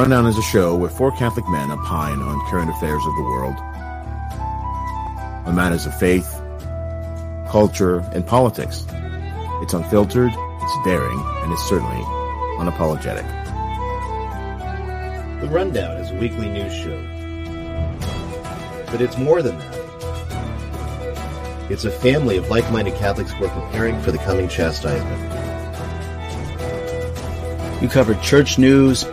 [0.00, 3.54] Rundown is a show where four Catholic men opine on current affairs of the world,
[5.44, 6.40] on matters of faith,
[7.50, 8.86] culture, and politics.
[9.60, 12.02] It's unfiltered, it's daring, and it's certainly
[12.56, 13.28] unapologetic.
[15.42, 16.98] The Rundown is a weekly news show.
[18.90, 19.76] But it's more than that.
[21.68, 25.20] It's a family of like minded Catholics who are preparing for the coming chastisement.
[27.82, 29.04] You cover church news,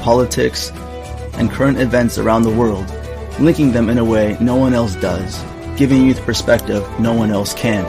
[0.00, 0.70] politics,
[1.34, 2.88] and current events around the world,
[3.38, 5.42] linking them in a way no one else does,
[5.76, 7.84] giving you the perspective no one else can.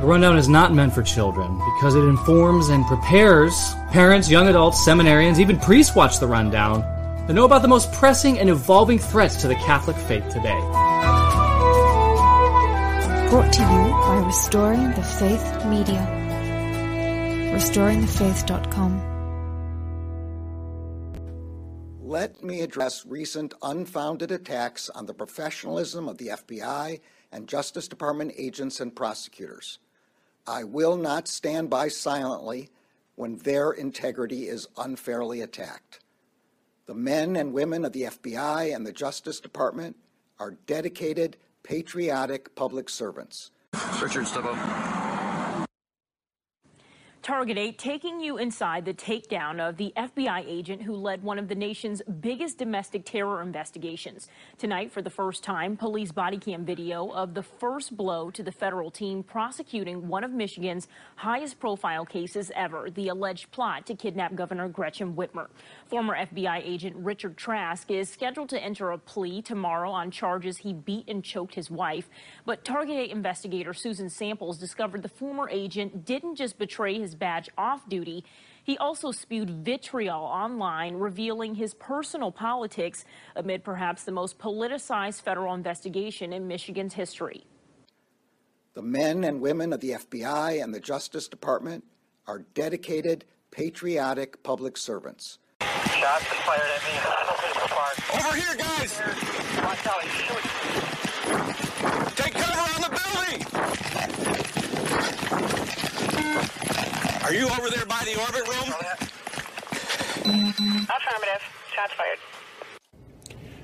[0.00, 4.86] The Rundown is not meant for children because it informs and prepares parents, young adults,
[4.86, 6.82] seminarians, even priests watch The Rundown
[7.26, 10.60] to know about the most pressing and evolving threats to the Catholic faith today.
[13.30, 16.15] Brought to you by Restoring the Faith Media.
[17.56, 19.00] RestoringTheFaith.com.
[22.02, 27.00] Let me address recent unfounded attacks on the professionalism of the FBI
[27.32, 29.78] and Justice Department agents and prosecutors.
[30.46, 32.68] I will not stand by silently
[33.14, 36.00] when their integrity is unfairly attacked.
[36.84, 39.96] The men and women of the FBI and the Justice Department
[40.38, 43.50] are dedicated, patriotic public servants.
[44.02, 45.05] Richard, step up.
[47.26, 51.48] Target 8 taking you inside the takedown of the FBI agent who led one of
[51.48, 54.28] the nation's biggest domestic terror investigations.
[54.58, 58.52] Tonight, for the first time, police body cam video of the first blow to the
[58.52, 60.86] federal team prosecuting one of Michigan's
[61.16, 65.48] highest profile cases ever, the alleged plot to kidnap Governor Gretchen Whitmer.
[65.88, 70.72] Former FBI agent Richard Trask is scheduled to enter a plea tomorrow on charges he
[70.72, 72.10] beat and choked his wife.
[72.44, 77.48] But Target 8 investigator Susan Samples discovered the former agent didn't just betray his badge
[77.56, 78.24] off duty,
[78.64, 83.04] he also spewed vitriol online, revealing his personal politics
[83.36, 87.44] amid perhaps the most politicized federal investigation in Michigan's history.
[88.74, 91.84] The men and women of the FBI and the Justice Department
[92.26, 95.38] are dedicated, patriotic public servants.
[96.06, 96.94] Shots fired at me.
[98.14, 99.00] Over here, guys!
[99.64, 100.50] Watch out, he's shooting.
[102.14, 103.46] Take cover on the building!
[107.24, 108.68] Are you over there by the orbit room?
[108.68, 110.52] Oh,
[110.94, 111.42] Affirmative.
[111.74, 112.18] Shots fired.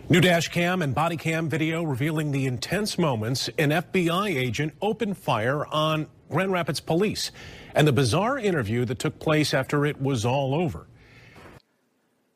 [0.09, 5.17] New dash cam and body cam video revealing the intense moments an FBI agent opened
[5.17, 7.31] fire on Grand Rapids police
[7.75, 10.89] and the bizarre interview that took place after it was all over.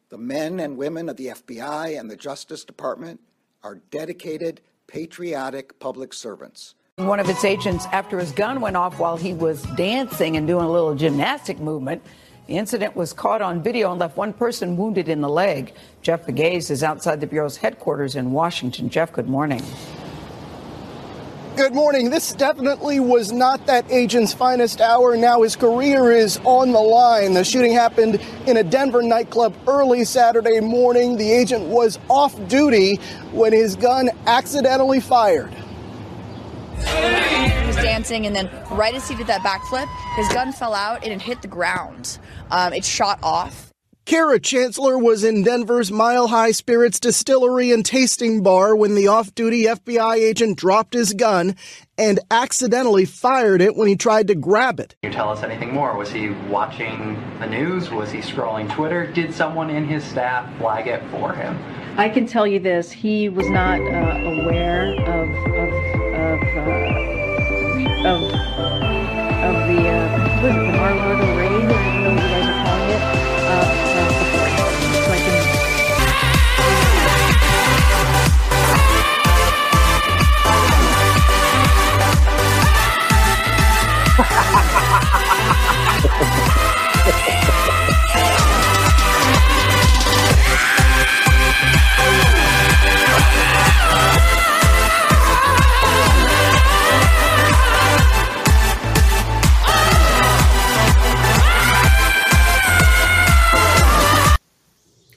[0.08, 3.18] The men and women of the FBI and the Justice Department
[3.64, 6.76] are dedicated, patriotic public servants.
[6.98, 10.64] One of its agents, after his gun went off while he was dancing and doing
[10.64, 12.04] a little gymnastic movement,
[12.46, 15.74] the incident was caught on video and left one person wounded in the leg.
[16.02, 18.88] Jeff Pegues is outside the Bureau's headquarters in Washington.
[18.88, 19.60] Jeff, good morning.
[21.56, 22.10] Good morning.
[22.10, 25.16] This definitely was not that agent's finest hour.
[25.16, 27.32] Now his career is on the line.
[27.32, 31.16] The shooting happened in a Denver nightclub early Saturday morning.
[31.16, 32.96] The agent was off duty
[33.32, 35.50] when his gun accidentally fired.
[36.74, 41.04] He was dancing, and then right as he did that backflip, his gun fell out
[41.04, 42.18] and it hit the ground.
[42.50, 43.72] Um, it shot off.
[44.06, 49.34] Kara Chancellor was in Denver's Mile High Spirits Distillery and Tasting Bar when the off
[49.34, 51.56] duty FBI agent dropped his gun
[51.98, 54.94] and accidentally fired it when he tried to grab it.
[55.02, 55.96] Can you tell us anything more?
[55.96, 57.90] Was he watching the news?
[57.90, 59.08] Was he scrolling Twitter?
[59.08, 61.58] Did someone in his staff flag it for him?
[61.98, 65.72] I can tell you this: he was not uh, aware of of
[66.14, 66.68] of, uh,
[68.06, 68.22] of,
[69.42, 71.50] of the uh, was it the Mar-a-Lago raid?
[71.50, 73.02] I don't know what you guys are calling it.
[73.48, 73.85] Uh,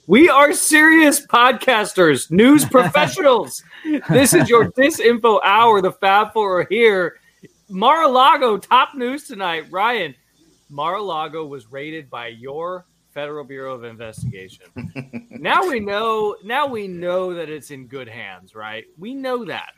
[0.10, 3.64] We are serious podcasters, news professionals.
[4.10, 5.84] this is your disinfo hour.
[5.84, 7.20] The Fab Four are here.
[7.70, 9.66] Mar-a-Lago top news tonight.
[9.70, 10.16] Ryan,
[10.68, 14.66] Mar-a-Lago was raided by your Federal Bureau of Investigation.
[15.30, 16.36] now we know.
[16.44, 18.86] Now we know that it's in good hands, right?
[18.98, 19.74] We know that.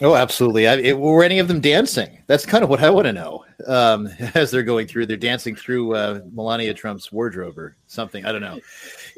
[0.00, 0.68] Oh, absolutely.
[0.68, 2.18] I, it, were any of them dancing?
[2.28, 3.44] That's kind of what I want to know.
[3.66, 8.24] Um, as they're going through, they're dancing through uh, Melania Trump's wardrobe or something.
[8.24, 8.60] I don't know.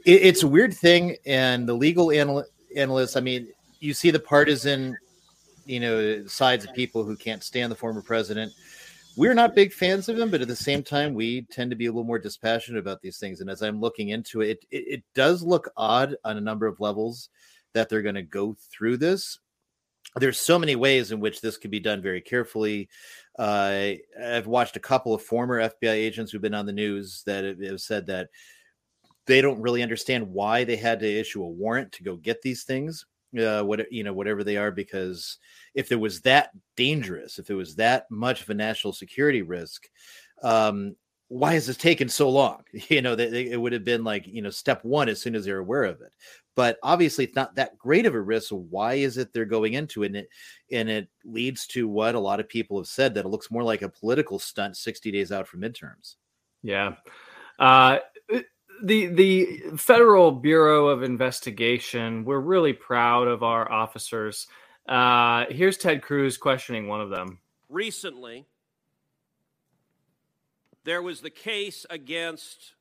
[0.05, 2.44] It, it's a weird thing, and the legal anal-
[2.76, 3.17] analysts.
[3.17, 3.49] I mean,
[3.81, 4.97] you see the partisan,
[5.64, 8.52] you know, sides of people who can't stand the former president.
[9.17, 11.87] We're not big fans of him, but at the same time, we tend to be
[11.87, 13.41] a little more dispassionate about these things.
[13.41, 16.81] And as I'm looking into it, it, it does look odd on a number of
[16.81, 17.29] levels
[17.73, 19.38] that they're going to go through this
[20.17, 22.88] there's so many ways in which this could be done very carefully.
[23.38, 23.93] Uh,
[24.23, 27.81] I've watched a couple of former FBI agents who've been on the news that have
[27.81, 28.29] said that
[29.26, 32.64] they don't really understand why they had to issue a warrant to go get these
[32.64, 33.06] things,
[33.38, 35.38] uh, what you know, whatever they are, because
[35.75, 39.88] if it was that dangerous, if it was that much of a national security risk,
[40.43, 40.96] um,
[41.28, 42.64] why has this taken so long?
[42.88, 45.37] You know, they, they, it would have been like, you know, step one as soon
[45.37, 46.12] as they're aware of it.
[46.56, 48.49] But obviously, it's not that great of a risk.
[48.49, 50.06] So why is it they're going into it?
[50.06, 50.28] And it,
[50.73, 53.62] and it leads to what a lot of people have said that it looks more
[53.62, 56.16] like a political stunt 60 days out from midterms.
[56.62, 56.96] Yeah.
[57.61, 57.99] Uh,
[58.82, 64.47] the the Federal Bureau of Investigation, we're really proud of our officers.
[64.88, 67.38] Uh, here's Ted Cruz questioning one of them.
[67.69, 68.47] Recently,
[70.85, 72.75] there was the case against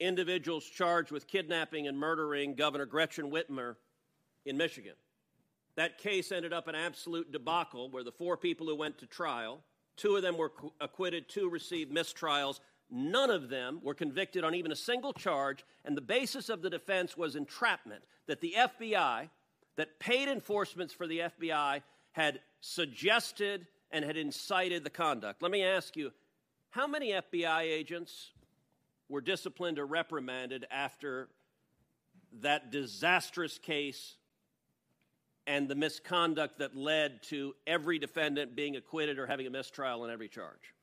[0.00, 3.76] individuals charged with kidnapping and murdering Governor Gretchen Whitmer
[4.46, 4.94] in Michigan.
[5.76, 9.62] That case ended up an absolute debacle where the four people who went to trial,
[9.96, 12.60] two of them were acquitted, two received mistrials.
[12.90, 16.70] None of them were convicted on even a single charge, and the basis of the
[16.70, 19.28] defense was entrapment that the FBI,
[19.76, 21.82] that paid enforcements for the FBI,
[22.12, 25.42] had suggested and had incited the conduct.
[25.42, 26.12] Let me ask you
[26.70, 28.30] how many FBI agents
[29.08, 31.28] were disciplined or reprimanded after
[32.40, 34.16] that disastrous case
[35.46, 40.10] and the misconduct that led to every defendant being acquitted or having a mistrial on
[40.10, 40.74] every charge?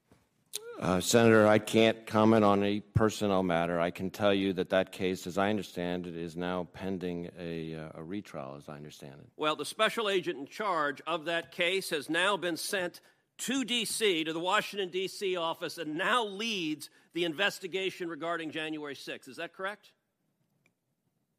[0.79, 3.79] Uh, Senator, I can't comment on a personnel matter.
[3.79, 7.75] I can tell you that that case, as I understand it, is now pending a,
[7.75, 9.27] uh, a retrial, as I understand it.
[9.37, 13.01] Well, the special agent in charge of that case has now been sent
[13.39, 15.35] to D.C., to the Washington, D.C.
[15.35, 19.27] office, and now leads the investigation regarding January 6th.
[19.27, 19.91] Is that correct?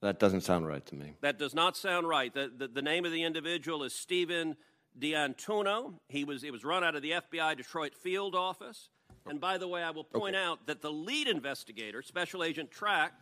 [0.00, 1.14] That doesn't sound right to me.
[1.20, 2.34] That does not sound right.
[2.34, 4.56] The, the, the name of the individual is Stephen
[4.99, 5.94] D'Antuono.
[6.08, 8.90] He was, it was run out of the FBI Detroit field office.
[9.29, 10.45] And by the way, I will point okay.
[10.45, 13.13] out that the lead investigator, Special Agent Trask,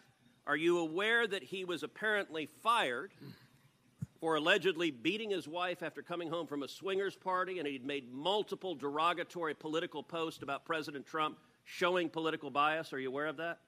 [0.47, 3.13] are you aware that he was apparently fired
[4.21, 8.13] for allegedly beating his wife after coming home from a swingers party, and he'd made
[8.13, 12.93] multiple derogatory political posts about President Trump showing political bias.
[12.93, 13.59] Are you aware of that?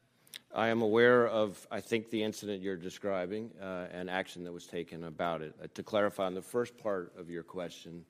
[0.55, 4.67] I am aware of, I think, the incident you're describing uh, and action that was
[4.67, 5.55] taken about it.
[5.63, 8.05] Uh, to clarify on the first part of your question,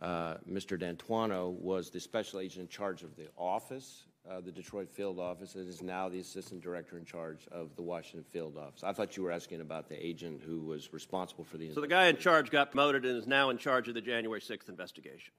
[0.00, 0.78] uh, Mr.
[0.78, 5.54] D'Antuono was the special agent in charge of the office uh, the Detroit field office
[5.54, 8.82] and is now the assistant director in charge of the Washington field office.
[8.84, 11.72] I thought you were asking about the agent who was responsible for the.
[11.72, 14.40] So the guy in charge got promoted and is now in charge of the January
[14.40, 15.32] 6th investigation.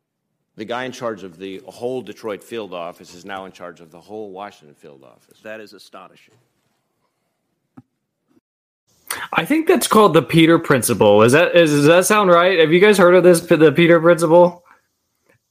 [0.55, 3.91] The guy in charge of the whole Detroit field office is now in charge of
[3.91, 5.39] the whole Washington field office.
[5.41, 6.33] That is astonishing.
[9.33, 11.21] I think that's called the Peter Principle.
[11.21, 12.59] Is that is, does that sound right?
[12.59, 13.41] Have you guys heard of this?
[13.41, 14.63] The Peter Principle.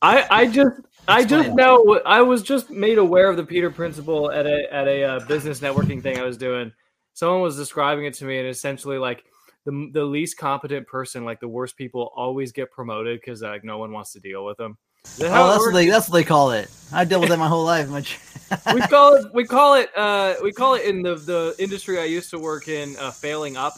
[0.03, 4.31] I I just I just know I was just made aware of the Peter Principle
[4.31, 6.73] at a at a uh, business networking thing I was doing.
[7.15, 9.25] Someone was describing it to me, and essentially like
[9.65, 13.79] the the least competent person, like the worst people, always get promoted because like no
[13.79, 14.79] one wants to deal with them.
[15.19, 16.71] That oh, that's what they that's what they call it.
[16.93, 17.89] I dealt with that my whole life.
[17.89, 18.19] Much.
[18.75, 22.05] we call it we call it uh, we call it in the the industry I
[22.05, 23.75] used to work in uh, failing up.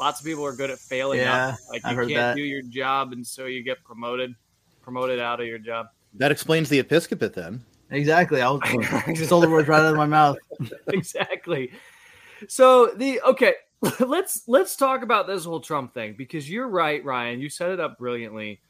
[0.00, 1.58] Lots of people are good at failing yeah, up.
[1.70, 2.36] Like I've you can't that.
[2.36, 4.34] do your job, and so you get promoted
[4.82, 5.86] promoted out of your job.
[6.14, 7.64] That explains the episcopate then.
[7.90, 8.40] Exactly.
[8.40, 8.60] I was
[9.26, 10.38] stole the words right out of my mouth.
[10.88, 11.72] exactly.
[12.48, 13.54] So the okay,
[14.00, 17.40] let's let's talk about this whole Trump thing because you're right, Ryan.
[17.40, 18.60] You set it up brilliantly.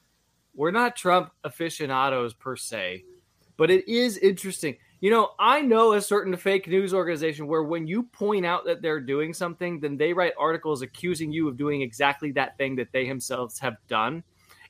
[0.54, 3.04] We're not Trump aficionados per se,
[3.56, 4.76] but it is interesting.
[5.00, 8.80] You know, I know a certain fake news organization where when you point out that
[8.80, 12.92] they're doing something, then they write articles accusing you of doing exactly that thing that
[12.92, 14.22] they themselves have done.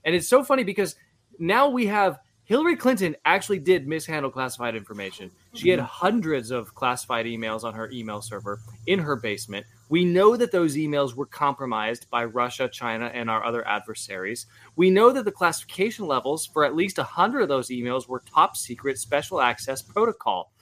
[0.05, 0.97] And it's so funny because
[1.39, 5.31] now we have Hillary Clinton actually did mishandle classified information.
[5.55, 5.87] She had mm-hmm.
[5.87, 9.67] hundreds of classified emails on her email server in her basement.
[9.89, 14.47] We know that those emails were compromised by Russia, China, and our other adversaries.
[14.77, 18.57] We know that the classification levels for at least 100 of those emails were top
[18.57, 20.53] secret special access protocol.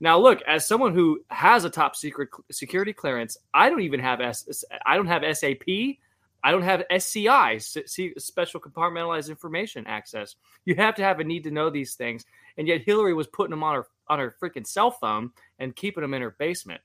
[0.00, 4.20] Now, look, as someone who has a top secret security clearance, I don't even have
[4.20, 5.98] S- I don't have SAP.
[6.44, 10.34] I don't have SCI, special compartmentalized information access.
[10.64, 12.24] You have to have a need to know these things,
[12.58, 16.02] and yet Hillary was putting them on her on her freaking cell phone and keeping
[16.02, 16.80] them in her basement.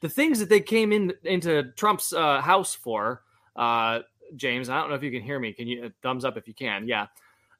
[0.00, 3.22] The things that they came in into Trump's uh, house for,
[3.56, 4.00] uh,
[4.36, 4.68] James.
[4.68, 5.52] I don't know if you can hear me.
[5.52, 6.86] Can you uh, thumbs up if you can?
[6.86, 7.06] Yeah,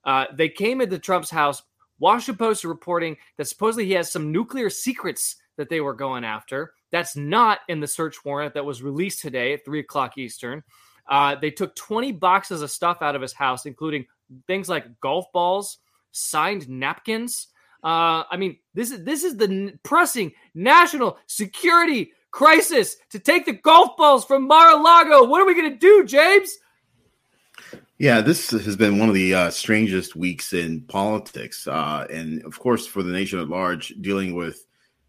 [0.05, 1.63] uh, they came into Trump's house.
[1.99, 6.73] Washington Post reporting that supposedly he has some nuclear secrets that they were going after.
[6.91, 10.63] That's not in the search warrant that was released today at three o'clock Eastern.
[11.09, 14.07] Uh, they took 20 boxes of stuff out of his house, including
[14.47, 15.79] things like golf balls,
[16.13, 17.49] signed napkins.
[17.83, 23.53] Uh, I mean, this is this is the pressing national security crisis to take the
[23.53, 25.25] golf balls from Mar-a-Lago.
[25.25, 26.59] What are we going to do, James?
[27.99, 32.57] Yeah, this has been one of the uh, strangest weeks in politics, uh, and of
[32.59, 34.67] course, for the nation at large, dealing with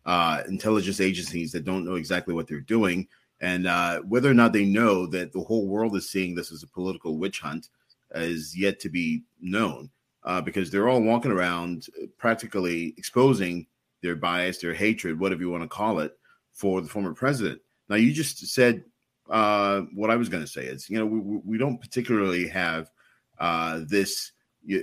[0.07, 3.07] uh, intelligence agencies that don't know exactly what they're doing,
[3.41, 6.63] and uh, whether or not they know that the whole world is seeing this as
[6.63, 7.69] a political witch hunt
[8.15, 9.91] is yet to be known,
[10.23, 11.85] uh, because they're all walking around
[12.17, 13.67] practically exposing
[14.01, 16.17] their bias, their hatred, whatever you want to call it,
[16.59, 17.61] for the former president.
[17.87, 18.83] Now, you just said
[19.29, 22.91] uh, what I was going to say is, you know, we, we don't particularly have
[23.39, 24.33] uh, this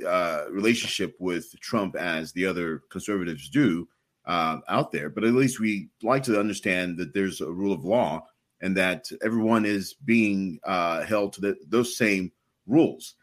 [0.07, 3.87] uh, relationship with Trump as the other conservatives do
[4.25, 7.85] uh, out there, but at least we like to understand that there's a rule of
[7.85, 8.25] law
[8.63, 12.33] and that everyone is being uh, held to the, those same
[12.67, 13.17] rules.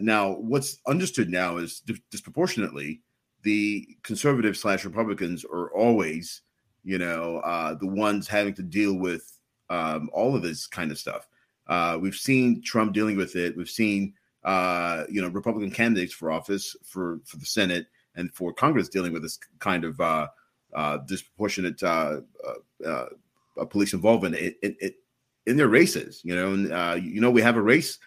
[0.00, 3.02] Now, what's understood now is disproportionately
[3.42, 6.42] the conservative slash Republicans are always,
[6.84, 10.98] you know, uh, the ones having to deal with um, all of this kind of
[10.98, 11.28] stuff.
[11.66, 13.56] Uh, we've seen Trump dealing with it.
[13.56, 18.52] We've seen, uh, you know, Republican candidates for office for for the Senate and for
[18.52, 20.26] Congress dealing with this kind of uh,
[20.74, 26.20] uh, disproportionate uh, uh, uh, police involvement in, their races.
[26.24, 27.98] You know, and uh, you know we have a race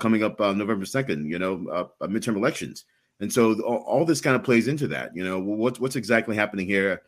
[0.00, 1.30] coming up November second.
[1.30, 2.84] You know, midterm elections,
[3.20, 5.14] and so all, all, this kind of plays into that.
[5.14, 7.02] You know, what's what's exactly happening here?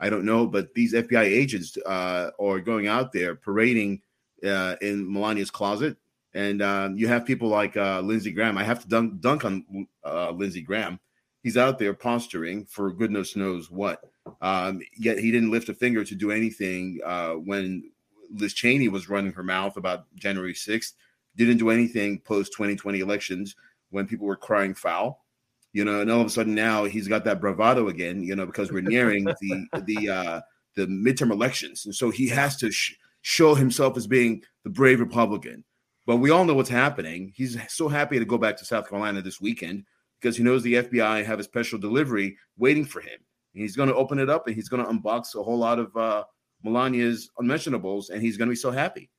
[0.00, 4.02] I don't know, but these FBI agents are going out there parading
[4.42, 5.96] in Melania's closet.
[6.32, 8.56] And um, you have people like Lindsey Graham.
[8.56, 9.86] I have to dunk, dunk on
[10.34, 10.98] Lindsey Graham.
[11.42, 14.04] He's out there posturing for goodness knows what
[14.40, 17.90] um, yet he didn't lift a finger to do anything uh, when
[18.32, 20.92] Liz Cheney was running her mouth about January 6th.
[21.36, 23.56] Didn't do anything post 2020 elections
[23.90, 25.24] when people were crying foul.
[25.72, 28.22] You know, and all of a sudden now he's got that bravado again.
[28.22, 30.40] You know, because we're nearing the the uh,
[30.76, 35.00] the midterm elections, and so he has to sh- show himself as being the brave
[35.00, 35.64] Republican.
[36.06, 37.32] But we all know what's happening.
[37.34, 39.84] He's so happy to go back to South Carolina this weekend
[40.20, 43.18] because he knows the FBI have a special delivery waiting for him.
[43.52, 45.96] He's going to open it up and he's going to unbox a whole lot of
[45.96, 46.24] uh,
[46.64, 49.10] Melania's unmentionables, and he's going to be so happy.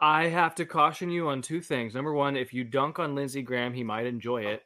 [0.00, 1.94] I have to caution you on two things.
[1.94, 4.62] Number one, if you dunk on Lindsey Graham, he might enjoy it.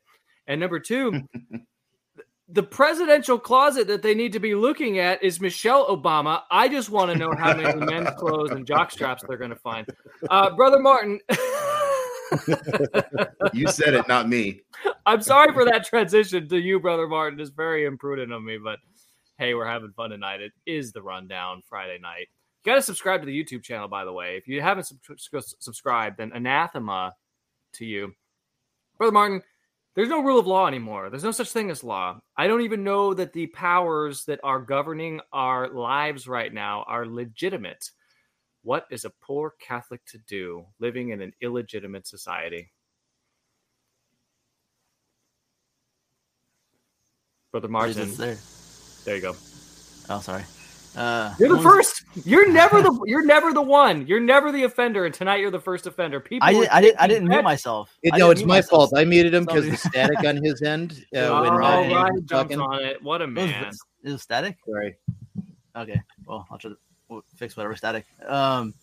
[0.47, 1.23] And number two,
[2.49, 6.43] the presidential closet that they need to be looking at is Michelle Obama.
[6.51, 9.57] I just want to know how many men's clothes and jock straps they're going to
[9.57, 9.87] find.
[10.31, 11.21] Uh, Brother Martin.
[13.53, 14.61] you said it, not me.
[15.05, 17.41] I'm sorry for that transition to you, Brother Martin.
[17.41, 18.79] It's very imprudent of me, but
[19.39, 20.41] hey, we're having fun tonight.
[20.41, 22.29] It is the rundown Friday night.
[22.65, 24.37] You got to subscribe to the YouTube channel, by the way.
[24.37, 27.15] If you haven't sub- subscribed, then anathema
[27.75, 28.13] to you.
[28.99, 29.43] Brother Martin,
[29.97, 31.09] there's no rule of law anymore.
[31.09, 32.21] There's no such thing as law.
[32.37, 37.07] I don't even know that the powers that are governing our lives right now are
[37.07, 37.91] legitimate.
[38.63, 42.73] What is a poor Catholic to do living in an illegitimate society?
[47.51, 48.15] Brother Martin.
[48.17, 48.37] There.
[49.07, 49.35] There you go.
[50.11, 50.43] Oh, sorry.
[50.97, 52.05] Uh, you're the first.
[52.25, 52.99] You're never the.
[53.07, 54.07] You're never the one.
[54.07, 56.21] You're never the offender, and tonight you're the first offender.
[56.21, 56.49] People.
[56.49, 56.69] I did.
[56.69, 57.95] I, did, I didn't mute myself.
[58.03, 58.91] It, no, it's my myself.
[58.91, 58.93] fault.
[58.97, 61.05] I muted him because the static on his end.
[61.17, 63.03] Uh, oh, when Ryan, Ryan jumps on it.
[63.03, 63.69] What a man!
[63.69, 64.59] Is it, it static?
[64.67, 64.97] Sorry.
[65.75, 66.01] Okay.
[66.27, 66.77] Well, I'll try to
[67.09, 68.05] we'll fix whatever static.
[68.27, 68.75] Um,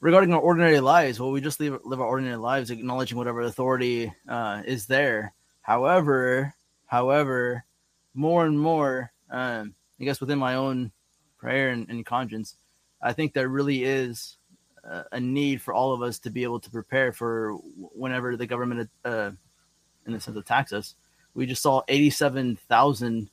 [0.00, 4.12] regarding our ordinary lives, well, we just live live our ordinary lives, acknowledging whatever authority
[4.28, 5.32] uh, is there.
[5.62, 6.52] However,
[6.86, 7.64] however,
[8.14, 10.92] more and more, um, I guess within my own
[11.38, 12.56] prayer and, and conscience,
[13.00, 14.38] I think there really is
[14.88, 18.46] uh, a need for all of us to be able to prepare for whenever the
[18.46, 19.30] government, uh,
[20.06, 20.94] in the sense, attacks us.
[21.34, 23.30] we just saw 87,000.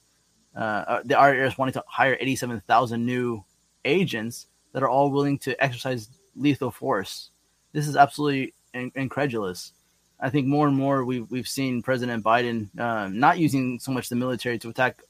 [0.53, 3.43] Uh, uh, the IRS wanting to hire 87,000 new
[3.85, 7.31] agents that are all willing to exercise lethal force.
[7.71, 9.73] This is absolutely in- incredulous.
[10.19, 14.09] I think more and more we've we've seen President Biden um, not using so much
[14.09, 15.01] the military to attack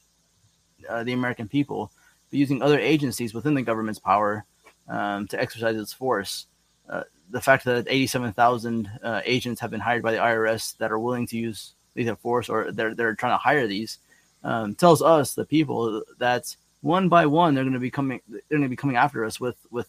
[0.90, 1.92] uh, the American people,
[2.30, 4.46] but using other agencies within the government's power
[4.88, 6.48] um, to exercise its force.
[6.90, 11.00] Uh, the fact that 87,000 uh, agents have been hired by the IRS that are
[11.00, 14.00] willing to use lethal force or they're, they're trying to hire these
[14.44, 18.42] um, tells us, the people, that one by one they're going to be coming they're
[18.50, 19.88] going to be coming after us with with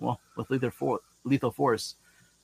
[0.00, 1.94] well with lethal force lethal force.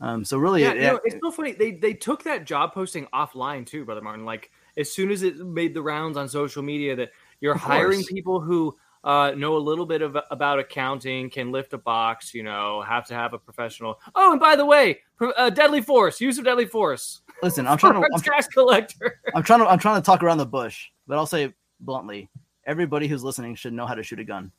[0.01, 1.53] Um, so really, yeah, it- you know, it's so funny.
[1.53, 4.25] They they took that job posting offline too, brother Martin.
[4.25, 8.01] Like as soon as it made the rounds on social media that you're Of hiring
[8.01, 8.13] course.
[8.13, 12.43] people who uh, know a little bit of about accounting, can lift a box, you
[12.43, 13.99] know, have to have a professional.
[14.15, 14.99] Oh, and by the way,
[15.39, 17.23] uh, deadly force, use of deadly force.
[17.43, 19.21] listen, I'm trying to I'm, tax collector.
[19.35, 22.29] I'm trying to I'm trying to talk around the bush, but I'll say bluntly,
[22.67, 24.53] everybody who's listening should know how to shoot a gun.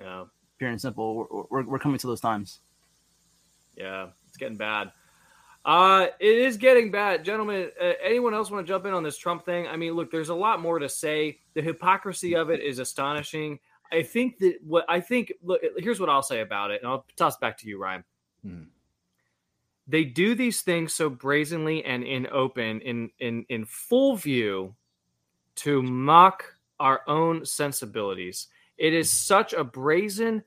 [0.00, 0.24] Yeah,
[0.58, 1.14] Pure and simple.
[1.14, 2.58] We're, we're, we're coming to those times.
[3.76, 4.90] yeah, it's getting bad.
[5.64, 7.70] Uh, it is getting bad, gentlemen.
[7.80, 9.66] Uh, anyone else want to jump in on this Trump thing?
[9.66, 11.38] I mean, look, there's a lot more to say.
[11.54, 13.58] The hypocrisy of it is astonishing.
[13.90, 15.32] I think that what I think.
[15.42, 18.04] Look, here's what I'll say about it, and I'll toss back to you, Ryan.
[19.86, 24.74] They do these things so brazenly and in open, in in in full view,
[25.56, 26.44] to mock
[26.78, 28.48] our own sensibilities.
[28.76, 30.42] It is such a brazen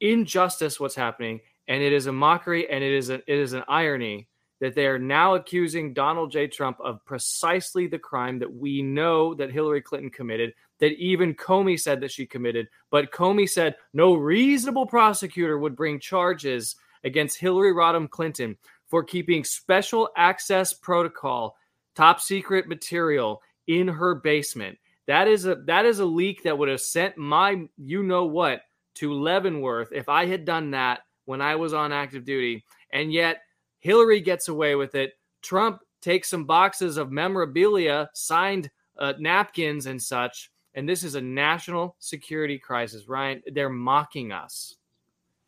[0.00, 3.64] injustice what's happening, and it is a mockery, and it is a, it is an
[3.68, 4.28] irony
[4.60, 6.46] that they are now accusing Donald J.
[6.46, 11.78] Trump of precisely the crime that we know that Hillary Clinton committed, that even Comey
[11.78, 12.68] said that she committed.
[12.90, 18.56] But Comey said no reasonable prosecutor would bring charges against Hillary Rodham Clinton
[18.88, 21.56] for keeping special access protocol,
[21.94, 24.78] top secret material in her basement.
[25.06, 28.62] That is a that is a leak that would have sent my you know what
[28.94, 32.64] to Leavenworth if I had done that when I was on active duty.
[32.92, 33.42] And yet
[33.80, 35.14] Hillary gets away with it.
[35.42, 40.50] Trump takes some boxes of memorabilia, signed uh, napkins and such.
[40.74, 43.42] And this is a national security crisis, Ryan.
[43.52, 44.76] They're mocking us.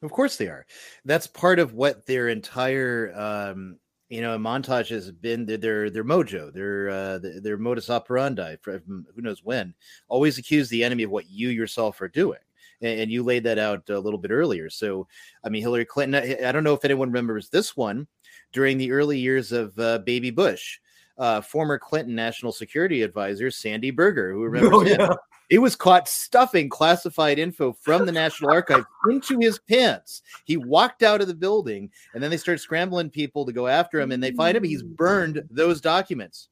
[0.02, 0.64] Of course they are.
[1.04, 5.44] That's part of what their entire um, you know montage has been.
[5.44, 9.74] Their their, their mojo, their uh, their, modus operandi from who knows when.
[10.08, 12.38] Always accuse the enemy of what you yourself are doing.
[12.80, 14.70] And, you laid that out a little bit earlier.
[14.70, 15.08] So,
[15.42, 16.14] I mean, Hillary Clinton.
[16.44, 18.06] I don't know if anyone remembers this one
[18.52, 20.78] during the early years of uh, Baby Bush.
[21.16, 25.00] Uh, former Clinton National Security Advisor Sandy Berger, who remembers Oh, him.
[25.00, 25.14] yeah.
[25.48, 30.22] He was caught stuffing classified info from the National Archive into his pants.
[30.44, 33.98] He walked out of the building, and then they start scrambling people to go after
[33.98, 34.62] him, and they find him.
[34.62, 36.50] He's burned those documents.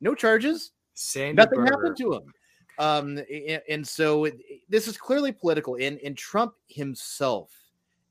[0.00, 0.72] No charges.
[0.94, 1.72] Sandy Nothing Berger.
[1.72, 2.22] happened to him.
[2.78, 4.38] Um, and, and so it,
[4.70, 5.74] this is clearly political.
[5.74, 7.50] And, and Trump himself,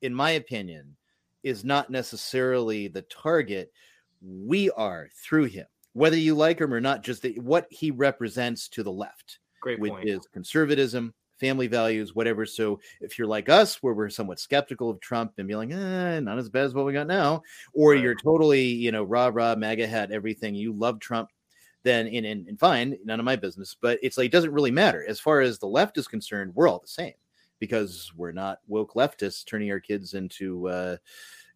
[0.04, 0.96] in my opinion,
[1.46, 3.72] is not necessarily the target.
[4.22, 8.68] We are through him, whether you like him or not, just the, what he represents
[8.70, 10.10] to the left Great which point.
[10.10, 12.48] is conservatism, family values, whatever.
[12.48, 16.20] So if you're like us, where we're somewhat skeptical of Trump and be like, eh,
[16.20, 19.56] not as bad as what we got now, or you're totally, you know, rah rah,
[19.56, 21.30] MAGA hat, everything, you love Trump,
[21.84, 23.76] then in and, and fine, none of my business.
[23.80, 26.54] But it's like it doesn't really matter as far as the left is concerned.
[26.56, 27.14] We're all the same
[27.60, 30.98] because we're not woke leftists turning our kids into, uh,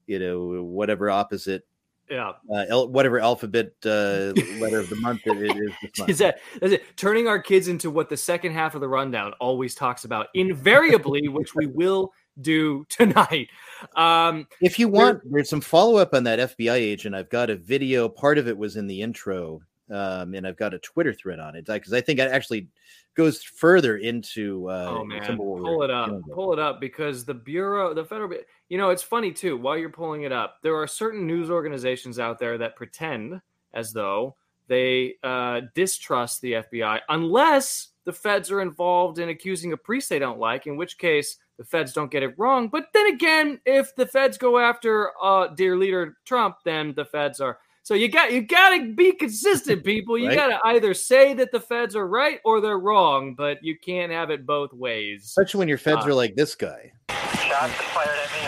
[0.08, 1.66] you know, whatever opposite.
[2.10, 2.34] Yeah.
[2.52, 6.10] Uh, el- whatever alphabet uh, letter of the month it it is.
[6.10, 6.98] Is that that's it?
[6.98, 11.28] Turning our kids into what the second half of the rundown always talks about, invariably,
[11.28, 13.50] which we will do tonight.
[13.96, 17.14] Um, If you want, there's some follow up on that FBI agent.
[17.14, 18.10] I've got a video.
[18.10, 21.56] Part of it was in the intro, um, and I've got a Twitter thread on
[21.56, 22.68] it because I think it actually
[23.16, 24.70] goes further into.
[24.70, 28.32] Uh, oh man, pull it up, pull it up because the bureau, the federal,
[28.70, 29.58] you know, it's funny too.
[29.58, 33.42] While you're pulling it up, there are certain news organizations out there that pretend
[33.74, 34.36] as though
[34.68, 40.20] they uh, distrust the FBI unless the feds are involved in accusing a priest they
[40.20, 42.70] don't like, in which case the feds don't get it wrong.
[42.70, 47.42] But then again, if the feds go after uh, dear leader Trump, then the feds
[47.42, 47.60] are.
[47.84, 50.18] So you got you got to be consistent, people.
[50.18, 50.36] You Right.
[50.38, 54.12] got to either say that the feds are right or they're wrong, but you can't
[54.12, 55.24] have it both ways.
[55.26, 56.92] Especially when your feds Uh, are like this guy.
[57.10, 58.40] Shots fired at me.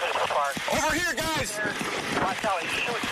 [0.00, 0.54] Central Park.
[0.84, 1.58] Over here, guys!
[2.20, 3.08] Watch out, he's shooting.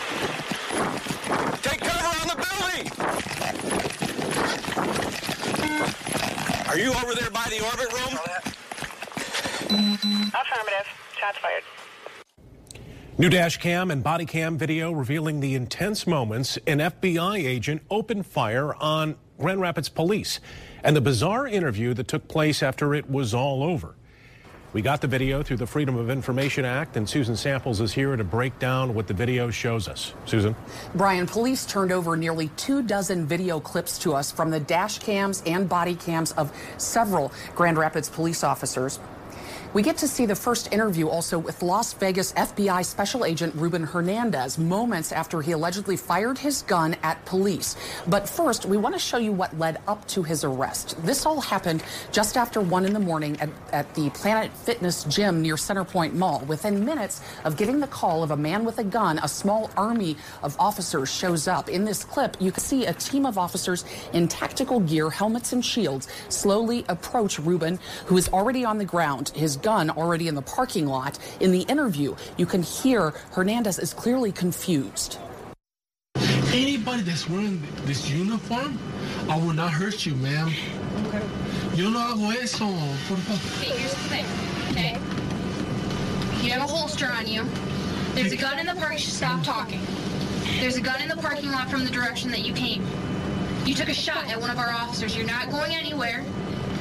[1.62, 2.87] Take cover on the building!
[6.69, 8.19] Are you over there by the orbit room?
[10.35, 10.87] Affirmative.
[11.19, 11.62] Shots fired.
[13.20, 18.24] New dash cam and body cam video revealing the intense moments an FBI agent opened
[18.24, 20.38] fire on Grand Rapids police
[20.85, 23.96] and the bizarre interview that took place after it was all over.
[24.72, 28.14] We got the video through the Freedom of Information Act, and Susan Samples is here
[28.14, 30.14] to break down what the video shows us.
[30.24, 30.54] Susan?
[30.94, 35.42] Brian, police turned over nearly two dozen video clips to us from the dash cams
[35.44, 39.00] and body cams of several Grand Rapids police officers.
[39.74, 43.83] We get to see the first interview also with Las Vegas FBI Special Agent Ruben
[43.83, 47.76] Hernandez moments after he allegedly fired his gun at police.
[48.07, 50.96] But first, we want to show you what led up to his arrest.
[51.04, 55.42] This all happened just after 1 in the morning at, at the Planet Fitness gym
[55.42, 56.40] near Centerpoint Mall.
[56.48, 60.16] Within minutes of getting the call of a man with a gun, a small army
[60.42, 61.68] of officers shows up.
[61.68, 65.62] In this clip, you can see a team of officers in tactical gear, helmets, and
[65.62, 69.28] shields slowly approach Ruben, who is already on the ground.
[69.35, 71.18] His gun already in the parking lot.
[71.40, 75.18] In the interview, you can hear Hernandez is clearly confused.
[76.53, 78.79] Anybody that's wearing this uniform,
[79.29, 80.49] I will not hurt you, ma'am.
[81.07, 81.23] Okay.
[81.75, 82.66] Yo no hago eso,
[83.07, 83.62] por favor.
[83.62, 84.25] Okay, here's the thing,
[84.71, 84.99] okay?
[86.42, 87.44] You have a holster on you.
[88.14, 88.99] There's a gun in the park.
[88.99, 89.81] Stop talking.
[90.59, 92.85] There's a gun in the parking lot from the direction that you came.
[93.64, 95.16] You took a shot at one of our officers.
[95.16, 96.25] You're not going anywhere.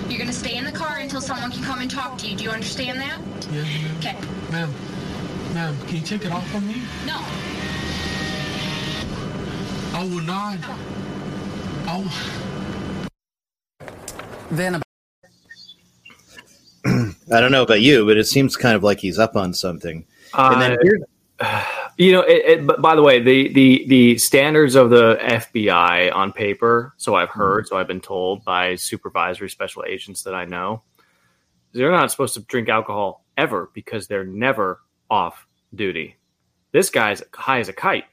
[0.10, 2.38] You're going to stay in the car until someone can come and talk to you.
[2.38, 3.20] Do you understand that?
[3.52, 3.98] Yeah, ma'am.
[3.98, 4.16] Okay.
[4.52, 4.74] Ma'am,
[5.54, 6.82] ma'am, can you take it off from me?
[7.06, 7.20] No.
[9.98, 10.58] I will not.
[11.88, 12.12] I will.
[14.50, 14.82] Then
[17.34, 20.06] I don't know about you, but it seems kind of like he's up on something.
[20.34, 21.00] and then Uh, here,
[21.98, 26.14] You know, it, it, but by the way, the, the the standards of the FBI
[26.14, 30.46] on paper, so I've heard, so I've been told by supervisory special agents that I
[30.46, 30.84] know,
[31.74, 36.18] they're not supposed to drink alcohol ever because they're never off duty.
[36.72, 38.06] This guy's high as a kite.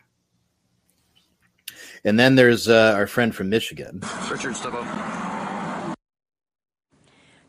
[2.05, 4.03] and then there's uh, our friend from Michigan.
[4.31, 5.34] Richard, step up.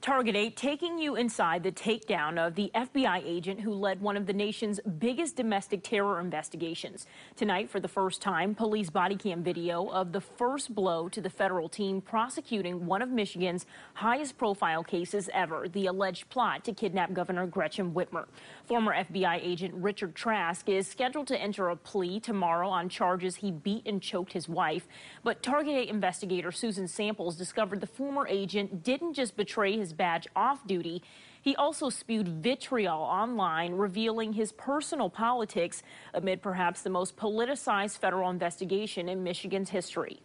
[0.05, 4.27] Target 8 taking you inside the takedown of the FBI agent who led one of
[4.27, 7.07] the nation's biggest domestic terror investigations.
[7.35, 11.29] Tonight, for the first time, police body cam video of the first blow to the
[11.31, 13.65] federal team prosecuting one of Michigan's
[13.95, 18.25] highest profile cases ever, the alleged plot to kidnap Governor Gretchen Whitmer.
[18.65, 23.49] Former FBI agent Richard Trask is scheduled to enter a plea tomorrow on charges he
[23.49, 24.87] beat and choked his wife.
[25.23, 30.27] But Target 8 investigator Susan Samples discovered the former agent didn't just betray his badge
[30.35, 31.01] off duty.
[31.41, 38.29] He also spewed vitriol online, revealing his personal politics amid perhaps the most politicized federal
[38.29, 40.19] investigation in Michigan's history.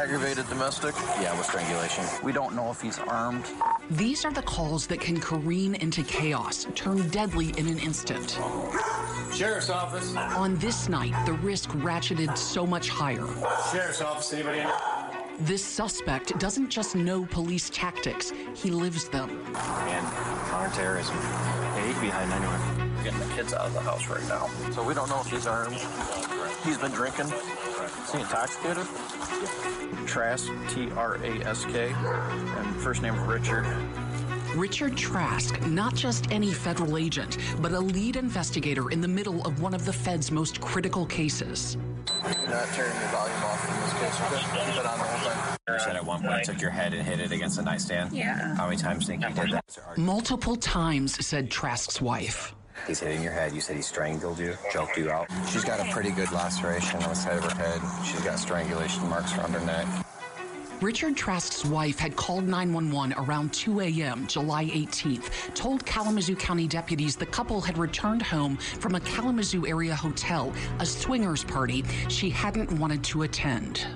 [0.00, 0.94] Aggravated domestic?
[1.20, 2.04] Yeah, with strangulation.
[2.24, 3.44] We don't know if he's armed.
[3.90, 8.38] These are the calls that can careen into chaos, turn deadly in an instant.
[9.34, 10.16] Sheriff's office.
[10.16, 13.26] On this night, the risk ratcheted so much higher.
[13.72, 14.32] Sheriff's office.
[14.32, 14.60] Anybody?
[14.60, 14.99] in?
[15.40, 19.30] This suspect doesn't just know police tactics, he lives them.
[19.54, 20.06] And
[20.48, 21.16] counterterrorism.
[21.16, 22.94] Yeah, he could be hiding anywhere.
[22.96, 24.50] We're getting the kids out of the house right now.
[24.70, 25.78] So we don't know if he's armed.
[26.62, 27.28] He's been drinking.
[27.28, 28.86] Is he intoxicated?
[30.06, 31.90] Trask, T R A S K.
[31.90, 33.64] And first name Richard.
[34.54, 39.62] Richard Trask, not just any federal agent, but a lead investigator in the middle of
[39.62, 41.78] one of the Fed's most critical cases.
[42.06, 44.66] Not turning your volume off in this case, okay?
[44.66, 45.56] Keep it on the whole time.
[45.68, 48.12] You said at one point took your head and hit it against the nightstand.
[48.12, 48.54] Yeah.
[48.56, 49.64] How many times think you did that?
[49.96, 52.54] Multiple times, said Trask's wife.
[52.86, 53.52] He's hitting your head.
[53.52, 55.28] You said he strangled you, choked you out.
[55.50, 57.80] She's got a pretty good laceration on the side of her head.
[58.06, 59.86] She's got strangulation marks around her neck.
[60.80, 64.26] Richard Trask's wife had called 911 around 2 a.m.
[64.26, 69.94] July 18th, told Kalamazoo County deputies the couple had returned home from a Kalamazoo area
[69.94, 73.86] hotel, a swingers party she hadn't wanted to attend.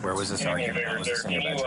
[0.00, 0.98] Where was this argument?
[0.98, 1.58] Was this bedroom?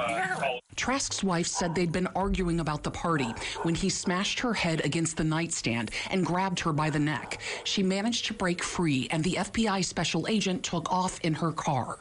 [0.77, 3.31] Trask's wife said they'd been arguing about the party
[3.63, 7.39] when he smashed her head against the nightstand and grabbed her by the neck.
[7.65, 11.99] She managed to break free, and the FBI special agent took off in her car.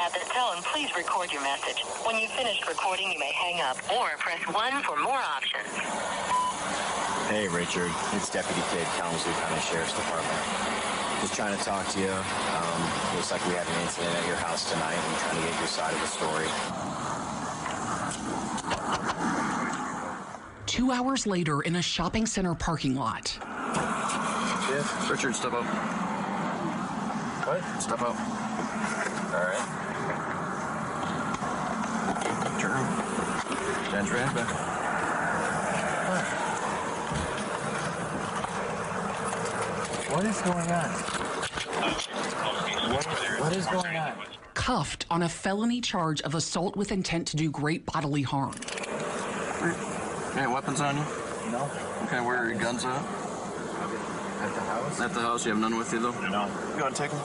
[0.00, 1.82] At the tone, please record your message.
[2.06, 5.66] When you've finished recording, you may hang up or press 1 for more options.
[7.26, 7.90] Hey, Richard.
[8.14, 10.38] It's Deputy Kid, Kalamazoo County Sheriff's Department.
[11.20, 12.12] Just trying to talk to you.
[12.12, 12.80] Um,
[13.16, 14.94] looks like we had an incident at your house tonight.
[14.94, 16.46] I'm trying to get your side of the story.
[20.66, 25.10] Two hours later, in a shopping center parking lot, Yeah.
[25.10, 25.64] Richard, step up.
[27.44, 27.82] What?
[27.82, 28.14] Step up.
[29.34, 29.87] All right.
[32.58, 32.70] True.
[32.70, 34.24] Right.
[40.10, 40.90] What is going on?
[42.92, 43.04] What,
[43.40, 44.12] what is going on?
[44.54, 48.54] Cuffed on a felony charge of assault with intent to do great bodily harm.
[50.36, 51.04] Any weapons on you?
[51.52, 51.70] No.
[52.04, 52.90] Okay, where are your guns at?
[52.90, 55.00] At the house.
[55.00, 55.44] At the house?
[55.46, 56.12] You have none with you, though?
[56.28, 56.48] No.
[56.76, 57.20] You want to take them?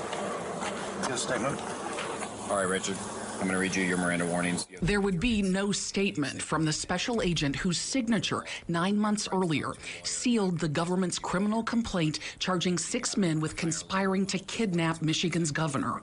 [1.02, 1.60] Get a statement?
[2.50, 2.98] All right, Richard.
[3.34, 4.67] I'm going to read you your Miranda warnings.
[4.82, 10.60] There would be no statement from the special agent whose signature nine months earlier sealed
[10.60, 16.02] the government's criminal complaint charging six men with conspiring to kidnap Michigan's governor.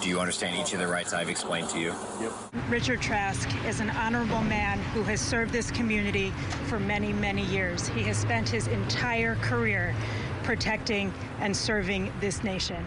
[0.00, 1.94] Do you understand each of the rights I've explained to you?
[2.20, 2.32] Yep.
[2.70, 6.32] Richard Trask is an honorable man who has served this community
[6.66, 7.88] for many, many years.
[7.88, 9.94] He has spent his entire career
[10.44, 12.86] protecting and serving this nation.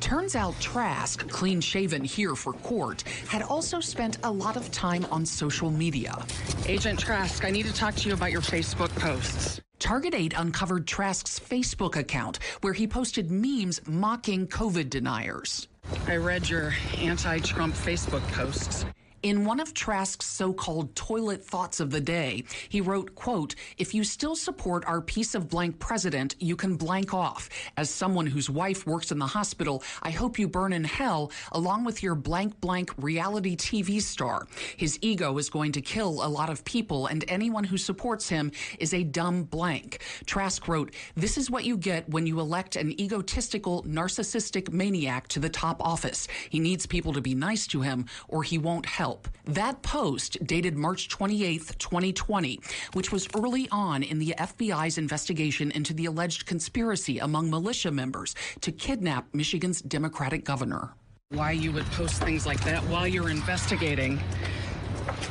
[0.00, 5.06] Turns out Trask, clean shaven here for court, had also spent a lot of time
[5.10, 6.24] on social media.
[6.66, 9.60] Agent Trask, I need to talk to you about your Facebook posts.
[9.78, 15.68] Target 8 uncovered Trask's Facebook account where he posted memes mocking COVID deniers.
[16.06, 18.84] I read your anti Trump Facebook posts.
[19.26, 24.04] In one of Trask's so-called toilet thoughts of the day, he wrote, quote, if you
[24.04, 27.48] still support our piece of blank president, you can blank off.
[27.76, 31.84] As someone whose wife works in the hospital, I hope you burn in hell along
[31.84, 34.46] with your blank blank reality TV star.
[34.76, 38.52] His ego is going to kill a lot of people and anyone who supports him
[38.78, 40.04] is a dumb blank.
[40.26, 45.40] Trask wrote, this is what you get when you elect an egotistical, narcissistic maniac to
[45.40, 46.28] the top office.
[46.48, 49.15] He needs people to be nice to him or he won't help.
[49.46, 52.60] That post, dated March 28, 2020,
[52.94, 58.34] which was early on in the FBI's investigation into the alleged conspiracy among militia members
[58.60, 60.94] to kidnap Michigan's Democratic governor.
[61.30, 64.20] Why you would post things like that while you're investigating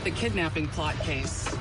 [0.04, 1.54] the kidnapping plot case.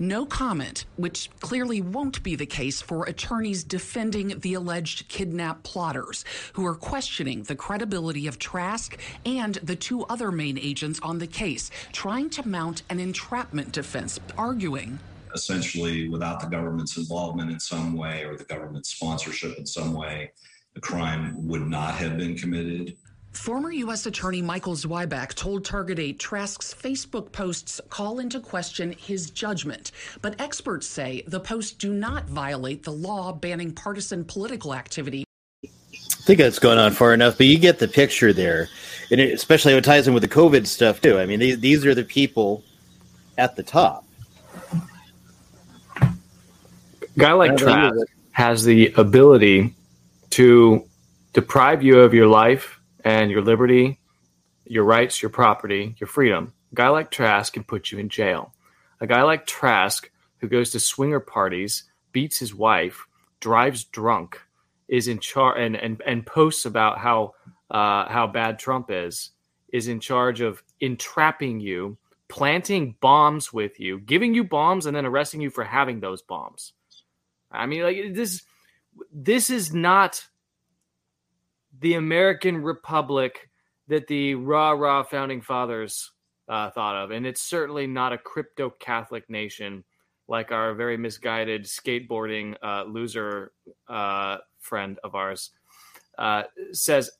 [0.00, 6.24] No comment, which clearly won't be the case for attorneys defending the alleged kidnap plotters,
[6.52, 11.26] who are questioning the credibility of Trask and the two other main agents on the
[11.26, 15.00] case, trying to mount an entrapment defense, arguing
[15.34, 20.32] essentially without the government's involvement in some way or the government's sponsorship in some way,
[20.74, 22.96] the crime would not have been committed.
[23.38, 24.04] Former U.S.
[24.04, 30.38] Attorney Michael Zweiback told Target 8 Trask's Facebook posts call into question his judgment, but
[30.40, 35.24] experts say the posts do not violate the law banning partisan political activity.
[35.64, 35.68] I
[36.24, 38.68] think that's going on far enough, but you get the picture there,
[39.10, 41.18] and it, especially how it ties in with the COVID stuff too.
[41.18, 42.64] I mean, these these are the people
[43.38, 44.04] at the top.
[47.16, 47.94] guy like Trask
[48.32, 49.74] has the ability
[50.30, 50.84] to
[51.32, 52.77] deprive you of your life
[53.08, 53.98] and your liberty,
[54.66, 56.52] your rights, your property, your freedom.
[56.72, 58.52] A guy like Trask can put you in jail.
[59.00, 63.06] A guy like Trask who goes to swinger parties, beats his wife,
[63.40, 64.42] drives drunk,
[64.88, 67.32] is in charge and, and and posts about how
[67.70, 69.30] uh, how bad Trump is,
[69.72, 71.96] is in charge of entrapping you,
[72.28, 76.74] planting bombs with you, giving you bombs, and then arresting you for having those bombs.
[77.50, 78.42] I mean, like this,
[79.10, 80.26] this is not
[81.80, 83.48] the American Republic
[83.88, 86.12] that the rah rah founding fathers
[86.48, 89.84] uh, thought of, and it's certainly not a crypto Catholic nation
[90.28, 93.52] like our very misguided skateboarding uh, loser
[93.88, 95.50] uh, friend of ours
[96.18, 97.10] uh, says.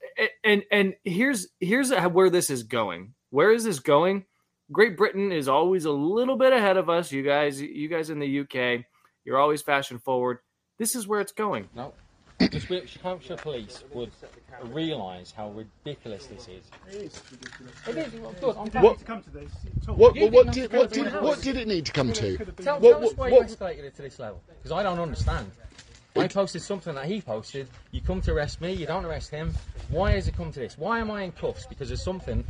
[0.44, 3.14] And and here's here's where this is going.
[3.30, 4.24] Where is this going?
[4.70, 7.10] Great Britain is always a little bit ahead of us.
[7.10, 8.84] You guys, you guys in the UK,
[9.24, 10.38] you're always fashion forward.
[10.78, 11.68] This is where it's going.
[11.74, 11.94] No.
[12.38, 14.12] The Hampshire police would
[14.64, 16.64] realise how ridiculous this is.
[16.90, 17.22] It is.
[17.86, 18.56] Well, good.
[18.56, 19.50] I'm happy What- to come to this.
[19.86, 21.92] What, You what, didn't did, what, to go did, to what did it need to
[21.92, 22.36] come to?
[22.36, 24.40] Tell, What- tell us what- why you escalated it to this level.
[24.48, 25.50] Because I don't understand.
[26.16, 27.68] I posted something that he posted.
[27.92, 28.72] You come to arrest me.
[28.72, 29.54] You don't arrest him.
[29.88, 30.76] Why has it come to this?
[30.76, 31.66] Why am I in cuffs?
[31.66, 32.44] Because there's something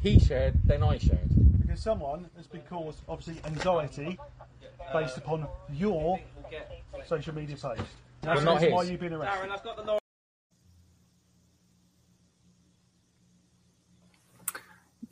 [0.00, 1.28] he shared, then I shared.
[1.60, 4.18] Because someone has been caused, obviously, anxiety
[4.92, 6.18] based upon your
[7.06, 7.78] social media post.
[7.78, 7.86] That's
[8.22, 8.74] But the not reason his.
[8.74, 10.00] why you've been arrested.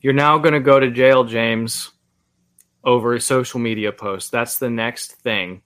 [0.00, 1.90] You're now going to go to jail, James,
[2.84, 4.32] over a social media post.
[4.32, 5.62] That's the next thing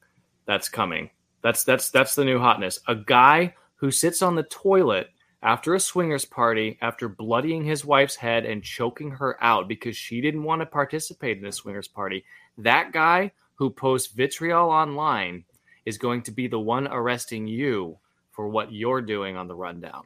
[0.47, 1.11] that's coming.
[1.43, 2.81] That's that's that's the new hotness.
[2.89, 5.11] A guy who sits on the toilet
[5.43, 10.21] after a swingers party after bloodying his wife's head and choking her out because she
[10.21, 12.25] didn't want to participate in the swingers party.
[12.59, 15.45] That guy who posts vitriol online
[15.85, 17.99] is going to be the one arresting you
[18.33, 20.05] for what you're doing on the rundown.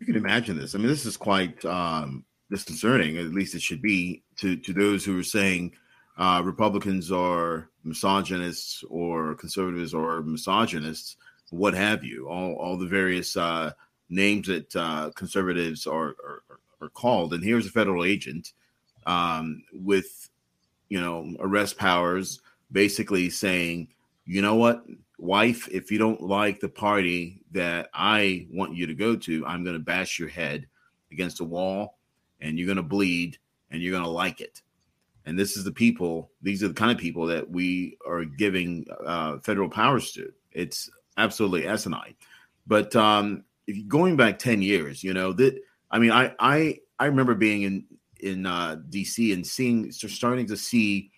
[0.00, 0.74] You can imagine this.
[0.74, 3.16] I mean, this is quite um, disconcerting.
[3.16, 5.72] At least it should be to to those who are saying
[6.18, 11.16] uh, Republicans are misogynists or conservatives are misogynists.
[11.50, 13.72] what have you, all all the various uh,
[14.08, 16.42] names that uh, conservatives are, are
[16.80, 17.32] are called.
[17.32, 18.52] And here's a federal agent
[19.06, 20.28] um, with
[20.88, 23.88] you know arrest powers, basically saying,
[24.26, 24.84] you know what,
[25.18, 29.64] wife, if you don't like the party that I want you to go to, I'm
[29.64, 30.66] going to bash your head
[31.10, 31.98] against a wall,
[32.42, 33.38] and you're going to bleed,
[33.70, 34.60] and you're going to like it.
[35.24, 38.86] And this is the people; these are the kind of people that we are giving
[39.06, 40.32] uh, federal powers to.
[40.50, 42.14] It's absolutely asinine.
[42.66, 43.44] But um,
[43.88, 45.58] going back ten years, you know that
[45.90, 47.84] I mean, I I I remember being in
[48.20, 51.10] in uh, DC and seeing starting to see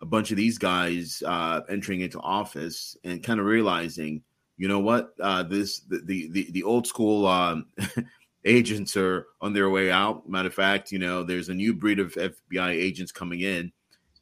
[0.00, 4.22] a bunch of these guys uh, entering into office and kind of realizing,
[4.56, 7.66] you know what, uh, this the the the old school um,
[8.46, 10.28] agents are on their way out.
[10.28, 13.72] Matter of fact, you know, there's a new breed of FBI agents coming in,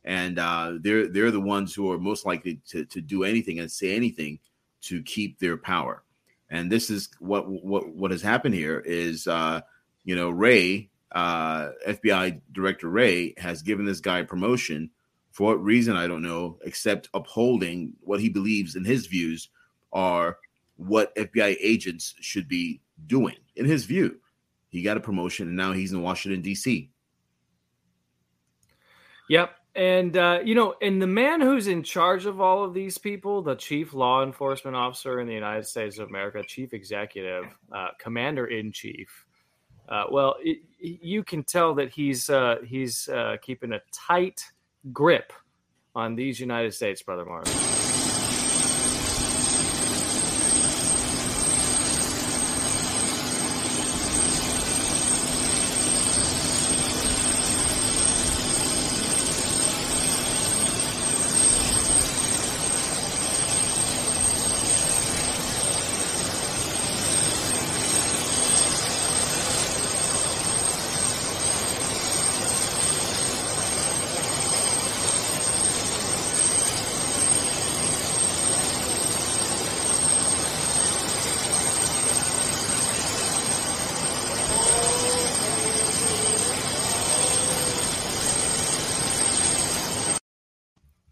[0.04, 3.70] and uh, they're they're the ones who are most likely to to do anything and
[3.70, 4.38] say anything
[4.82, 6.02] to keep their power.
[6.50, 9.60] And this is what what what has happened here is uh,
[10.04, 14.90] you know Wray, uh, FBI Director Wray, has given this guy promotion
[15.30, 19.48] for what reason I don't know, except upholding what he believes in his views
[19.92, 20.38] are
[20.76, 23.36] what FBI agents should be doing.
[23.56, 24.18] In his view,
[24.68, 26.90] he got a promotion and now he's in Washington D.C.
[29.28, 29.50] Yep.
[29.76, 33.42] And uh, you know, and the man who's in charge of all of these people,
[33.42, 38.46] the chief law enforcement officer in the United States of America, chief executive, uh, commander
[38.46, 39.26] in chief.
[39.88, 44.44] Uh, well, it, you can tell that he's uh, he's uh, keeping a tight
[44.92, 45.32] grip
[45.96, 47.46] on these United States, brother Mark.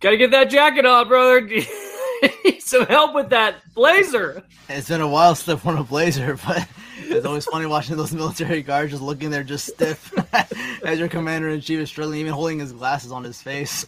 [0.03, 1.41] Gotta get that jacket on, brother.
[2.45, 4.43] Need some help with that blazer.
[4.69, 6.69] It's been a while since I've worn a blazer, but
[7.03, 10.13] it's always funny watching those military guards just looking there just stiff
[10.85, 13.85] as your commander in chief is struggling, even holding his glasses on his face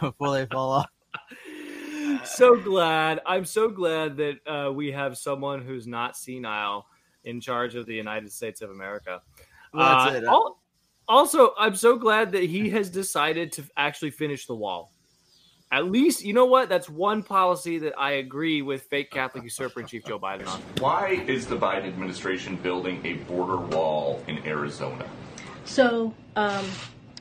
[0.00, 0.90] before they fall off.
[2.24, 3.20] So glad.
[3.26, 6.86] I'm so glad that uh, we have someone who's not senile
[7.24, 9.22] in charge of the United States of America.
[9.72, 10.24] Well, that's Uh, it.
[11.08, 14.92] Also, I'm so glad that he has decided to actually finish the wall.
[15.70, 16.68] At least, you know what?
[16.68, 20.62] That's one policy that I agree with fake Catholic usurper in chief Joe Biden on.
[20.78, 25.06] Why is the Biden administration building a border wall in Arizona?
[25.66, 26.64] So um,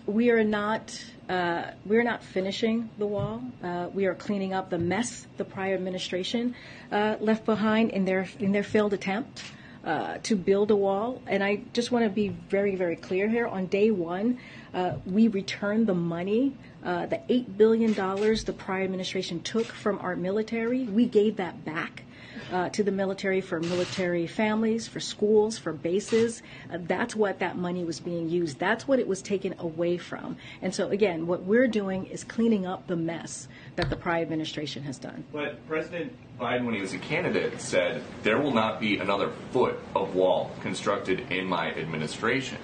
[0.06, 3.42] we are not uh, we are not finishing the wall.
[3.62, 6.56] Uh, we are cleaning up the mess the prior administration
[6.90, 9.44] uh, left behind in their in their failed attempt.
[9.88, 13.48] Uh, to build a wall, and I just want to be very, very clear here.
[13.48, 14.38] On day one,
[14.74, 16.52] uh, we returned the money,
[16.84, 20.84] uh, the eight billion dollars the prior administration took from our military.
[20.84, 22.04] We gave that back
[22.52, 26.42] uh, to the military for military families, for schools, for bases.
[26.72, 28.60] Uh, that's what that money was being used.
[28.60, 30.38] That's what it was taken away from.
[30.62, 34.84] And so, again, what we're doing is cleaning up the mess that the prior administration
[34.84, 35.24] has done.
[35.32, 39.80] But President Biden, when he was a candidate, said there will not be another foot
[39.96, 42.58] of wall constructed in my administration.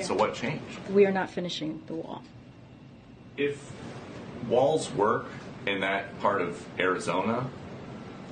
[0.00, 0.78] So what changed?
[0.90, 2.22] We are not finishing the wall.
[3.36, 3.72] If
[4.48, 5.26] walls work
[5.66, 7.48] in that part of Arizona,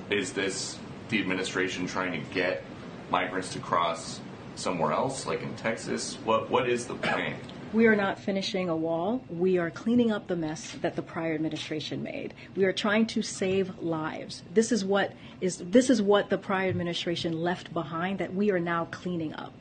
[0.09, 0.77] is this
[1.09, 2.63] the administration trying to get
[3.09, 4.19] migrants to cross
[4.55, 6.15] somewhere else, like in Texas?
[6.23, 7.35] What what is the plan?
[7.71, 9.23] We are not finishing a wall.
[9.29, 12.33] We are cleaning up the mess that the prior administration made.
[12.55, 14.41] We are trying to save lives.
[14.53, 18.59] This is what is this is what the prior administration left behind that we are
[18.59, 19.53] now cleaning up.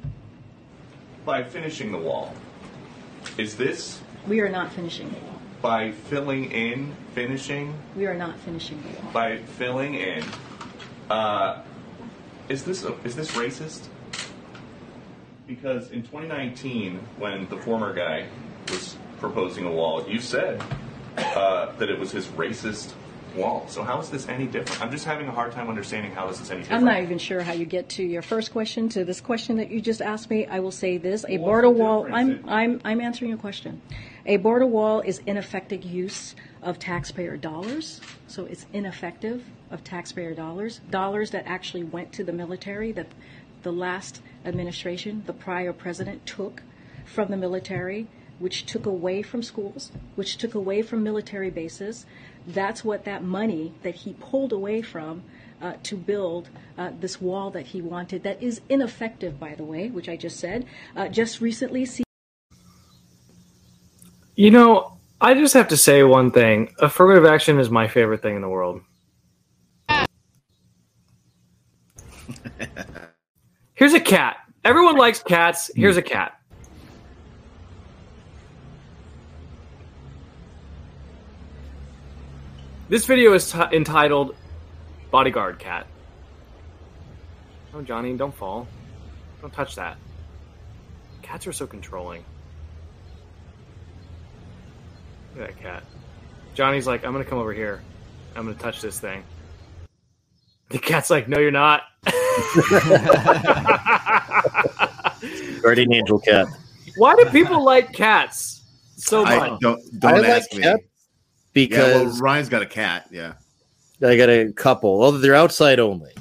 [1.26, 2.32] By finishing the wall,
[3.36, 5.34] is this We are not finishing the wall.
[5.60, 9.12] by filling in, finishing, We are not finishing the wall.
[9.12, 10.24] by filling in?
[11.10, 11.62] Uh,
[12.48, 13.86] is this is this racist?
[15.46, 18.26] Because in 2019, when the former guy
[18.68, 20.62] was proposing a wall, you said
[21.16, 22.92] uh, that it was his racist
[23.34, 23.66] wall.
[23.68, 24.82] So how is this any different?
[24.82, 26.80] I'm just having a hard time understanding how this is any different.
[26.80, 29.70] I'm not even sure how you get to your first question to this question that
[29.70, 30.46] you just asked me.
[30.46, 32.06] I will say this: a What's border wall.
[32.12, 33.80] I'm I'm I'm answering your question.
[34.26, 40.80] A border wall is ineffective use of taxpayer dollars, so it's ineffective of taxpayer dollars,
[40.90, 43.06] dollars that actually went to the military that
[43.62, 46.62] the last administration, the prior president, took
[47.04, 48.06] from the military,
[48.38, 52.06] which took away from schools, which took away from military bases.
[52.46, 55.22] That's what that money that he pulled away from
[55.60, 59.88] uh, to build uh, this wall that he wanted, that is ineffective, by the way,
[59.88, 60.66] which I just said.
[60.94, 62.04] Uh, just recently, see.
[64.36, 66.74] You know, I just have to say one thing.
[66.78, 68.82] Affirmative action is my favorite thing in the world.
[73.74, 74.36] Here's a cat.
[74.64, 75.72] Everyone likes cats.
[75.74, 76.40] Here's a cat.
[82.88, 84.36] This video is t- entitled
[85.10, 85.88] Bodyguard Cat.
[87.74, 88.68] Oh, Johnny, don't fall.
[89.40, 89.98] Don't touch that.
[91.22, 92.24] Cats are so controlling.
[95.38, 95.82] Look at that cat.
[96.54, 97.80] Johnny's like, I'm gonna come over here.
[98.34, 99.22] I'm gonna touch this thing.
[100.70, 101.82] The cat's like, No, you're not.
[105.62, 106.48] Guardian angel cat.
[106.96, 108.62] Why do people like cats
[108.96, 109.60] so I much?
[109.60, 110.62] don't don't I like ask me.
[110.62, 110.82] cats
[111.52, 113.06] because yeah, well, Ryan's got a cat.
[113.12, 113.34] Yeah.
[114.02, 116.12] I got a couple, although they're outside only.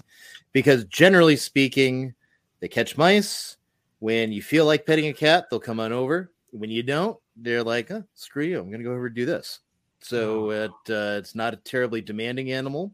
[0.53, 2.13] Because generally speaking,
[2.59, 3.57] they catch mice.
[3.99, 6.32] When you feel like petting a cat, they'll come on over.
[6.51, 8.59] When you don't, they're like, oh, screw you.
[8.59, 9.59] I'm going to go over and do this.
[9.99, 12.93] So it uh, it's not a terribly demanding animal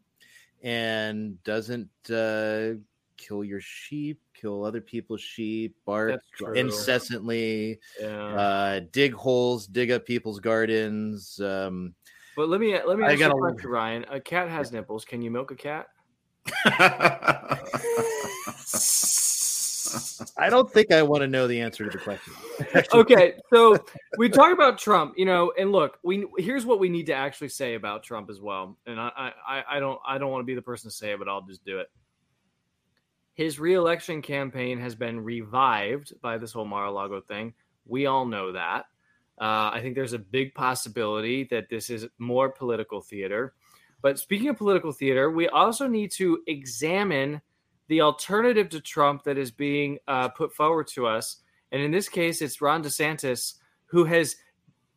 [0.63, 2.79] and doesn't uh,
[3.17, 6.21] kill your sheep, kill other people's sheep, bark
[6.55, 8.35] incessantly, Yeah.
[8.35, 11.39] uh, dig holes, dig up people's gardens.
[11.41, 11.93] Um,
[12.37, 14.05] But let me let me I ask you a gotta- question, Ryan.
[14.09, 15.03] A cat has nipples.
[15.05, 15.87] Can you milk a cat?
[20.37, 22.33] I don't think I want to know the answer to the question.
[22.93, 23.83] okay, so
[24.17, 27.49] we talk about Trump, you know, and look, we here's what we need to actually
[27.49, 28.77] say about Trump as well.
[28.85, 31.19] And I I, I don't I don't want to be the person to say it,
[31.19, 31.87] but I'll just do it.
[33.35, 37.53] His reelection campaign has been revived by this whole Mar-a-Lago thing.
[37.85, 38.85] We all know that.
[39.41, 43.55] Uh, I think there's a big possibility that this is more political theater.
[44.03, 47.41] But speaking of political theater, we also need to examine
[47.93, 51.37] the alternative to Trump that is being uh, put forward to us.
[51.71, 53.53] And in this case, it's Ron DeSantis,
[53.85, 54.35] who has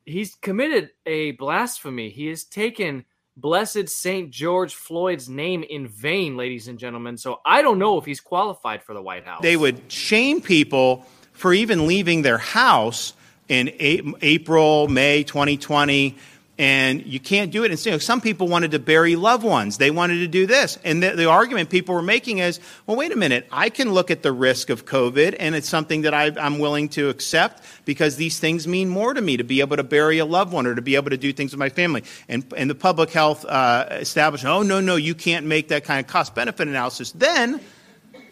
[0.06, 2.08] he's committed a blasphemy.
[2.08, 3.04] He has taken
[3.36, 7.18] blessed Saint George Floyd's name in vain, ladies and gentlemen.
[7.18, 9.42] So I don't know if he's qualified for the White House.
[9.42, 13.12] They would shame people for even leaving their house
[13.48, 16.16] in April, May 2020.
[16.58, 17.70] And you can't do it.
[17.70, 19.76] And so some people wanted to bury loved ones.
[19.76, 20.78] They wanted to do this.
[20.84, 23.46] And the, the argument people were making is, well, wait a minute.
[23.52, 26.88] I can look at the risk of COVID, and it's something that I, I'm willing
[26.90, 30.24] to accept because these things mean more to me to be able to bury a
[30.24, 32.04] loved one or to be able to do things with my family.
[32.26, 36.00] And, and the public health uh, establishment, oh, no, no, you can't make that kind
[36.00, 37.12] of cost benefit analysis.
[37.12, 37.60] Then,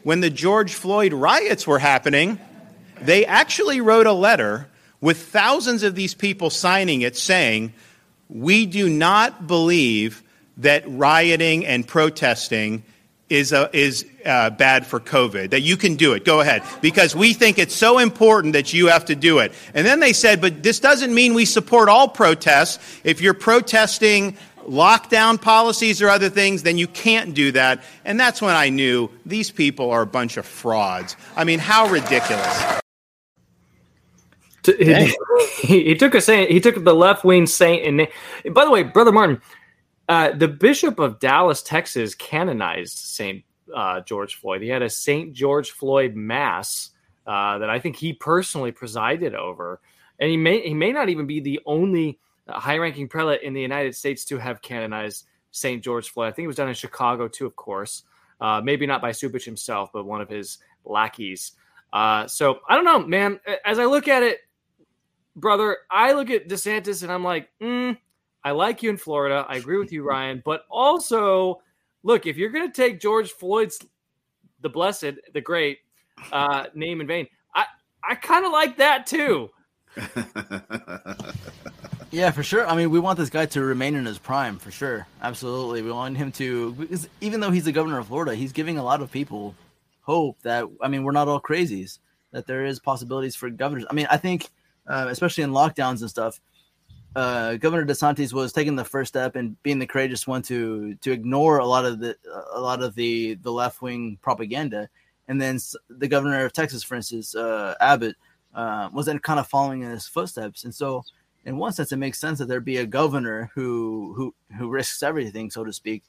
[0.03, 2.41] when the George Floyd riots were happening,
[3.03, 4.68] they actually wrote a letter
[5.03, 7.75] with thousands of these people signing it saying,
[8.29, 10.22] We do not believe
[10.59, 12.85] that rioting and protesting
[13.29, 16.25] is, is uh, bad for COVID, that you can do it.
[16.25, 16.62] Go ahead.
[16.81, 19.53] Because we think it's so important that you have to do it.
[19.72, 22.79] And then they said, But this doesn't mean we support all protests.
[23.03, 24.37] If you're protesting,
[24.68, 27.83] lockdown policies or other things, then you can't do that.
[28.05, 31.16] And that's when I knew these people are a bunch of frauds.
[31.37, 32.81] I mean, how ridiculous.
[35.60, 36.50] He, he, took a saint.
[36.50, 37.86] He took the left wing saint.
[37.86, 39.40] And by the way, brother Martin,
[40.08, 43.44] uh, the Bishop of Dallas, Texas, canonized Saint
[43.74, 44.62] uh, George Floyd.
[44.62, 46.90] He had a Saint George Floyd mass
[47.26, 49.80] uh, that I think he personally presided over,
[50.18, 53.62] and he may he may not even be the only high ranking prelate in the
[53.62, 56.28] United States to have canonized Saint George Floyd.
[56.28, 58.02] I think it was done in Chicago too, of course.
[58.40, 61.52] Uh, maybe not by Cupich himself, but one of his lackeys.
[61.92, 63.40] Uh, so I don't know, man.
[63.64, 64.40] As I look at it,
[65.37, 67.97] brother, I look at DeSantis and I'm like, mm,
[68.43, 69.45] I like you in Florida.
[69.49, 70.43] I agree with you, Ryan.
[70.45, 71.61] But also,
[72.03, 73.78] look, if you're going to take George Floyd's,
[74.61, 75.78] the blessed, the great
[76.32, 77.66] uh, name in vain, I,
[78.03, 79.51] I kind of like that too.
[82.14, 82.64] Yeah, for sure.
[82.64, 85.05] I mean, we want this guy to remain in his prime, for sure.
[85.20, 85.82] Absolutely.
[85.82, 88.85] We want him to, because even though he's the governor of Florida, he's giving a
[88.85, 89.53] lot of people
[90.03, 91.99] hope that, I mean, we're not all crazies,
[92.30, 93.85] that there is possibilities for governors.
[93.91, 94.49] I mean, I think,
[94.87, 96.41] uh, especially in lockdowns and stuff,
[97.16, 101.12] uh, Governor DeSantis was taking the first step and being the courageous one to to
[101.12, 102.16] ignore a lot of the
[102.53, 104.89] a lot of the the left wing propaganda,
[105.28, 105.59] and then
[105.89, 108.16] the governor of Texas, for instance, uh, Abbott,
[108.55, 111.05] uh, was then kind of following in his footsteps, and so
[111.45, 115.03] in one sense, it makes sense that there be a governor who who who risks
[115.03, 116.03] everything, so to speak,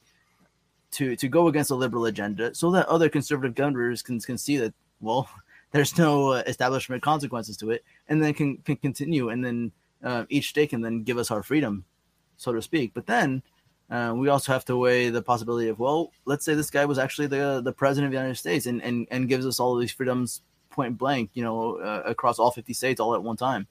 [0.92, 4.56] to to go against a liberal agenda, so that other conservative governors can can see
[4.56, 5.28] that well,
[5.76, 9.72] there's no uh, establishment consequences to it, and then can can continue, and then
[10.02, 11.84] uh, each state can then give us our freedom,
[12.36, 12.92] so to speak.
[12.94, 13.42] But then
[13.90, 16.98] uh, we also have to weigh the possibility of well, let's say this guy was
[16.98, 19.80] actually the the president of the United States and and and gives us all of
[19.80, 23.66] these freedoms point blank, you know, uh, across all 50 states all at one time.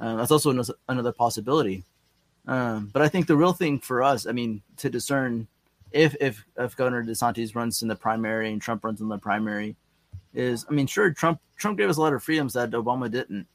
[0.00, 0.50] Uh, that's also
[0.88, 1.84] another- possibility.
[2.46, 5.46] Um, but I think the real thing for us, I mean, to discern
[5.92, 9.76] if if if Governor DeSantis runs in the primary and Trump runs in the primary,
[10.34, 13.46] is I mean, sure, Trump Trump gave us a lot of freedoms that Obama didn't,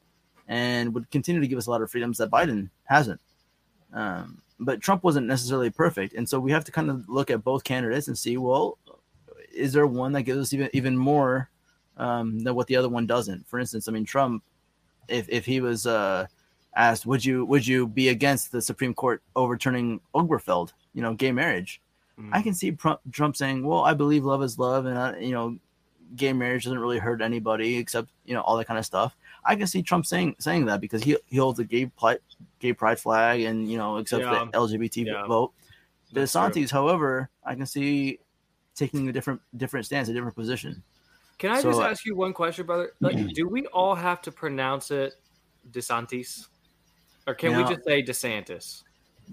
[0.47, 3.19] and would continue to give us a lot of freedoms that Biden hasn't.
[3.93, 7.43] Um, but Trump wasn't necessarily perfect, and so we have to kind of look at
[7.43, 8.77] both candidates and see, well,
[9.53, 11.49] is there one that gives us even even more
[11.97, 13.47] um, than what the other one doesn't?
[13.47, 14.43] For instance, I mean, Trump,
[15.07, 16.27] if if he was uh,
[16.75, 21.31] asked, would you would you be against the Supreme Court overturning Obergefell, you know, gay
[21.31, 21.81] marriage?
[22.31, 25.33] I can see Trump, Trump saying, "Well, I believe love is love, and I, you
[25.33, 25.57] know,
[26.15, 29.55] gay marriage doesn't really hurt anybody except you know all that kind of stuff." I
[29.55, 32.19] can see Trump saying saying that because he he holds a gay pride,
[32.59, 34.45] gay pride flag and you know accepts Yeah.
[34.51, 35.25] the LGBT Yeah.
[35.27, 35.53] vote.
[36.11, 38.19] That's DeSantis, however, I can see
[38.75, 40.83] taking a different different stance, a different position.
[41.37, 42.93] Can I So, just ask you one question, brother?
[43.01, 43.27] Like, mm-hmm.
[43.33, 45.15] do we all have to pronounce it
[45.69, 46.47] DeSantis,
[47.27, 48.83] or can we just say DeSantis?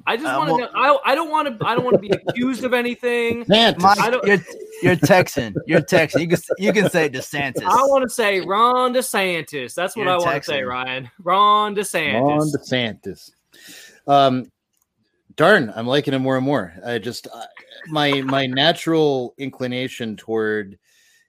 [0.06, 0.70] I just Uh, want to well- know.
[0.74, 1.66] I don't, I don't want to.
[1.66, 3.44] I don't want to be accused of anything.
[3.48, 4.38] Mike, you're
[4.82, 5.54] you're Texan.
[5.66, 6.22] You're Texan.
[6.22, 7.62] You can you can say DeSantis.
[7.62, 9.74] I want to say Ron DeSantis.
[9.74, 11.10] That's what You're I want to say, Ryan.
[11.22, 12.20] Ron DeSantis.
[12.20, 13.30] Ron DeSantis.
[14.08, 14.50] Um,
[15.36, 16.74] darn, I'm liking him more and more.
[16.84, 17.44] I just uh,
[17.88, 20.78] my my natural inclination toward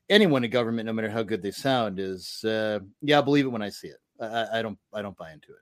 [0.10, 3.50] anyone in government, no matter how good they sound, is uh, yeah, I'll believe it
[3.50, 3.98] when I see it.
[4.20, 5.58] I, I- I don't I don't buy into it.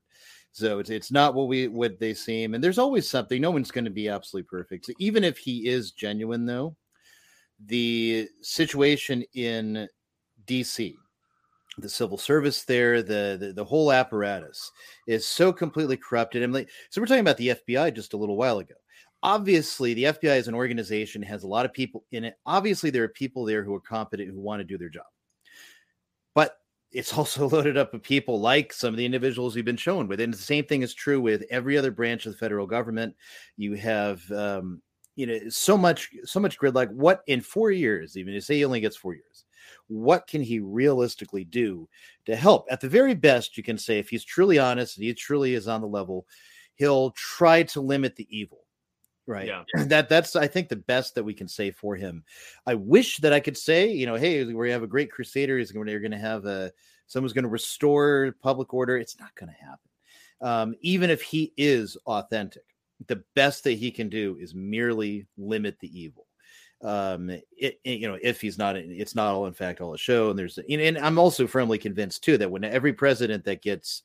[0.52, 3.42] So it's it's not what we what they seem, and there's always something.
[3.42, 4.86] No one's going to be absolutely perfect.
[4.86, 6.76] So even if he is genuine, though,
[7.66, 9.88] the situation in
[10.46, 10.98] D.C
[11.78, 14.72] the civil service there, the, the the whole apparatus
[15.08, 16.44] is so completely corrupted.
[16.44, 18.76] And like, so we're talking about the FBI just a little while ago.
[19.24, 22.36] Obviously, the FBI as an organization has a lot of people in it.
[22.46, 25.06] Obviously, there are people there who are competent who want to do their job,
[26.92, 30.20] it's also loaded up with people like some of the individuals we've been shown with.
[30.20, 33.16] And the same thing is true with every other branch of the federal government.
[33.58, 34.82] You have um,
[35.16, 38.56] you know so much so much grid like what in four years even to say
[38.56, 39.46] he only gets four years
[39.88, 41.88] what can he realistically do
[42.26, 45.14] to help at the very best you can say if he's truly honest and he
[45.14, 46.26] truly is on the level
[46.76, 48.61] he'll try to limit the evil
[49.32, 49.48] right.
[49.48, 49.64] Yeah.
[49.86, 52.24] that that's i think the best that we can say for him.
[52.66, 55.72] I wish that i could say you know hey we have a great crusader is
[55.72, 56.72] going to going to have a
[57.08, 58.98] someone's going to restore public order.
[58.98, 59.90] It's not going to happen.
[60.42, 62.64] Um, even if he is authentic
[63.08, 66.28] the best that he can do is merely limit the evil.
[66.84, 69.98] Um it, it- you know if he's not it's not all in fact all a
[69.98, 73.62] show and there's know, and i'm also firmly convinced too that when every president that
[73.62, 74.02] gets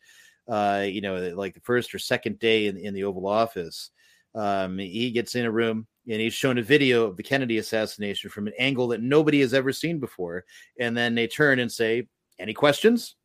[0.49, 3.91] uh you know like the first or second day in, in the oval office
[4.37, 8.31] um he gets in a room and he's shown a video of the kennedy assassination
[8.31, 10.45] from an angle that nobody has ever seen before
[10.79, 12.07] and then they turn and say
[12.39, 13.17] any questions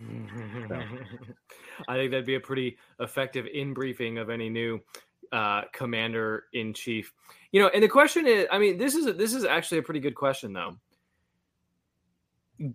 [1.88, 4.80] I think that'd be a pretty effective in briefing of any new
[5.32, 7.12] uh, commander in chief.
[7.52, 10.00] You know, and the question is, I mean, this is this is actually a pretty
[10.00, 10.76] good question though.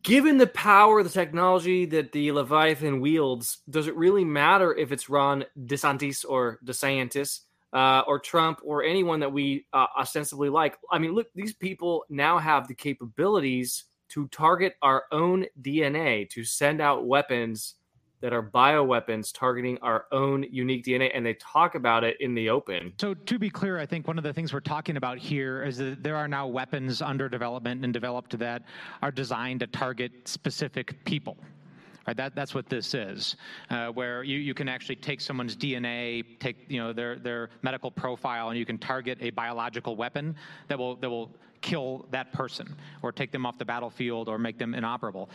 [0.02, 5.10] Given the power, the technology that the Leviathan wields, does it really matter if it's
[5.10, 7.42] Ron DeSantis or DeSantis
[7.76, 10.78] uh, or Trump or anyone that we uh, ostensibly like?
[10.92, 16.44] I mean, look, these people now have the capabilities to target our own DNA, to
[16.44, 17.76] send out weapons
[18.22, 22.50] that are bioweapons targeting our own unique DNA, and they talk about it in the
[22.50, 22.94] open.
[23.00, 25.78] So to be clear, I think one of the things we're talking about here is
[25.78, 28.64] that there are now weapons under development and developed that
[29.02, 31.38] are designed to target specific people.
[32.08, 33.36] Right, that, that's what this is,
[33.72, 37.90] uh, where you, you can actually take someone's DNA, take you know their their medical
[37.90, 40.36] profile, and you can target a biological weapon
[40.68, 41.32] that will that will
[41.62, 45.32] kill that person or take them off the battlefield or make them inoperable.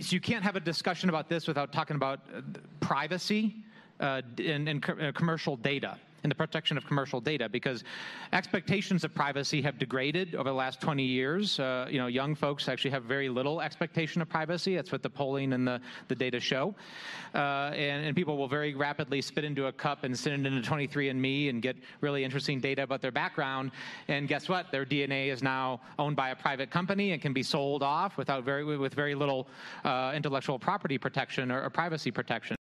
[0.00, 2.42] So you can't have a discussion about this without talking about uh,
[2.80, 3.54] privacy
[3.98, 5.98] uh, and, and co- uh, commercial data.
[6.26, 7.84] In the protection of commercial data because
[8.32, 11.60] expectations of privacy have degraded over the last 20 years.
[11.60, 14.74] Uh, you know, young folks actually have very little expectation of privacy.
[14.74, 16.74] That's what the polling and the, the data show.
[17.32, 20.68] Uh, and, and people will very rapidly spit into a cup and send it into
[20.68, 23.70] 23andMe and get really interesting data about their background.
[24.08, 24.72] And guess what?
[24.72, 28.42] Their DNA is now owned by a private company and can be sold off without
[28.42, 29.46] very with very little
[29.84, 32.56] uh, intellectual property protection or, or privacy protection.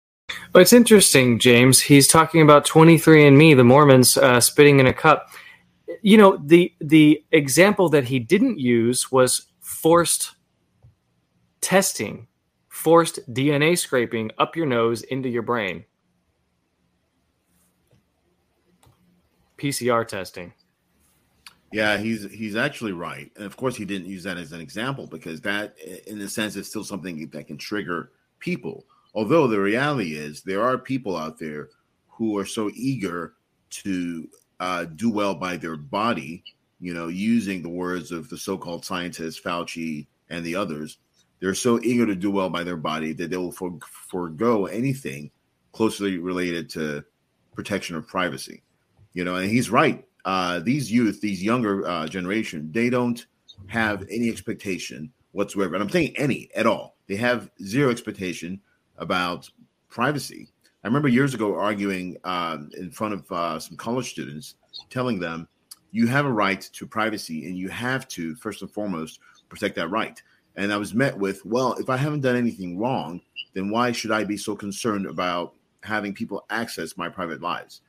[0.52, 1.80] But it's interesting, James.
[1.80, 5.30] He's talking about 23andMe, the Mormons uh, spitting in a cup.
[6.02, 10.32] You know, the the example that he didn't use was forced
[11.60, 12.26] testing,
[12.68, 15.84] forced DNA scraping up your nose into your brain.
[19.58, 20.52] PCR testing.
[21.72, 25.06] Yeah, he's he's actually right, and of course he didn't use that as an example
[25.06, 25.78] because that,
[26.08, 28.86] in a sense, is still something that can trigger people.
[29.14, 31.68] Although the reality is there are people out there
[32.08, 33.34] who are so eager
[33.70, 34.28] to
[34.60, 36.44] uh, do well by their body,
[36.80, 40.98] you know, using the words of the so-called scientists Fauci and the others.
[41.40, 45.30] They're so eager to do well by their body that they will for- forego anything
[45.72, 47.04] closely related to
[47.54, 48.62] protection of privacy.
[49.12, 53.26] You know, and he's right uh, these youth, these younger uh, generation, they don't
[53.66, 55.74] have any expectation whatsoever.
[55.74, 56.96] And I'm saying any at all.
[57.06, 58.60] They have zero expectation
[59.00, 59.50] about
[59.88, 60.48] privacy.
[60.84, 64.54] I remember years ago arguing um, in front of uh, some college students,
[64.88, 65.48] telling them,
[65.92, 69.88] you have a right to privacy and you have to, first and foremost, protect that
[69.88, 70.22] right.
[70.56, 73.20] And I was met with, well, if I haven't done anything wrong,
[73.54, 77.80] then why should I be so concerned about having people access my private lives?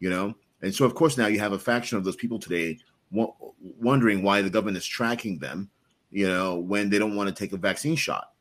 [0.00, 2.78] You know, and so, of course, now you have a faction of those people today
[3.12, 5.70] w- wondering why the government is tracking them,
[6.10, 8.32] you know, when they don't want to take a vaccine shot.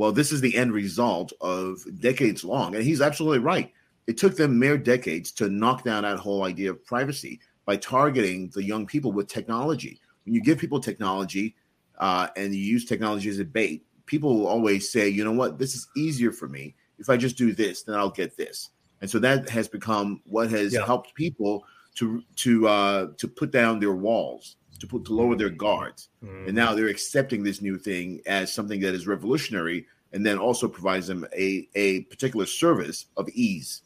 [0.00, 2.74] Well, this is the end result of decades long.
[2.74, 3.70] And he's absolutely right.
[4.06, 8.50] It took them mere decades to knock down that whole idea of privacy by targeting
[8.54, 10.00] the young people with technology.
[10.24, 11.54] When you give people technology
[11.98, 15.58] uh, and you use technology as a bait, people will always say, you know what,
[15.58, 16.74] this is easier for me.
[16.98, 18.70] If I just do this, then I'll get this
[19.00, 20.84] and so that has become what has yeah.
[20.84, 21.64] helped people
[21.96, 26.46] to to uh, to put down their walls, to put to lower their guards, mm.
[26.46, 30.68] and now they're accepting this new thing as something that is revolutionary, and then also
[30.68, 33.82] provides them a a particular service of ease.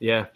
[0.00, 0.26] Yeah,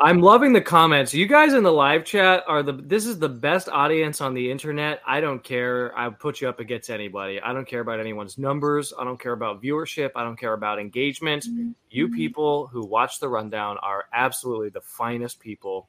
[0.00, 1.12] I'm loving the comments.
[1.14, 4.50] You guys in the live chat are the this is the best audience on the
[4.50, 5.00] internet.
[5.06, 5.96] I don't care.
[5.98, 7.40] I put you up against anybody.
[7.40, 8.92] I don't care about anyone's numbers.
[8.98, 10.10] I don't care about viewership.
[10.16, 11.44] I don't care about engagement.
[11.44, 11.70] Mm-hmm.
[11.90, 15.88] You people who watch the rundown are absolutely the finest people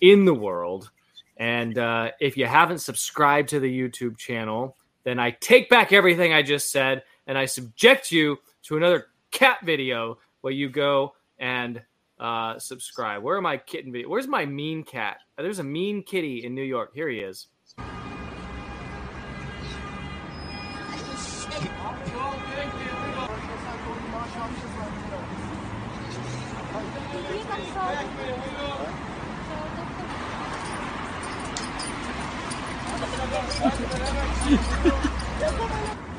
[0.00, 0.90] in the world.
[1.36, 6.32] And uh, if you haven't subscribed to the YouTube channel, then I take back everything
[6.32, 11.82] I just said and I subject you to another cat video where you go and
[12.20, 13.22] uh, subscribe.
[13.22, 14.08] Where are my kitten video?
[14.08, 15.16] Where's my mean cat?
[15.36, 16.92] There's a mean kitty in New York.
[16.94, 17.48] Here he is.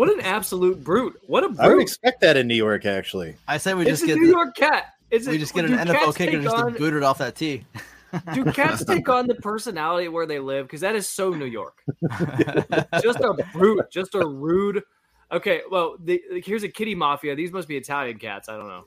[0.00, 1.20] What an absolute brute!
[1.26, 1.60] What a brute!
[1.60, 3.36] I would expect that in New York, actually.
[3.46, 4.94] I say we it's just get New the, York cat.
[5.10, 7.18] Is we it, just get an NFL kicker and just on, to boot it off
[7.18, 7.66] that tee.
[8.32, 10.66] do cats take on the personality where they live?
[10.66, 11.82] Because that is so New York.
[13.02, 14.82] just a brute, just a rude.
[15.32, 17.34] Okay, well, the, here's a kitty mafia.
[17.34, 18.48] These must be Italian cats.
[18.48, 18.86] I don't know.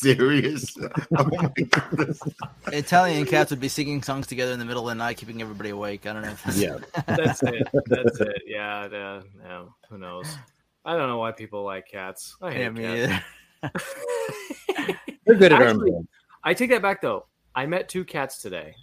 [0.00, 0.76] Serious?
[1.16, 1.28] Oh
[2.72, 5.70] Italian cats would be singing songs together in the middle of the night, keeping everybody
[5.70, 6.06] awake.
[6.06, 6.30] I don't know.
[6.30, 6.58] If that's...
[6.58, 7.68] Yeah, that's it.
[7.86, 8.42] That's it.
[8.46, 9.64] Yeah, yeah, yeah.
[9.88, 10.26] Who knows?
[10.84, 12.36] I don't know why people like cats.
[12.40, 13.20] I hate yeah,
[13.62, 13.94] cats.
[15.26, 15.92] They're good at Actually,
[16.44, 17.26] I take that back though.
[17.54, 18.74] I met two cats today,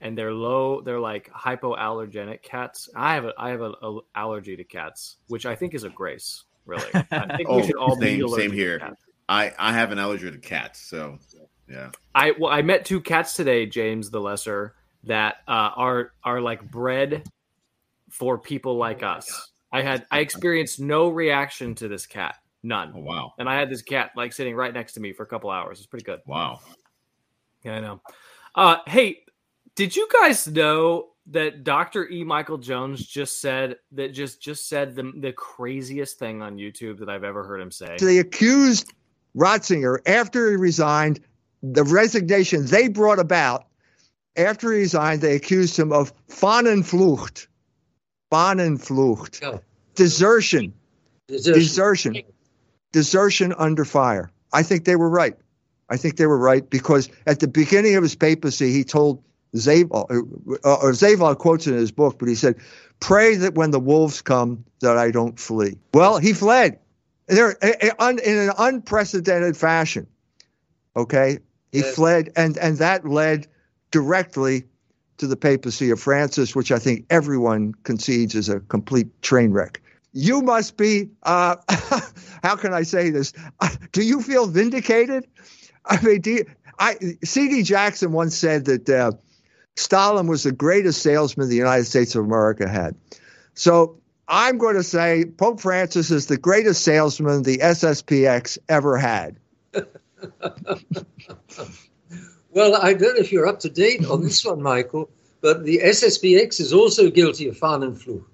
[0.00, 0.82] and they're low.
[0.82, 2.88] They're like hypoallergenic cats.
[2.94, 3.74] I have a I have an
[4.14, 6.44] allergy to cats, which I think is a grace.
[6.66, 8.94] Really, I think oh, we should all same, be same here.
[9.28, 11.18] I I have an allergy to cats, so
[11.68, 11.90] yeah.
[12.14, 16.70] I well, I met two cats today, James the Lesser, that uh, are are like
[16.70, 17.28] bred
[18.10, 19.50] for people like us.
[19.72, 22.92] I had I experienced no reaction to this cat, none.
[22.94, 23.32] Oh wow!
[23.38, 25.78] And I had this cat like sitting right next to me for a couple hours.
[25.78, 26.20] It's pretty good.
[26.26, 26.60] Wow.
[27.64, 28.00] Yeah, I know.
[28.54, 29.24] Uh, hey,
[29.74, 32.06] did you guys know that Dr.
[32.08, 32.22] E.
[32.22, 37.08] Michael Jones just said that just just said the the craziest thing on YouTube that
[37.08, 37.96] I've ever heard him say?
[37.98, 38.92] They accused
[39.36, 41.20] Ratzinger after he resigned,
[41.62, 43.66] the resignation they brought about
[44.36, 47.46] after he resigned, they accused him of Fahnenflucht.
[48.32, 49.62] Fahnenflucht.
[49.94, 50.74] Desertion.
[51.28, 51.60] Desertion.
[51.60, 52.22] Desertion.
[52.92, 54.30] Desertion under fire.
[54.52, 55.36] I think they were right.
[55.88, 59.22] I think they were right because at the beginning of his papacy, he told
[59.54, 62.56] Seewald, uh, or Seewald quotes in his book, but he said,
[63.00, 65.78] Pray that when the wolves come, that I don't flee.
[65.92, 66.78] Well, he fled
[67.26, 70.06] there in an unprecedented fashion.
[70.96, 71.38] Okay.
[71.72, 71.94] He Yes.
[71.94, 73.48] fled, and, and that led
[73.90, 74.64] directly
[75.18, 79.80] to the papacy of Francis, which I think everyone concedes is a complete train wreck.
[80.12, 81.56] You must be, uh,
[82.42, 83.32] how can I say this?
[83.92, 85.26] Do you feel vindicated?
[85.86, 86.44] I mean, do you,
[86.78, 87.64] I, C.D.
[87.64, 89.12] Jackson once said that uh,
[89.76, 92.94] Stalin was the greatest salesman the United States of America had.
[93.54, 93.98] So
[94.28, 99.36] I'm going to say Pope Francis is the greatest salesman the SSPX ever had.
[102.54, 105.10] Well, I don't know if you're up to date on this one, Michael,
[105.40, 108.24] but the SSPX is also guilty of Fahnenflucht.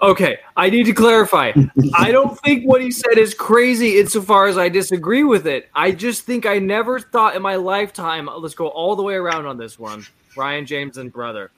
[0.00, 1.52] Okay, I need to clarify.
[1.94, 5.68] I don't think what he said is crazy insofar as I disagree with it.
[5.74, 9.46] I just think I never thought in my lifetime, let's go all the way around
[9.46, 10.06] on this one,
[10.36, 11.50] Ryan James and brother.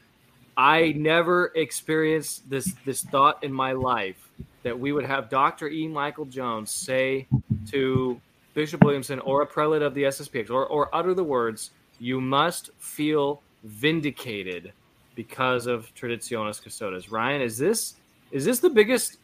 [0.56, 4.28] I never experienced this this thought in my life
[4.62, 5.68] that we would have Dr.
[5.68, 5.86] E.
[5.86, 7.26] Michael Jones say
[7.70, 8.20] to
[8.54, 12.70] Bishop Williamson or a prelate of the SSPX or, or utter the words, you must
[12.78, 14.72] feel vindicated
[15.14, 17.10] because of Traditionis Custodes.
[17.10, 17.94] Ryan, is this
[18.30, 19.18] is this the biggest?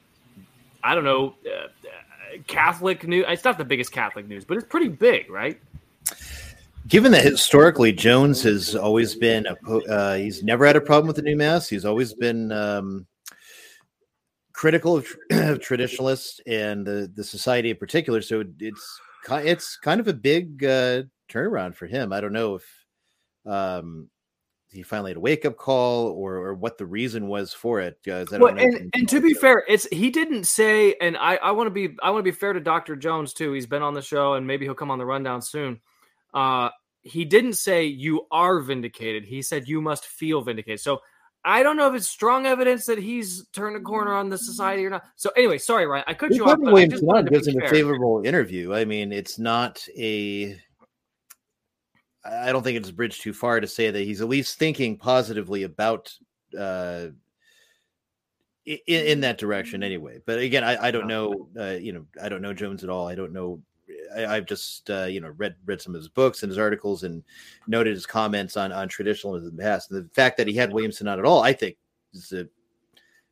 [0.83, 3.25] I don't know, uh, uh, Catholic news.
[3.29, 5.61] It's not the biggest Catholic news, but it's pretty big, right?
[6.89, 11.17] Given that historically Jones has always been, a, uh, he's never had a problem with
[11.17, 11.69] the new mass.
[11.69, 13.07] He's always been um,
[14.53, 18.23] critical of, tr- of traditionalists and the, the society in particular.
[18.23, 22.13] So it's it's kind of a big uh, turnaround for him.
[22.13, 22.87] I don't know if
[23.47, 24.09] um,
[24.73, 27.99] he finally had a wake up call or, or what the reason was for it.
[28.05, 31.67] Don't Well, and, and to be fair, it's he didn't say, and I, I want
[31.67, 32.97] to be I want to be fair to Dr.
[32.97, 33.53] Jones too.
[33.53, 35.81] He's been on the show, and maybe he'll come on the rundown soon.
[36.33, 36.71] Uh,
[37.03, 39.25] he didn't say you are vindicated.
[39.25, 40.81] He said you must feel vindicated.
[40.81, 41.01] So
[41.45, 44.85] I don't know if it's strong evidence that he's turned a corner on the society
[44.85, 45.05] or not.
[45.17, 46.59] So anyway, sorry, Ryan, I cut you off.
[46.59, 48.75] probably But I just wanted to gives him a favorable interview.
[48.75, 50.61] I mean, it's not a.
[52.23, 54.99] I don't think it's a bridge too far to say that he's at least thinking
[54.99, 56.13] positively about
[56.59, 57.07] uh,
[58.67, 60.21] in, in that direction, anyway.
[60.27, 61.49] But again, I, I don't know.
[61.59, 63.09] Uh, you know, I don't know Jones at all.
[63.09, 63.63] I don't know.
[64.17, 67.03] I, I've just uh, you know read read some of his books and his articles
[67.05, 67.23] and
[67.67, 69.91] noted his comments on on traditionalism in the past.
[69.91, 71.77] And the fact that he had Williamson on at all, I think,
[72.13, 72.47] is a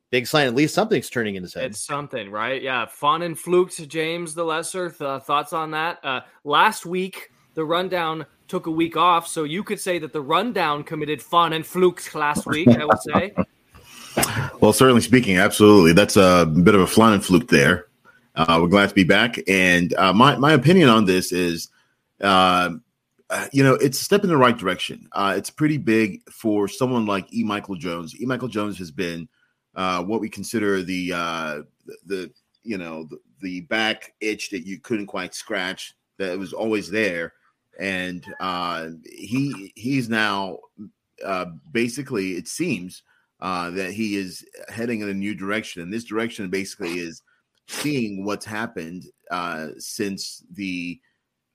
[0.09, 0.47] big sign.
[0.47, 1.65] At least something's turning in his head.
[1.65, 2.61] It's something, right?
[2.61, 2.85] Yeah.
[2.85, 3.77] fun and flukes.
[3.77, 4.89] James the Lesser.
[4.89, 5.99] Th- thoughts on that?
[6.03, 10.21] Uh, last week, the rundown took a week off, so you could say that the
[10.21, 12.67] rundown committed fun and Flukes last week.
[12.67, 13.33] I would say.
[14.59, 15.93] Well, certainly speaking, absolutely.
[15.93, 17.85] That's a bit of a flan and fluke there.
[18.39, 19.37] Uh, we're glad to be back.
[19.49, 21.67] And uh, my, my opinion on this is,
[22.21, 22.69] uh,
[23.29, 25.09] uh, you know, it's a step in the right direction.
[25.11, 27.43] Uh, it's pretty big for someone like E.
[27.43, 28.15] Michael Jones.
[28.17, 28.25] E.
[28.25, 29.27] Michael Jones has been
[29.75, 31.09] uh, what we consider the,
[32.05, 32.31] the,
[32.63, 37.33] you know, the, the back itch that you couldn't quite scratch, that was always there.
[37.77, 38.25] And
[39.03, 40.59] he he's now
[41.73, 43.03] basically, it seems,
[43.41, 45.81] that he is heading in a new direction.
[45.81, 47.21] And this direction basically is
[47.69, 50.99] seeing what's happened uh, since the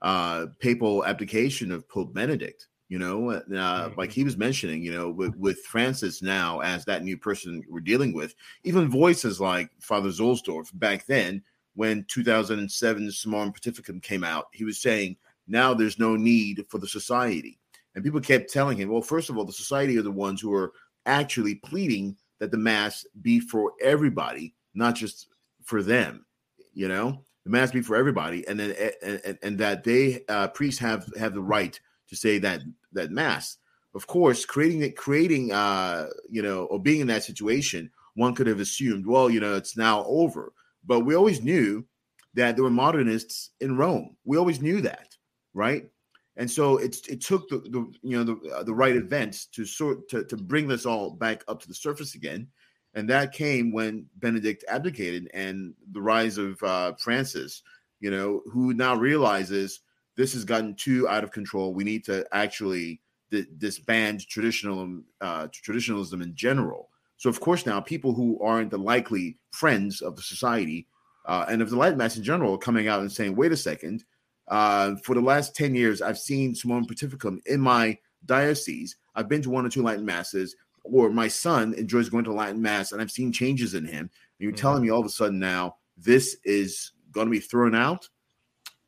[0.01, 2.69] uh, papal abdication of Pope Benedict.
[2.89, 7.03] You know, uh, like he was mentioning, you know, with, with Francis now as that
[7.03, 11.43] new person we're dealing with, even voices like Father Zuhlsdorf back then,
[11.75, 15.17] when 2007 Summorum Pontificum came out, he was saying,
[15.49, 17.59] now there's no need for the society.
[17.95, 20.55] And people kept telling him, well, first of all, the society are the ones who
[20.55, 20.73] are
[21.07, 25.29] actually pleading that the mass be for everybody, not just
[25.65, 26.25] for them.
[26.73, 30.49] You know, the mass be for everybody, and then and, and, and that they uh,
[30.49, 32.62] priests have have the right to say that
[32.93, 33.57] that mass.
[33.95, 38.49] Of course, creating it, creating, uh, you know, or being in that situation, one could
[38.49, 40.53] have assumed, well, you know, it's now over.
[40.85, 41.87] But we always knew
[42.35, 44.17] that there were modernists in Rome.
[44.25, 45.17] We always knew that,
[45.53, 45.89] right?
[46.37, 49.65] And so it's it took the, the you know the uh, the right events to
[49.65, 52.49] sort to, to bring this all back up to the surface again,
[52.95, 57.63] and that came when Benedict abdicated and the rise of uh, Francis,
[58.01, 59.81] you know, who now realizes
[60.17, 61.75] this has gotten too out of control.
[61.75, 66.91] We need to actually di- disband traditional uh, traditionalism in general.
[67.17, 70.87] So of course now people who aren't the likely friends of the society
[71.27, 73.57] uh, and of the Latin Mass in general are coming out and saying, wait a
[73.57, 74.05] second
[74.49, 78.97] uh, for the last 10 years, I've seen Summorum Pontificum in my diocese.
[79.15, 82.62] I've been to one or two Latin masses, or my son enjoys going to Latin
[82.62, 83.99] mass, and I've seen changes in him.
[84.01, 84.61] And you're Mm-hmm.
[84.61, 88.09] telling me all of a sudden now this is going to be thrown out,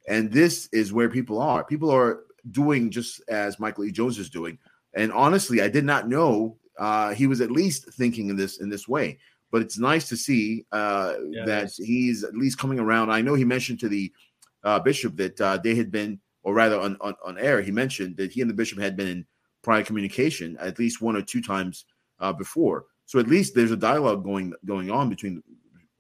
[0.09, 1.65] and this is where people are.
[1.65, 2.21] People are
[2.53, 3.91] doing just as Michael E.
[3.93, 4.59] Jones is doing.
[4.95, 8.69] And honestly, I did not know uh, he was at least thinking in this in
[8.69, 9.19] this way.
[9.51, 13.11] But it's nice to see uh, Yeah, that he's at least coming around.
[13.11, 14.13] I know he mentioned to the
[14.65, 18.17] uh, bishop that uh, they had been, or rather on, on, on air, he mentioned
[18.17, 19.27] that he and the bishop had been in
[19.67, 21.87] prior communication at least one or two times
[22.21, 22.85] uh, before.
[23.05, 25.43] So at least there's a dialogue going going on between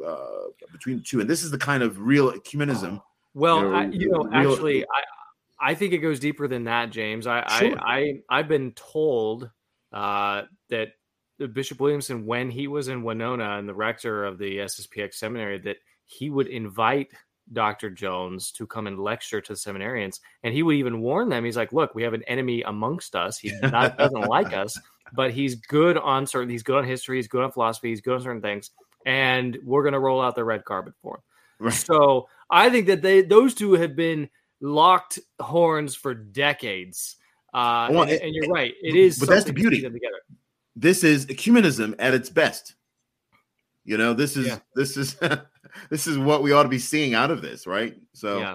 [0.07, 3.03] uh, between the two, and this is the kind of real ecumenism.
[3.35, 6.64] Well, you know, I, you know, real- actually, I I think it goes deeper than
[6.64, 7.27] that, James.
[7.27, 7.77] I Sure.
[7.81, 9.51] I, I I've been told
[9.93, 10.93] uh, that
[11.53, 15.79] Bishop Williamson, when he was in Winona and the rector of the SSPX seminary, that
[16.05, 17.12] he would invite
[17.53, 17.90] Dr.
[17.90, 21.44] Jones to come and lecture to seminarians, and he would even warn them.
[21.44, 23.38] He's like, "Look, we have an enemy amongst us.
[23.38, 24.78] He not, doesn't like us,
[25.14, 26.49] but he's good on certain.
[26.51, 27.16] He's good on history.
[27.18, 27.90] He's good on philosophy.
[27.90, 28.70] He's good on certain things,
[29.05, 31.20] and we're going to roll out the red carpet for
[31.61, 34.28] him." So I think that they those two have been
[34.61, 37.16] locked horns for decades.
[37.55, 38.74] Uh, Well, and, it- and you're right.
[38.82, 39.80] It is, but that's the to beauty.
[39.80, 40.18] them together.
[40.74, 42.74] This is ecumenism at its best.
[43.84, 44.59] You know, this is Yeah.
[44.74, 45.16] this is
[45.91, 47.97] this is what we ought to be seeing out of this, right?
[48.12, 48.55] So Yeah,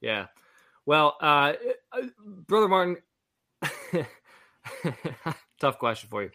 [0.00, 0.26] yeah.
[0.86, 1.52] Well, uh,
[1.92, 2.02] uh,
[2.46, 2.96] brother Martin,
[5.60, 6.30] tough question for you.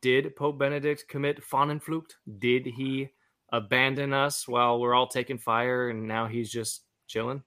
[0.00, 2.12] Did Pope Benedict commit Fahnenflucht?
[2.38, 3.08] Did he
[3.52, 7.42] abandon us while we're all taking fire and now he's just chilling?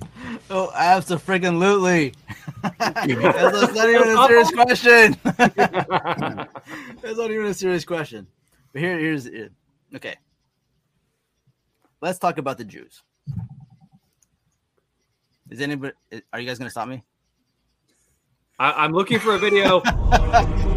[0.52, 2.12] Oh, absolutely.
[2.62, 5.16] that's, that's not even a serious question.
[5.24, 8.26] that's not even a serious question.
[8.72, 9.52] But here, here's it.
[9.94, 10.16] Okay.
[12.00, 13.02] Let's talk about the Jews.
[15.50, 15.92] Is anybody?
[16.32, 17.02] Are you guys gonna stop me?
[18.58, 19.82] I, I'm looking for a video.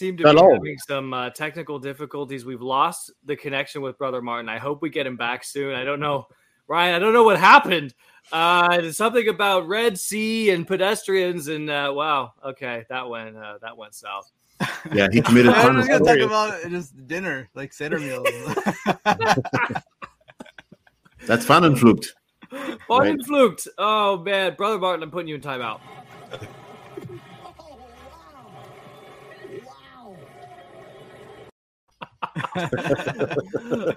[0.00, 0.52] seem to be Hello.
[0.54, 2.44] having some uh, technical difficulties.
[2.44, 4.48] We've lost the connection with Brother Martin.
[4.48, 5.74] I hope we get him back soon.
[5.74, 6.26] I don't know,
[6.66, 6.94] Ryan.
[6.94, 7.94] I don't know what happened.
[8.32, 13.58] Uh, it's something about Red Sea and pedestrians, and uh, wow, okay, that went uh,
[13.62, 14.30] that went south.
[14.92, 18.26] Yeah, he committed I'm just gonna talk about just dinner, like center meals.
[21.26, 22.06] That's Fahnenflucht.
[22.50, 23.68] and fluked.
[23.76, 25.80] Oh man, Brother Martin, I'm putting you in timeout.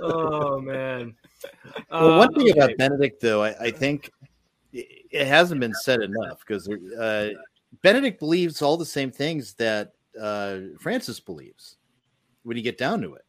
[0.01, 1.15] Oh man.
[1.91, 2.77] Well, one Uh, thing about.
[2.77, 4.11] Benedict, though, I, I think
[4.71, 7.29] it it hasn't been said enough because uh,
[7.81, 11.77] Benedict believes all the same things that uh, Francis believes
[12.43, 13.25] when you get down to it.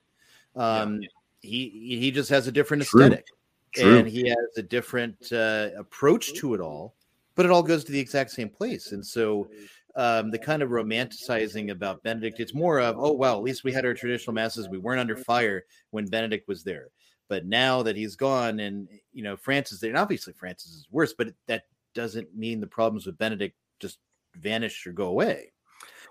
[0.57, 1.00] Um,
[1.40, 3.02] He he just has a different True.
[3.02, 3.26] aesthetic,
[3.74, 3.98] True.
[3.98, 6.94] and he has a different uh, approach to it all.
[7.34, 9.48] But it all goes to the exact same place, and so
[9.97, 13.72] um, the kind of romanticizing about Benedict, it's more of, oh well, at least we
[13.72, 14.68] had our traditional masses.
[14.68, 16.88] We weren't under fire when Benedict was there.
[17.28, 21.14] But now that he's gone, and you know Francis there, and obviously Francis is worse,
[21.16, 21.62] but that
[21.95, 23.99] doesn't mean the problems with Benedict just
[24.36, 25.53] vanish or go away.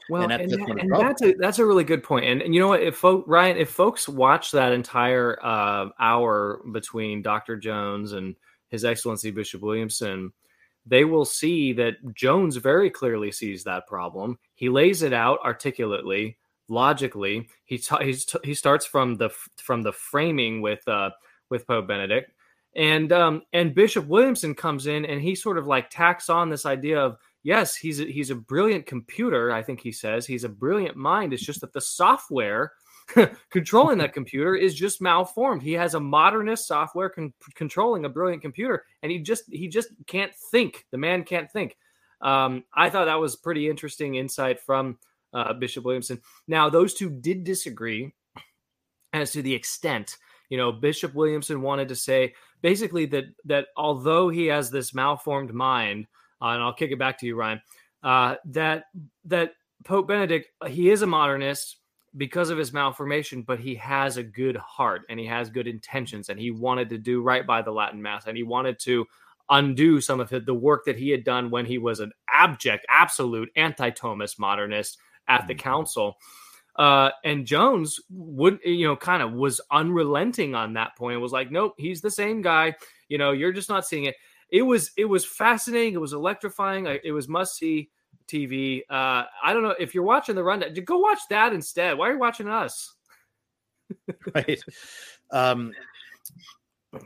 [0.10, 2.04] Well, and, that's- that's that- one of the and that's a that's a really good
[2.04, 2.26] point.
[2.26, 6.62] And, and you know what, if folk, Ryan, if folks watch that entire uh, hour
[6.72, 7.58] between Dr.
[7.58, 8.36] Jones and
[8.70, 10.34] His Excellency Bishop Williamson,
[10.86, 14.38] they will see that Jones very clearly sees that problem.
[14.56, 17.48] He lays it out articulately, logically.
[17.66, 21.12] He he's t- he starts from the f- from the framing with uh,
[21.50, 22.32] with Pope Benedict,
[22.76, 26.66] and um, and Bishop Williamson comes in and he sort of like tacks on this
[26.66, 29.52] idea of yes, he's a, he's a brilliant computer.
[29.52, 31.34] I think he says he's a brilliant mind.
[31.34, 32.74] It's just that the software
[33.49, 35.62] controlling that computer is just malformed.
[35.62, 39.89] He has a modernist software con- controlling a brilliant computer, and he just he just
[40.08, 40.86] can't think.
[40.91, 41.78] The man can't think.
[42.22, 44.97] Um, I thought that was pretty interesting insight from
[45.34, 46.22] uh, Bishop Williamson.
[46.47, 48.14] Now, those two did disagree
[49.12, 50.18] as to the extent.
[50.49, 55.54] You know, Bishop Williamson wanted to say basically that that although he has this malformed
[55.54, 56.08] mind,
[56.41, 57.62] uh, and I'll kick it back to you, Ryan,
[58.04, 58.86] uh, that
[59.26, 61.78] that Pope Benedict he is a modernist
[62.18, 66.30] because of his malformation, but he has a good heart and he has good intentions,
[66.30, 69.05] and he wanted to do right by the Latin Mass, and he wanted to
[69.49, 73.49] undo some of the work that he had done when he was an abject, absolute
[73.55, 74.97] anti-Thomist modernist
[75.28, 76.18] at the council.
[76.76, 81.20] Uh, and Jones would, you know, kind of was unrelenting on that point.
[81.20, 82.74] Was like, nope, he's the same guy.
[83.09, 84.16] You know, you're just not seeing it.
[84.49, 85.93] It was, it was fascinating.
[85.93, 86.88] It was electrifying.
[87.03, 87.89] It was must see
[88.28, 88.82] TV.
[88.90, 90.74] Uh, I don't know if you're watching the rundown.
[90.86, 91.98] Go watch that instead.
[91.98, 92.94] Why are you watching us?
[94.36, 94.62] right.
[95.32, 95.72] Um,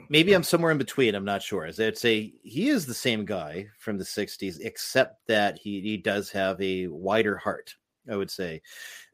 [0.09, 1.15] maybe I'm somewhere in between.
[1.15, 1.65] I'm not sure.
[1.65, 5.97] As I'd say, he is the same guy from the '60s, except that he he
[5.97, 7.75] does have a wider heart.
[8.09, 8.61] I would say.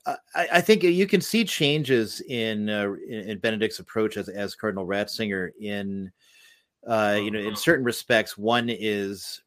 [0.05, 4.53] Uh, I, I, think you can see changes in uh, in, Benedict's approach as as
[4.53, 6.11] Cardinal Ratzinger in
[6.87, 8.37] uh, you know in certain respects.
[8.37, 9.41] One is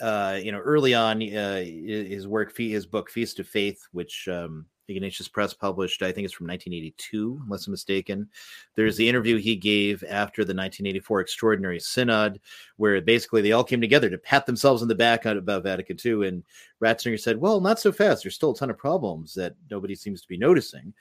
[0.00, 4.66] uh, you know early on uh, his work, his book Feast of Faith, which um,
[4.88, 8.28] Ignatius Press published, I think it's from 1982, unless I'm mistaken.
[8.74, 12.40] There's the interview he gave after the 1984 Extraordinary Synod,
[12.76, 16.28] where basically they all came together to pat themselves on the back about Vatican II.
[16.28, 16.44] And
[16.82, 18.22] Ratzinger said, Well, not so fast.
[18.22, 20.94] There's still a ton of problems that nobody seems to be noticing.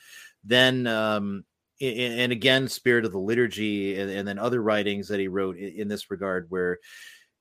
[0.43, 1.43] Then, um,
[1.81, 5.73] and again, Spirit of the Liturgy, and, and then other writings that he wrote in,
[5.73, 6.79] in this regard, where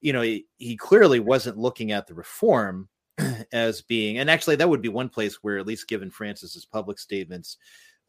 [0.04, 2.88] you know he, he clearly wasn't looking at the reform
[3.52, 6.98] as being, and actually that would be one place where, at least given Francis's public
[6.98, 7.56] statements,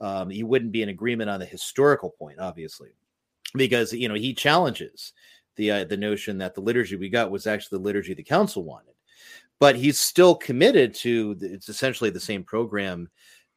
[0.02, 2.90] um, he wouldn't be in agreement on the historical point, obviously,
[3.56, 5.14] because you know he challenges
[5.56, 8.66] the uh, the notion that the liturgy we got was actually the liturgy the council
[8.66, 8.94] wanted,
[9.60, 13.10] but he's still committed to the, it's essentially the same program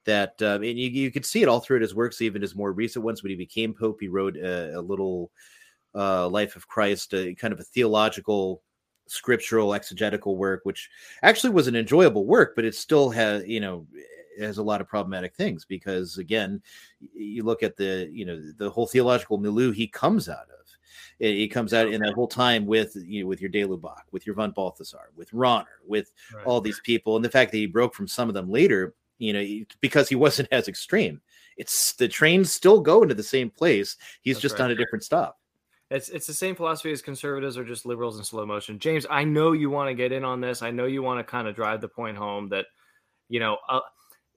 [0.05, 2.71] that uh, and you, you could see it all throughout his works, even his more
[2.71, 3.25] recent ones.
[3.25, 5.33] When he became pope, he wrote a, a little
[5.95, 8.63] uh, life of Christ, a, kind of a theological
[9.07, 10.91] scriptural exegetical work, which
[11.23, 13.87] actually was an enjoyable work, but it still has, you know,
[14.39, 16.63] has a lot of problematic things because again,
[17.15, 20.59] you look at the, you know, the whole theological milieu he comes out of.
[21.19, 24.03] It, it comes out in that whole time with you know, with your de Lubac,
[24.13, 26.45] with your von Balthasar, with Rahner, with right.
[26.45, 29.33] all these people, and the fact that he broke from some of them later, you
[29.33, 31.21] know, because he wasn't as extreme.
[31.57, 33.97] It's the trains still go into the same place.
[34.23, 34.67] He's That's just right.
[34.67, 35.38] on a different stop.
[35.91, 38.79] It's it's the same philosophy as conservatives or just liberals in slow motion.
[38.79, 40.61] James, I know you want to get in on this.
[40.61, 42.67] I know you want to kind of drive the point home that,
[43.29, 43.81] you know, uh,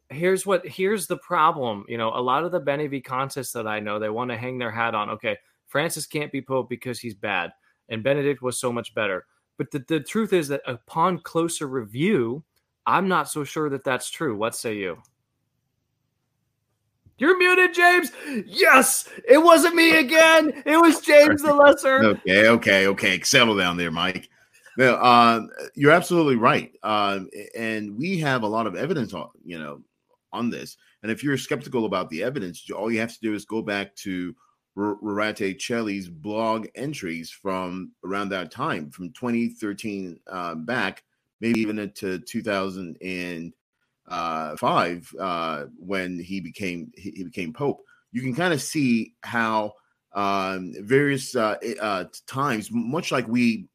[0.10, 1.86] here's what here's the problem.
[1.90, 4.72] You know, a lot of the Benevacantists that I know, they want to hang their
[4.72, 5.10] hat on.
[5.10, 5.38] Okay,
[5.68, 7.52] Francis can't be pope because he's bad,
[7.90, 9.26] and Benedict was so much better.
[9.58, 12.44] But the, the truth is that upon closer review,
[12.86, 14.36] I'm not so sure that that's true.
[14.38, 15.02] What say you?
[17.22, 18.12] You're muted, James.
[18.48, 20.64] Yes, it wasn't me again.
[20.66, 22.04] It was James the Lesser.
[22.04, 23.22] Okay, okay, okay.
[23.22, 24.28] Settle down there, Mike.
[24.76, 25.42] Now, uh,
[25.76, 27.20] you're absolutely right, uh,
[27.56, 29.84] and we have a lot of evidence on you know
[30.34, 30.78] on this.
[31.04, 33.96] And if you're skeptical about the evidence, all you have to do is go back
[33.98, 34.36] to
[34.76, 41.04] Rorate Caeli's blog entries from around that time, from 2013 uh, back,
[41.40, 43.54] maybe even into 2000 and
[44.12, 47.82] uh, five uh, when he became he, became pope.
[48.12, 49.74] You can kind of see how
[50.14, 53.68] um, various uh, uh, times, much like we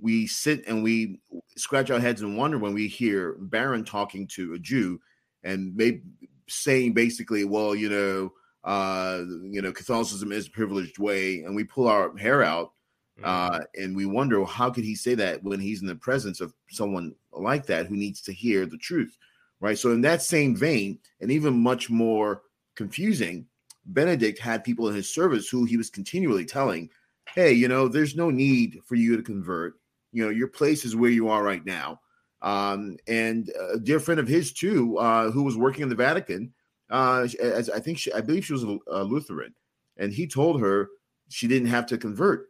[0.00, 1.20] we sit and we
[1.56, 5.00] scratch our heads and wonder when we hear Barron talking to a Jew
[5.42, 6.02] and maybe
[6.48, 8.32] saying basically, well, you know,
[8.64, 12.72] uh, you know, Catholicism is a privileged way, and we pull our hair out
[13.18, 13.24] mm-hmm.
[13.24, 16.40] uh, and we wonder well, how could he say that when he's in the presence
[16.40, 19.16] of someone like that who needs to hear the truth
[19.60, 19.78] right?
[19.78, 22.42] So, in that same vein, and even much more
[22.76, 23.46] confusing,
[23.86, 26.90] Benedict had people in his service who he was continually telling,
[27.34, 29.74] Hey, you know, there's no need for you to convert.
[30.12, 32.00] You know, your place is where you are right now.
[32.42, 36.52] Um, and a dear friend of his, too, uh, who was working in the Vatican,
[36.90, 39.54] uh, as I think she, I believe she was a Lutheran,
[39.96, 40.88] and he told her
[41.28, 42.48] she didn't have to convert.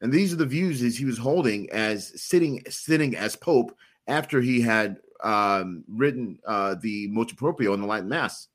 [0.00, 4.40] And these are the views as he was holding as sitting sitting as Pope after
[4.40, 8.48] he had um, written uh, the motu proprio in the Latin Mass.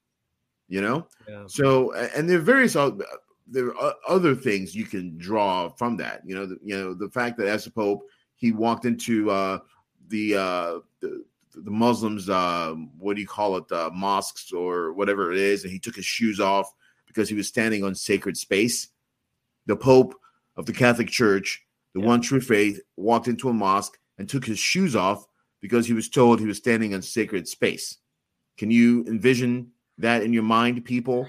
[0.67, 1.43] You know, yeah.
[1.47, 2.75] so and there are various
[3.51, 6.21] there are other things you can draw from that.
[6.25, 8.03] You know, the, you know the fact that as a pope
[8.35, 9.59] he walked into uh,
[10.07, 15.31] the, uh, the the Muslims, uh, what do you call it, uh, mosques or whatever
[15.31, 16.71] it is, and he took his shoes off
[17.07, 18.89] because he was standing on sacred space.
[19.65, 20.15] The Pope
[20.55, 24.59] of the Catholic Church, the one true faith, walked into a mosque and took his
[24.59, 25.25] shoes off
[25.61, 27.97] because he was told he was standing on sacred space.
[28.57, 31.27] Can you envision that in your mind, people?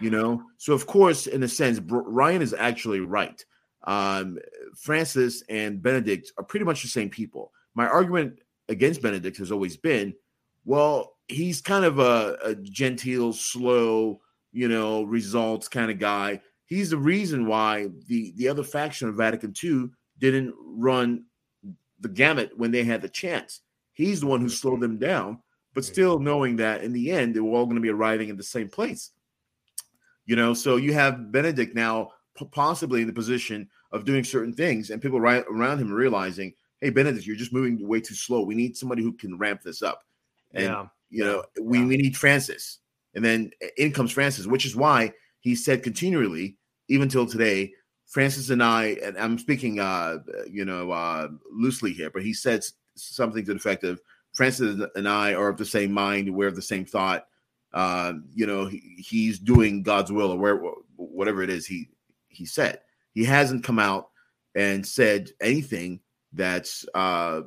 [0.00, 3.42] You know, so of course, in a sense, Ryan is actually right.
[3.84, 4.38] Um,
[4.76, 7.52] Francis and Benedict are pretty much the same people.
[7.74, 10.14] My argument against Benedict has always been,
[10.64, 14.20] well, he's kind of a, a genteel, slow,
[14.52, 16.40] you know, results kind of guy.
[16.66, 21.24] He's the reason why the the other faction of Vatican II didn't run
[22.00, 23.60] the gamut when they had the chance.
[23.92, 25.38] He's the one who slowed them down,
[25.74, 28.36] but still knowing that in the end they were all going to be arriving in
[28.36, 29.10] the same place.
[30.26, 32.10] You know, so you have Benedict now
[32.52, 36.90] possibly in the position of doing certain things, and people right around him realizing, "Hey,
[36.90, 38.42] Benedict, you're just moving way too slow.
[38.42, 40.02] We need somebody who can ramp this up."
[40.52, 40.86] And Yeah.
[41.08, 42.80] you know, we, we need Francis,
[43.14, 47.72] and then in comes Francis, which is why he said continually, even till today,
[48.06, 52.64] Francis and I, and I'm speaking, uh, you know, uh, loosely here, but he said
[52.94, 54.00] something to the effect of
[54.32, 57.26] Francis and I are of the same mind, we're of the same thought.
[57.72, 60.56] Uh, you know, he, he's doing God's will, or where,
[60.96, 61.88] whatever it is he
[62.28, 62.80] he said.
[63.12, 64.10] He hasn't come out
[64.54, 66.00] and said anything
[66.32, 67.42] that's uh,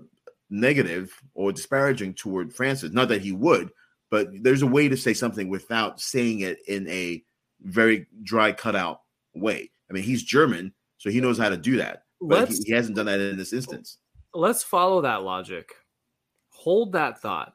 [0.50, 2.92] negative or disparaging toward Francis.
[2.92, 3.72] Not that he would,
[4.10, 7.24] but there's a way to say something without saying it in a
[7.62, 9.02] very dry cutout
[9.36, 9.72] way.
[9.90, 12.96] I mean, he's German, so he knows how to do that, but he, he hasn't
[12.96, 13.98] done that in this instance.
[14.34, 15.74] let's follow that logic.
[16.50, 17.54] Hold that thought.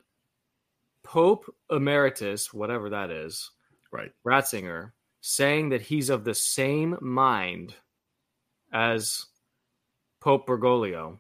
[1.03, 3.51] Pope Emeritus, whatever that is,
[3.93, 4.11] right?
[4.27, 7.75] Ratzinger, saying that he's of the same mind
[8.73, 9.27] as
[10.21, 11.19] Pope Bergoglio.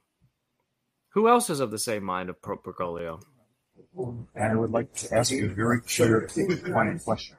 [1.11, 3.21] Who else is of the same mind of Pope Bergoglio?
[3.97, 6.29] And I would like to ask you a very clear,
[6.73, 7.37] pointed question.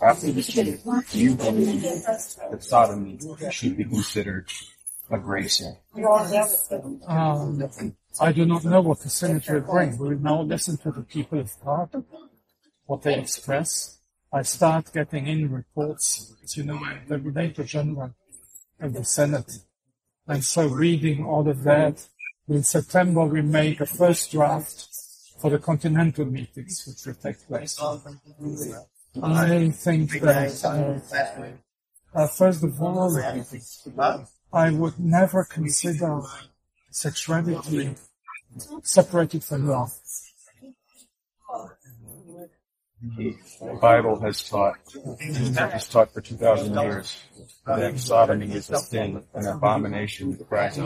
[0.00, 3.18] After this do you believe that sodomy
[3.50, 4.48] should be considered
[5.10, 5.76] a grave sin?
[7.06, 7.70] Um,
[8.20, 9.98] I do not know what the synod will bring.
[9.98, 12.04] We now listen to the people of God,
[12.86, 13.98] what they express.
[14.32, 18.14] I start getting in reports, as you know, the Relator General
[18.80, 19.44] of the Synod.
[20.26, 22.06] And so reading all of that,
[22.48, 24.88] in September we make a first draft
[25.38, 27.78] for the continental meetings, which will take place.
[29.20, 30.64] I think that,
[32.14, 33.18] uh, uh, first of all,
[34.52, 36.22] I would never consider
[36.90, 37.94] sexuality
[38.82, 39.92] separated from love.
[43.02, 44.78] The Bible has taught,
[45.20, 47.22] has taught for 2,000 years
[47.66, 50.80] that sodomy is a sin, an abomination to Christ.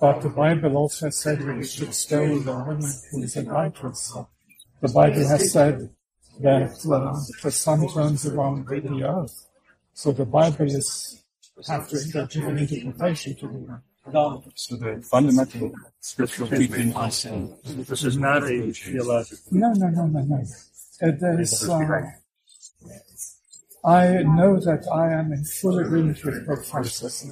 [0.00, 4.16] But the Bible also said we should stone the woman who is adulteress.
[4.80, 5.90] The Bible has said
[6.40, 9.46] that uh, the sun turns around the earth.
[9.94, 11.22] So the Bible is
[11.68, 18.16] have to give an interpretation to the So the fundamental scriptural teaching is This is
[18.16, 19.52] not a theological.
[19.52, 20.44] No, no, no, no, no.
[21.00, 21.68] It is.
[21.68, 22.02] Uh,
[23.84, 27.26] I know that I am in full agreement with Pope Francis.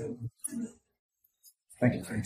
[1.81, 2.23] Thank you.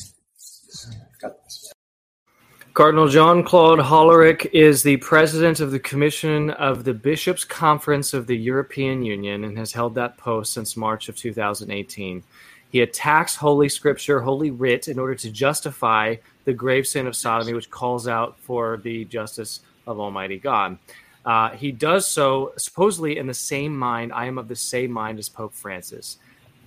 [2.75, 8.27] Cardinal Jean Claude Hollerich is the president of the Commission of the Bishops' Conference of
[8.27, 12.25] the European Union and has held that post since March of 2018.
[12.71, 17.55] He attacks Holy Scripture, Holy Writ, in order to justify the grave sin of sodomy,
[17.55, 20.77] which calls out for the justice of Almighty God.
[21.25, 24.13] Uh, he does so supposedly in the same mind.
[24.13, 26.19] I am of the same mind as Pope Francis.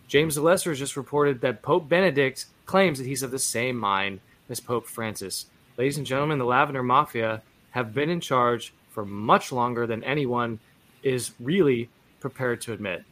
[0.08, 3.76] James the Lesser has just reported that Pope Benedict claims that he's of the same
[3.76, 5.48] mind as Pope Francis.
[5.78, 10.60] Ladies and gentlemen, the Lavender Mafia have been in charge for much longer than anyone
[11.04, 11.88] is really
[12.20, 13.04] prepared to admit.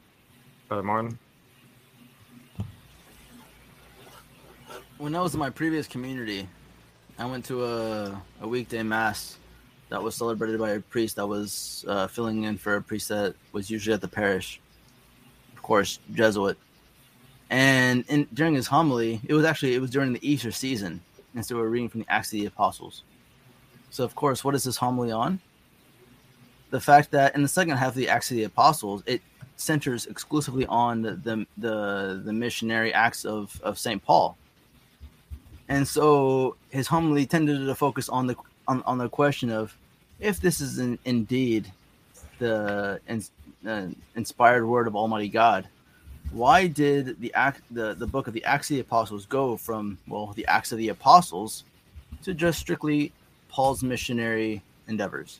[0.67, 1.19] Brother Martin?
[4.97, 6.47] when I was in my previous community,
[7.19, 9.37] I went to a, a weekday mass
[9.89, 13.35] that was celebrated by a priest that was uh, filling in for a priest that
[13.51, 14.59] was usually at the parish,
[15.55, 16.57] of course, Jesuit.
[17.51, 21.01] And in, during his homily, it was actually it was during the Easter season,
[21.35, 23.03] and so we're reading from the Acts of the Apostles.
[23.91, 25.39] So, of course, what is this homily on?
[26.71, 29.21] The fact that in the second half of the Acts of the Apostles, it
[29.57, 34.37] centers exclusively on the the the, missionary acts of, of Saint Paul
[35.67, 38.35] and so his homily tended to focus on the
[38.67, 39.77] on, on the question of
[40.19, 41.71] if this is in, indeed
[42.39, 43.23] the in,
[43.67, 45.67] uh, inspired word of Almighty God,
[46.31, 49.97] why did the act the, the book of the Acts of the Apostles go from
[50.07, 51.63] well the Acts of the Apostles
[52.23, 53.11] to just strictly
[53.49, 55.39] Paul's missionary endeavors.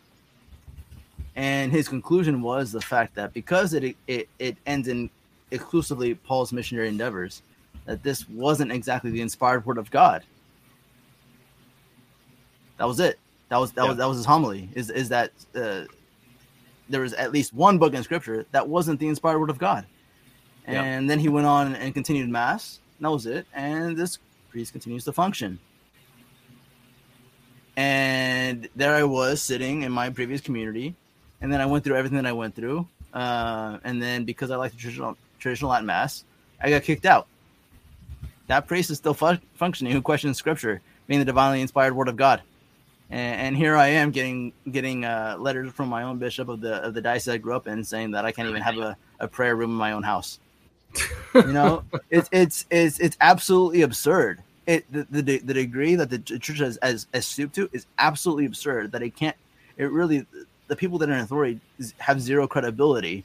[1.36, 5.10] And his conclusion was the fact that because it it, it ends in
[5.52, 7.42] exclusively Paul's missionary endeavors,
[7.86, 10.24] that this wasn't exactly the inspired word of God.
[12.78, 13.20] That was it.
[13.50, 13.90] That was that Yeah.
[13.90, 14.70] was that was his homily.
[14.76, 15.82] Is is that uh,
[16.90, 19.86] there was at least one book in Scripture that wasn't the inspired word of God.
[20.68, 22.80] And then he went on and continued mass.
[22.98, 23.46] And that was it.
[23.54, 24.20] And this
[24.50, 25.60] priest continues to function.
[27.78, 30.96] And there I was sitting in my previous community,
[31.42, 32.88] and then I went through everything that I went through.
[33.14, 36.24] Uh, and then because I like the traditional traditional Latin mass,
[36.62, 37.28] I got kicked out.
[38.48, 42.16] That priest is still fu- functioning who questions Scripture, being the divinely inspired Word of
[42.16, 42.42] God.
[43.10, 46.76] And, and here I am getting getting uh, letters from my own bishop of the
[46.76, 49.28] of the diocese I grew up in, saying that I can't even have a, a
[49.28, 50.40] prayer room in my own house.
[51.34, 54.42] You know, it's it's it's it's absolutely absurd.
[54.66, 58.92] It the, the the degree that the church has has stooped to is absolutely absurd.
[58.92, 59.36] That it can't.
[59.78, 60.26] It really
[60.68, 61.60] the people that are in authority
[61.98, 63.24] have zero credibility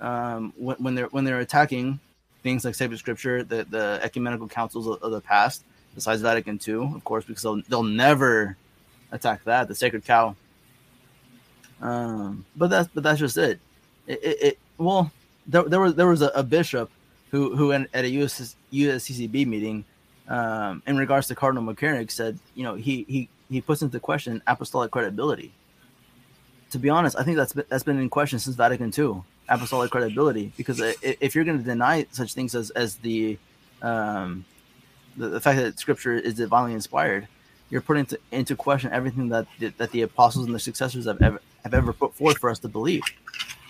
[0.00, 2.00] um, when, when they're when they're attacking
[2.42, 5.64] things like sacred scripture, the the ecumenical councils of, of the past,
[5.94, 8.56] besides Vatican II, of course, because they'll they'll never
[9.12, 10.34] attack that the sacred cow.
[11.80, 13.60] Um, but that's but that's just it.
[14.06, 15.12] It, it, it well,
[15.46, 16.90] there, there was there was a, a bishop
[17.30, 19.84] who who at a US, USCCB meeting,
[20.28, 24.42] um, in regards to Cardinal McCarrick, said you know he he he puts into question
[24.46, 25.52] apostolic credibility.
[26.70, 29.90] To be honest, I think that's been, that's been in question since Vatican II, apostolic
[29.90, 30.52] credibility.
[30.56, 33.38] Because if you're going to deny such things as as the
[33.82, 34.44] um,
[35.16, 37.28] the, the fact that Scripture is divinely inspired,
[37.70, 41.20] you're putting to, into question everything that the, that the apostles and their successors have
[41.22, 43.02] ever have ever put forth for us to believe.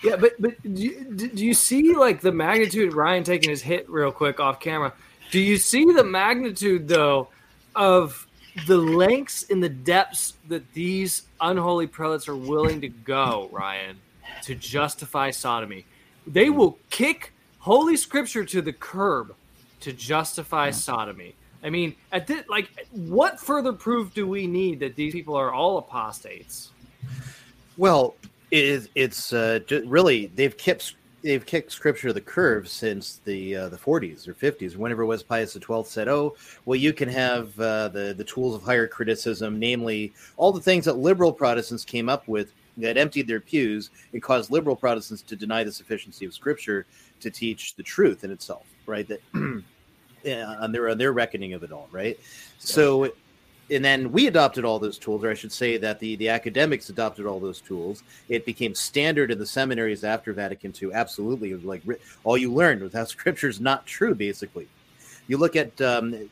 [0.03, 2.93] Yeah, but but do you, do you see like the magnitude?
[2.93, 4.93] Ryan taking his hit real quick off camera.
[5.29, 7.29] Do you see the magnitude though
[7.75, 8.27] of
[8.67, 13.97] the lengths and the depths that these unholy prelates are willing to go, Ryan,
[14.43, 15.85] to justify sodomy?
[16.27, 19.35] They will kick holy scripture to the curb
[19.81, 21.35] to justify sodomy.
[21.63, 25.53] I mean, at this, like, what further proof do we need that these people are
[25.53, 26.71] all apostates?
[27.77, 28.15] Well,
[28.51, 33.55] it is, it's uh, really they've kept they've kicked scripture to the curve since the
[33.55, 34.75] uh, the 40s or 50s.
[34.75, 38.55] Whenever it was Pius XII said, "Oh, well, you can have uh, the the tools
[38.55, 43.27] of higher criticism, namely all the things that liberal Protestants came up with that emptied
[43.27, 46.85] their pews and caused liberal Protestants to deny the sufficiency of Scripture
[47.21, 49.07] to teach the truth in itself." Right?
[49.07, 49.21] That
[50.23, 51.87] yeah, on their on their reckoning of it all.
[51.91, 52.19] Right?
[52.59, 53.13] So
[53.71, 56.89] and then we adopted all those tools, or I should say that the, the academics
[56.89, 58.03] adopted all those tools.
[58.27, 60.91] It became standard in the seminaries after Vatican II.
[60.93, 61.81] Absolutely, like
[62.25, 64.13] all you learned was how Scripture is not true.
[64.13, 64.67] Basically,
[65.27, 66.29] you look at um,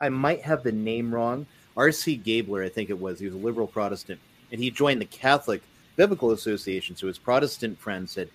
[0.00, 1.46] I might have the name wrong.
[1.74, 2.16] R.C.
[2.16, 3.18] Gabler, I think it was.
[3.18, 4.20] He was a liberal Protestant,
[4.50, 5.62] and he joined the Catholic
[5.96, 6.96] Biblical Association.
[6.96, 8.28] So his Protestant friend said,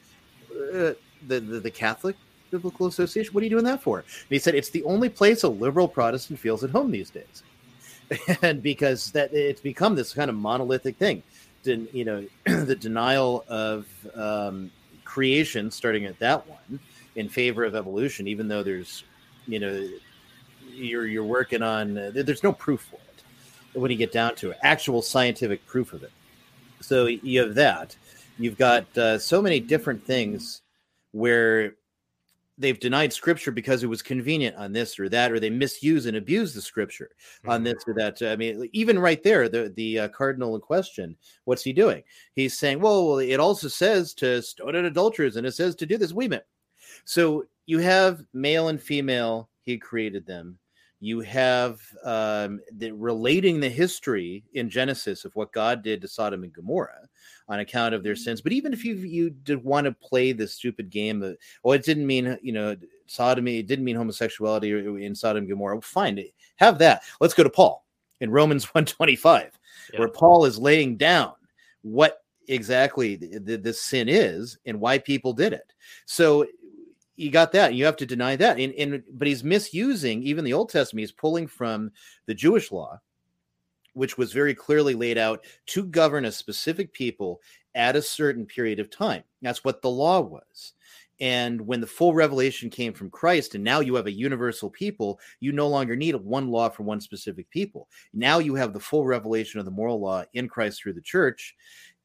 [0.52, 0.94] uh,
[1.28, 2.16] the, the the Catholic
[2.50, 3.32] Biblical Association.
[3.34, 4.00] What are you doing that for?
[4.00, 7.44] And he said it's the only place a liberal Protestant feels at home these days
[8.42, 11.24] and because that it's become this kind of monolithic thing.
[11.64, 14.72] Den, you know the denial of um,
[15.04, 16.80] creation starting at that one
[17.16, 19.04] in favor of evolution even though there's
[19.48, 19.90] you know
[20.72, 24.52] you're you're working on uh, there's no proof for it when you get down to
[24.52, 26.12] it actual scientific proof of it.
[26.82, 27.96] So you have that.
[28.38, 30.62] You've got uh, so many different things
[31.12, 31.74] where
[32.58, 36.18] they've denied scripture because it was convenient on this or that, or they misuse and
[36.18, 37.12] abuse the scripture
[37.46, 38.22] on this or that.
[38.22, 41.16] I mean, even right there, the the uh, cardinal in question,
[41.46, 42.04] what's he doing?
[42.34, 45.98] He's saying, "Well, it also says to stone at adulterers, and it says to do
[45.98, 46.48] this." We minute.
[47.06, 49.50] So you have male and female.
[49.62, 50.58] He created them.
[51.00, 56.44] You have um, the, relating the history in Genesis of what God did to Sodom
[56.44, 57.08] and Gomorrah
[57.48, 58.42] on account of their sins.
[58.42, 61.84] But even if you you did want to play this stupid game, of, well, it
[61.84, 62.76] didn't mean you know
[63.06, 63.60] sodomy.
[63.60, 64.72] It didn't mean homosexuality
[65.06, 65.82] in Sodom and Gomorrah.
[65.82, 66.24] Fine,
[66.56, 67.04] have that.
[67.22, 67.86] Let's go to Paul
[68.20, 69.58] in Romans one twenty five,
[69.98, 71.34] where Paul is laying down
[71.84, 75.74] what exactly the, the, the sin is and why people did it.
[76.06, 76.46] So
[77.18, 77.74] you got that.
[77.74, 78.60] You have to deny that.
[78.60, 81.02] And, and but he's misusing even the Old Testament.
[81.02, 81.92] He's pulling from
[82.28, 83.02] the Jewish law,
[83.94, 87.42] which was very clearly laid out to govern a specific people
[87.76, 89.24] at a certain period of time.
[89.42, 90.74] That's what the law was.
[91.20, 95.20] And when the full revelation came from Christ, and now you have a universal people,
[95.40, 97.90] you no longer need one law for one specific people.
[98.14, 101.56] Now you have the full revelation of the moral law in Christ through the church.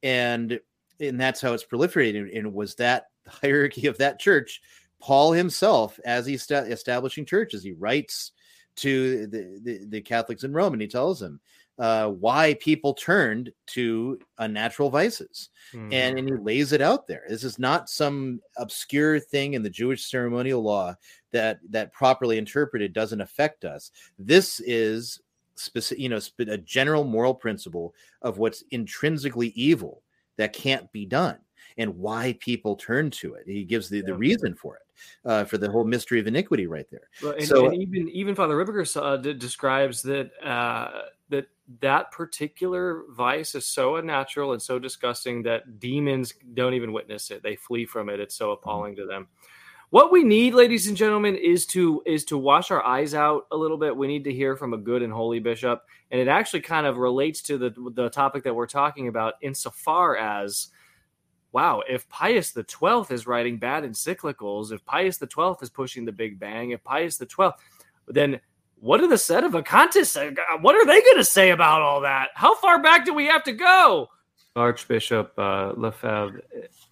[0.03, 0.59] And
[1.01, 2.37] and that's how it's proliferated.
[2.37, 4.63] And it was that hierarchy of that church,
[5.03, 8.33] Paul himself, as he's esta- establishing churches, he writes
[8.77, 11.41] to the, the, the Catholics in Rome and he tells them,
[11.79, 15.49] uh, why people turned to unnatural vices.
[15.73, 15.93] Mhm.
[15.93, 17.25] And, and he lays it out there.
[17.29, 20.95] This is not some obscure thing in the Jewish ceremonial law
[21.33, 23.91] that that properly interpreted doesn't affect us.
[24.19, 25.21] This is
[25.57, 30.03] specific, you know, sp- a general moral principle of what's intrinsically evil
[30.37, 31.39] that can't be done
[31.79, 33.45] and why people turn to it.
[33.47, 34.83] He gives the, the reason for it,
[35.29, 37.09] uh, for the whole mystery of iniquity right there.
[37.23, 41.47] Well, and, so and even even Father Ripperger uh, d- describes that uh, that
[41.81, 47.43] that particular vice is so unnatural and so disgusting that demons don't even witness it;
[47.43, 48.21] they flee from it.
[48.21, 49.29] It's so appalling to them.
[49.93, 53.57] What we need, ladies and gentlemen, is to is to wash our eyes out a
[53.59, 53.95] little bit.
[53.95, 56.97] We need to hear from a good and holy bishop, and it actually kind of
[56.97, 60.69] relates to the the topic that we're talking about, insofar as
[61.53, 66.05] wow, if Pius the Twelfth is writing bad encyclicals, if Pius the Twelfth is pushing
[66.05, 67.63] the Big Bang, if Pius the Twelfth,
[68.09, 68.41] then
[68.77, 70.37] what are the Sedevacantists?
[70.61, 72.31] What are they going to say about all that?
[72.35, 74.09] How far back do we have to go?
[74.57, 76.43] Archbishop uh, Lefebvre,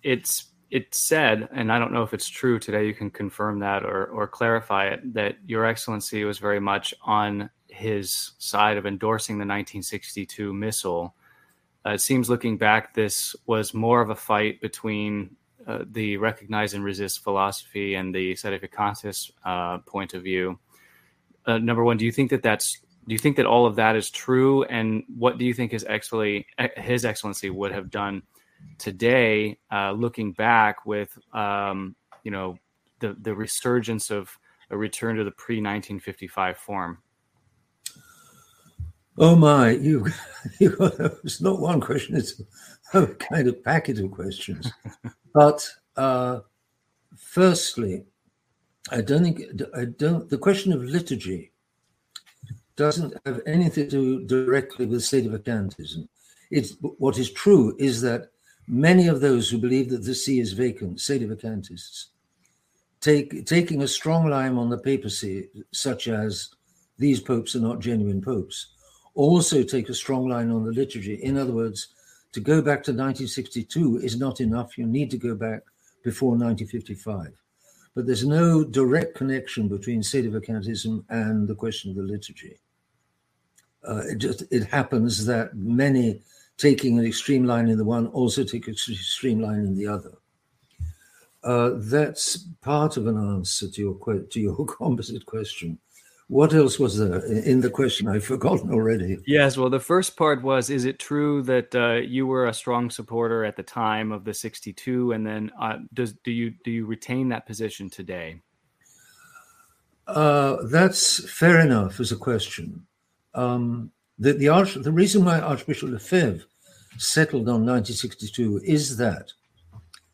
[0.02, 2.86] it's it said, and I don't know if it's true today.
[2.86, 5.14] You can confirm that or or clarify it.
[5.14, 11.14] That Your Excellency was very much on his side of endorsing the 1962 missal.
[11.86, 15.36] Uh, it seems looking back, this was more of a fight between
[15.66, 20.58] uh, the recognize and resist philosophy and the Sedevacantist uh, point of view.
[21.46, 23.96] Uh, number one, do you think that that's do you think that all of that
[23.96, 24.62] is true?
[24.64, 26.46] And what do you think his excellency
[26.76, 28.22] his excellency would have done
[28.78, 32.58] today, uh, looking back with um, you know
[33.00, 34.36] the the resurgence of
[34.70, 36.98] a return to the pre 1955 form?
[39.18, 40.06] Oh my, you,
[40.58, 40.76] you
[41.24, 42.40] it's not one question, it's
[42.94, 44.70] a kind of packet of questions.
[45.34, 46.40] but uh,
[47.16, 48.04] firstly,
[48.90, 49.42] I don't think,
[49.76, 51.52] I don't, the question of liturgy
[52.76, 56.08] doesn't have anything to do directly with sedevacantism.
[56.50, 58.30] It's what is true is that
[58.66, 62.06] many of those who believe that the see is vacant, sedevacantists,
[63.00, 66.54] take taking a strong line on the papacy, such as
[66.98, 68.74] these popes are not genuine popes,
[69.14, 71.14] also take a strong line on the liturgy.
[71.14, 71.88] In other words,
[72.32, 74.78] to go back to 1962 is not enough.
[74.78, 75.62] You need to go back
[76.04, 77.32] before 1955.
[77.94, 82.58] But there's no direct connection between sedevacantism and the question of the liturgy.
[83.86, 86.22] Uh, it just it happens that many
[86.56, 90.12] taking an extreme line in the one also take an extreme line in the other.
[91.42, 95.78] Uh, that's part of an answer to your to your composite question.
[96.30, 98.06] What else was there in the question?
[98.06, 99.18] I've forgotten already.
[99.26, 102.88] Yes, well, the first part was: Is it true that uh, you were a strong
[102.88, 106.86] supporter at the time of the '62, and then uh, does do you do you
[106.86, 108.40] retain that position today?
[110.06, 112.86] Uh, that's fair enough as a question.
[113.34, 116.44] Um, the the, Arch, the reason why Archbishop Lefebvre
[116.96, 119.32] settled on 1962 is that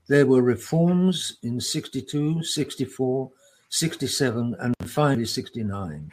[0.09, 3.31] there were reforms in 62, 64,
[3.77, 6.11] 67, and finally 69.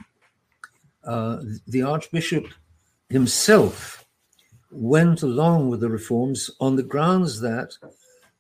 [1.06, 2.48] Uh, the Archbishop
[3.08, 4.04] himself
[4.70, 7.78] went along with the reforms on the grounds that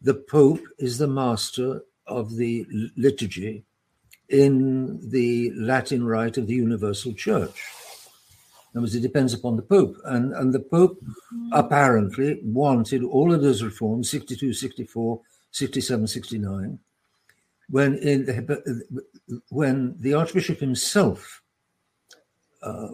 [0.02, 2.66] the Pope is the master of the
[2.98, 3.64] liturgy
[4.28, 7.64] in the Latin rite of the Universal Church.
[8.74, 9.96] In other words, it depends upon the Pope.
[10.04, 11.02] And, and the Pope
[11.54, 15.22] apparently wanted all of those reforms 62, 64,
[15.52, 16.80] 67, 69
[17.70, 18.86] when in,
[19.50, 21.42] when the Archbishop himself
[22.62, 22.90] uh,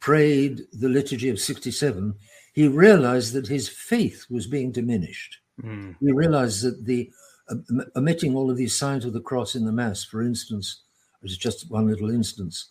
[0.00, 2.14] prayed the liturgy of 67,
[2.52, 5.38] he realized that his faith was being diminished.
[5.62, 5.96] Mm.
[6.00, 7.10] He realized that the
[7.48, 7.56] uh,
[7.96, 10.82] omitting all of these signs of the cross in the Mass, for instance,
[11.22, 12.70] was just one little instance,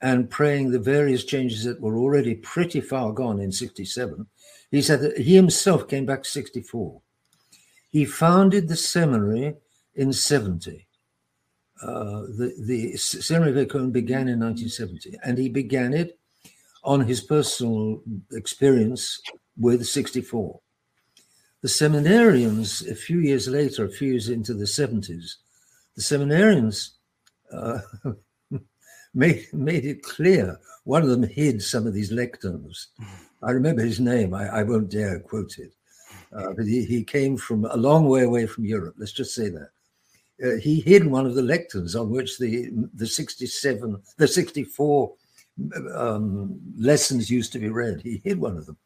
[0.00, 4.26] and praying the various changes that were already pretty far gone in 67,
[4.70, 7.00] he said that he himself came back 64.
[7.90, 9.54] He founded the seminary
[9.98, 10.86] in 70.
[11.82, 16.18] Uh, the, the Seminary of began in 1970, and he began it
[16.84, 18.00] on his personal
[18.32, 19.20] experience
[19.58, 20.60] with 64.
[21.60, 25.34] The seminarians, a few years later, a few years into the 70s,
[25.96, 26.90] the seminarians
[27.52, 27.80] uh,
[29.14, 30.58] made, made it clear.
[30.84, 32.86] One of them hid some of these lecterns.
[33.42, 35.72] I remember his name, I, I won't dare quote it.
[36.32, 39.48] Uh, but he, he came from a long way away from Europe, let's just say
[39.48, 39.70] that
[40.44, 45.12] uh, he hid one of the lecterns on which the the 67 the 64
[45.94, 48.00] um, lessons used to be read.
[48.00, 48.76] He hid one of them.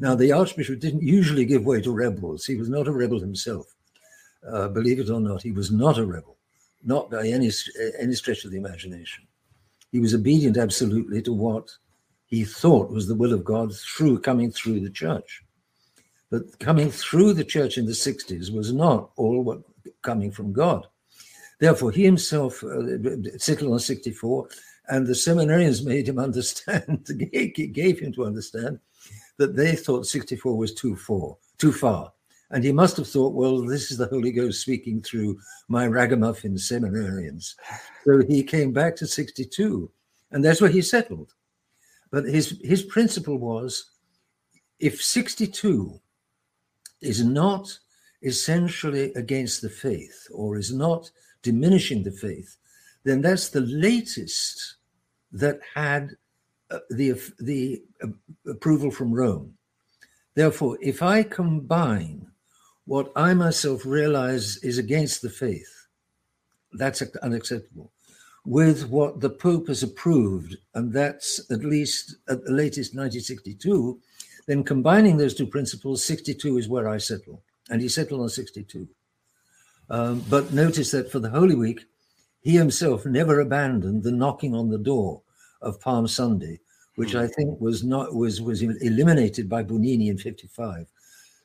[0.00, 2.44] Now the archbishop didn't usually give way to rebels.
[2.44, 3.66] He was not a rebel himself.
[4.48, 6.36] Uh, believe it or not he was not a rebel
[6.84, 7.50] not by any
[7.98, 9.26] any stretch of the imagination.
[9.90, 11.70] He was obedient absolutely to what
[12.26, 15.44] he thought was the will of God through coming through the church.
[16.30, 19.60] But coming through the church in the 60s was not all what
[20.00, 20.86] coming from God.
[21.62, 24.48] Therefore, he himself uh, settled on 64,
[24.88, 27.06] and the seminarians made him understand,
[27.72, 28.80] gave him to understand,
[29.36, 32.12] that they thought 64 was too far, too far.
[32.50, 36.56] And he must have thought, well, this is the Holy Ghost speaking through my ragamuffin
[36.56, 37.54] seminarians.
[38.04, 39.88] So he came back to 62,
[40.32, 41.32] and that's where he settled.
[42.10, 43.92] But his, his principle was
[44.80, 46.00] if 62
[47.02, 47.78] is not
[48.22, 51.08] essentially against the faith or is not
[51.42, 52.56] diminishing the faith,
[53.04, 54.76] then that's the latest
[55.32, 56.16] that had
[56.70, 58.08] uh, the, the uh,
[58.50, 59.54] approval from Rome.
[60.34, 62.26] Therefore, if I combine
[62.84, 65.86] what I myself realize is against the faith,
[66.72, 67.92] that's unacceptable,
[68.44, 74.00] with what the Pope has approved, and that's at least at the latest 1962,
[74.46, 77.42] then combining those two principles, 62 is where I settle.
[77.70, 78.88] And he settled on 62.
[79.92, 81.84] Um, but notice that for the Holy Week,
[82.40, 85.22] he himself never abandoned the knocking on the door
[85.60, 86.60] of Palm Sunday,
[86.96, 90.86] which I think was not was was eliminated by Bugnini in 55.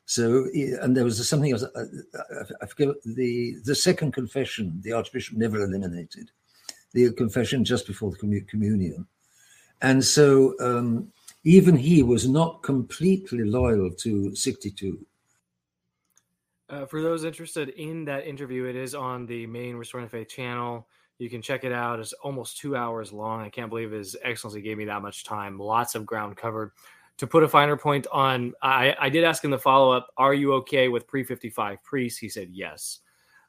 [0.06, 0.46] So,
[0.80, 1.62] and there was something else.
[1.62, 1.84] Uh,
[2.18, 4.80] uh, I forget the the second confession.
[4.82, 6.30] The Archbishop never eliminated
[6.94, 9.06] the confession just before the communion,
[9.82, 11.12] and so um,
[11.44, 14.98] even he was not completely loyal to 62.
[16.70, 20.86] Uh, for those interested in that interview, it is on the main Restoring Faith channel.
[21.18, 21.98] You can check it out.
[21.98, 23.40] It's almost two hours long.
[23.40, 25.58] I can't believe His Excellency gave me that much time.
[25.58, 26.72] Lots of ground covered.
[27.16, 30.34] To put a finer point on, I, I did ask him the follow up Are
[30.34, 32.18] you okay with pre 55 priests?
[32.18, 33.00] He said yes.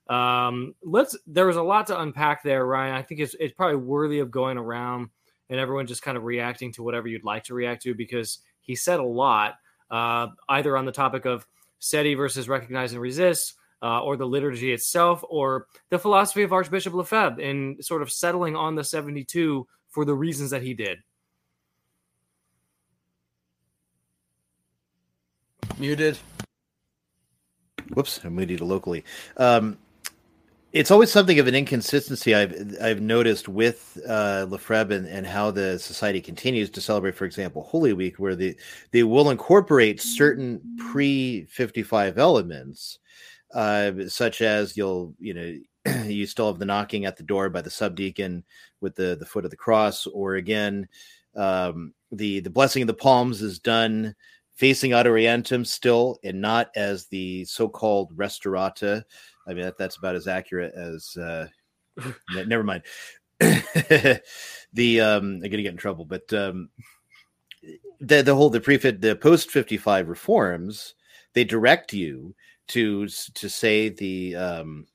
[0.08, 1.16] Um, let's.
[1.28, 2.96] There was a lot to unpack there, Ryan.
[2.96, 5.10] I think it's it's probably worthy of going around
[5.50, 8.76] and everyone just kind of reacting to whatever you'd like to react to because he
[8.76, 9.56] said a lot,
[9.92, 11.46] uh, either on the topic of
[11.80, 16.94] sede versus recognize and resist, uh, or the liturgy itself, or the philosophy of Archbishop
[16.94, 21.00] Lefebvre in sort of settling on the 72 for the reasons that he did.
[25.78, 26.18] Muted.
[27.94, 29.04] Whoops, I'm muted locally.
[29.38, 29.78] Um,
[30.72, 35.50] it's always something of an inconsistency I've I've noticed with uh, Lefebvre and, and how
[35.50, 38.56] the society continues to celebrate, for example, Holy Week, where they
[38.92, 43.00] they will incorporate certain pre fifty five elements,
[43.54, 47.62] uh, such as you'll you know you still have the knocking at the door by
[47.62, 48.44] the subdeacon
[48.80, 50.88] with the the foot of the cross, or again
[51.36, 54.16] um, the the blessing of the palms is done
[54.60, 59.06] facing ad orientem still and not as the so-called restaurata
[59.50, 61.18] I mean, that, that's about as accurate as.
[61.18, 61.48] Uh,
[62.46, 62.84] never mind.
[63.40, 66.70] the um, I'm gonna get in trouble, but um,
[68.00, 70.96] the the whole the prefit the post 55 reforms
[71.34, 72.36] they direct you
[72.68, 74.88] to to say the um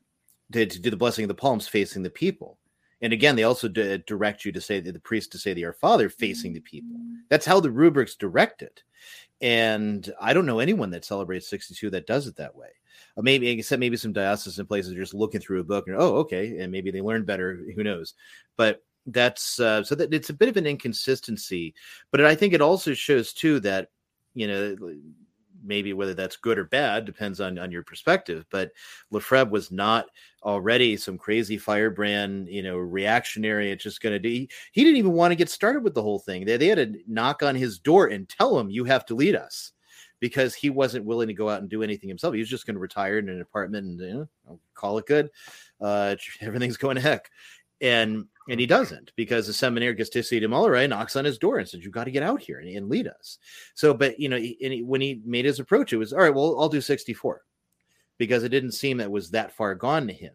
[0.53, 2.59] to, to do the blessing of the palms facing the people
[3.03, 5.73] and again they also d- direct you to say the priest to say the our
[5.73, 6.97] father facing the people
[7.29, 8.83] that's how the rubrics direct it
[9.41, 12.69] and i don't know anyone that celebrates 62 that does it that way
[13.23, 16.59] maybe except maybe some diocesan places are just looking through a book and oh okay
[16.59, 18.15] and maybe they learned better who knows?
[18.57, 21.75] But that's uh, so that it's a bit of an inconsistency
[22.11, 23.89] but i think it also shows too that
[24.35, 24.77] you know
[25.65, 28.71] maybe whether that's good or bad depends on on your perspective but
[29.11, 30.07] lefebvre was not
[30.43, 34.99] already some crazy firebrand you know reactionary it's just going to do he, he, didn't
[34.99, 36.45] even want to get started with the whole thing.
[36.45, 39.35] They, they had to knock on his door and tell him you have to lead
[39.37, 39.73] us
[40.21, 42.35] because he wasn't willing to go out and do anything himself.
[42.35, 45.31] He was just going to retire in an apartment and you know, call it good.
[45.81, 47.31] Uh, everything's going to heck.
[47.81, 51.39] And and he doesn't because the seminary gets to see de Molere knocks on his
[51.39, 53.39] door and says, "You've got to get out here and, and, lead us."
[53.75, 56.35] So, but you know, he, when he made his approach, it was all right.
[56.35, 57.43] Well, I'll do sixty-four
[58.17, 60.33] because it didn't seem that was that far gone to him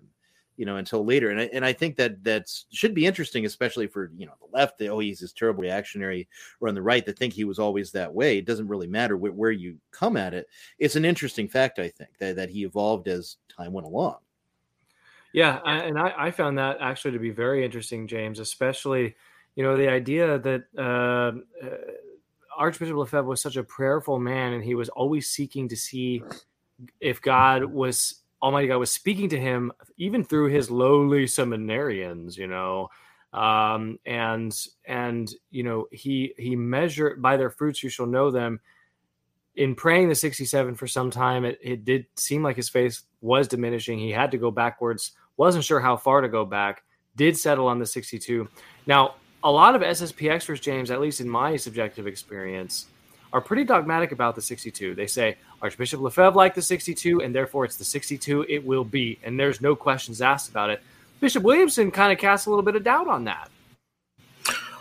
[0.60, 1.30] you know, until later.
[1.30, 4.57] And I, and I think that that's should be interesting, especially for you know the
[4.57, 4.77] left.
[4.77, 6.27] They, oh, he's this terrible reactionary,
[6.60, 8.38] or on the right that think he was always that way.
[8.38, 10.48] It doesn't really matter where, where you come at it.
[10.77, 14.18] It's an interesting fact, I think, that that he evolved as time went along.
[15.31, 19.15] Yeah, and I, I found that actually to be very interesting, James, especially
[19.56, 21.77] you know the idea that uh, uh,
[22.57, 26.22] Archbishop Lefebvre was such a prayerful man, and he was always seeking to see
[26.99, 32.48] if God was Almighty God was speaking to him even through his lowly seminarians, you
[32.48, 32.90] know,
[33.34, 38.60] um, and and you know he he measured by their fruits you shall know them.
[39.56, 43.48] In praying the 67 for some time, it, it did seem like his faith was
[43.48, 43.99] diminishing.
[43.99, 46.84] He had to go backwards, wasn't sure how far to go back,
[47.18, 48.48] did settle on the 62.
[48.88, 52.86] Now, a lot of SSP experts, James, at least in my subjective experience,
[53.34, 54.95] are pretty dogmatic about the 62.
[54.95, 59.19] They say Archbishop Lefebvre liked the 62, and therefore it's the 62 it will be,
[59.23, 60.81] and there's no questions asked about it.
[61.19, 63.49] Bishop Williamson kind of casts a little bit of doubt on that.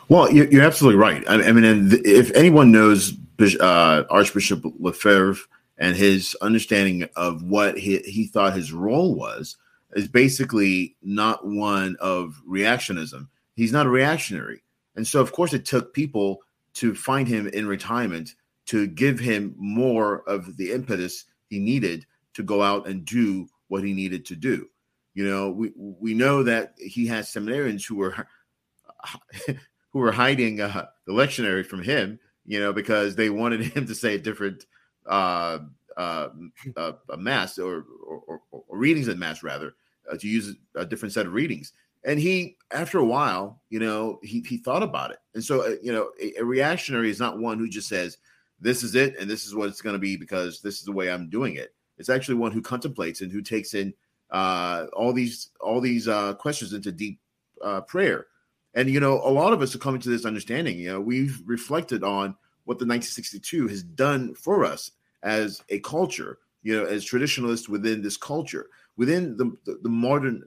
[0.08, 1.22] Well, you're, absolutely right.
[1.28, 3.12] I, I mean, if anyone knows
[3.60, 5.38] uh, Archbishop Lefebvre
[5.76, 9.56] and his understanding of what he, he thought his role was,
[9.94, 13.28] is basically not one of reactionism.
[13.54, 14.62] He's not a reactionary.
[14.96, 16.42] And so, of course, it took people
[16.74, 18.34] to find him in retirement
[18.68, 23.82] to give him more of the impetus he needed to go out and do what
[23.82, 24.68] he needed to do.
[25.14, 28.14] You know, we we know that he has seminarians who were
[29.90, 33.94] who were hiding uh, the lectionary from him, you know, because they wanted him to
[33.94, 34.66] say a different
[35.06, 35.58] uh,
[35.96, 36.28] uh,
[36.76, 39.74] uh, a mass or, or, or, readings in mass rather
[40.12, 41.72] uh, to use a different set of readings.
[42.04, 45.18] And he, after a while, you know, he he thought about it.
[45.34, 48.18] And so, uh, you know, a, a reactionary is not one who just says,
[48.60, 50.92] "This is it, and this is what it's going to be because this is the
[50.92, 53.92] way I'm doing it." It's actually one who contemplates and who takes in
[54.30, 57.20] uh, all these all these uh, questions into deep
[57.62, 58.26] uh, prayer.
[58.74, 60.78] And you know, a lot of us are coming to this understanding.
[60.78, 66.38] You know, we've reflected on what the 1962 has done for us as a culture.
[66.62, 68.66] You know, as traditionalists within this culture,
[68.96, 70.44] within the, the, the modern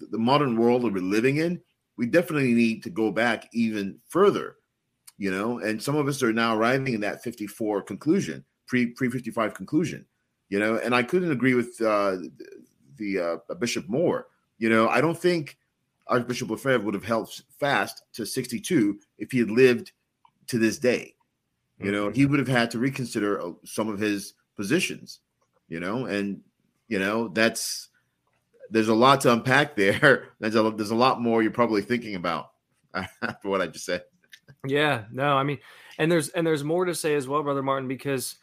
[0.00, 1.60] the modern world that we're living in,
[1.96, 4.56] we definitely need to go back even further.
[5.18, 9.10] You know, and some of us are now arriving in that 54 conclusion, pre pre
[9.10, 10.04] 55 conclusion.
[10.48, 12.18] You know, and I couldn't agree with uh,
[12.96, 14.26] the uh, Bishop Moore.
[14.58, 15.56] You know, I don't think
[16.06, 19.92] Archbishop Lefebvre would have held fast to 62 if he had lived
[20.48, 21.14] to this day.
[21.78, 25.20] You know, he would have had to reconsider uh, some of his positions.
[25.68, 26.40] You know, and
[26.88, 27.88] you know that's
[28.70, 30.28] there's a lot to unpack there.
[30.40, 32.50] There's a there's a lot more you're probably thinking about
[32.94, 34.04] after what I just said.
[34.66, 35.58] Yeah, no, I mean,
[35.98, 38.36] and there's and there's more to say as well, brother Martin, because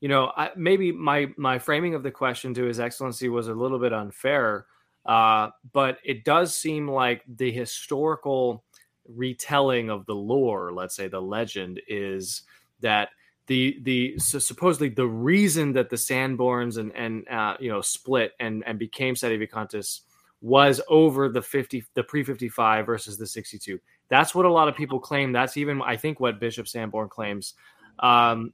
[0.00, 3.54] you know I, maybe my my framing of the question to His Excellency was a
[3.54, 4.66] little bit unfair,
[5.06, 8.64] uh, but it does seem like the historical
[9.08, 12.42] retelling of the lore, let's say the legend, is
[12.80, 13.10] that
[13.46, 18.32] the the so supposedly the reason that the Sanborns and and uh, you know split
[18.38, 20.00] and and became Sedevacantists
[20.42, 23.78] was over the 50 the pre 55 versus the 62
[24.10, 25.32] that's what a lot of people claim.
[25.32, 27.54] That's even i think what bishop sanborn claims.
[27.98, 28.52] Um,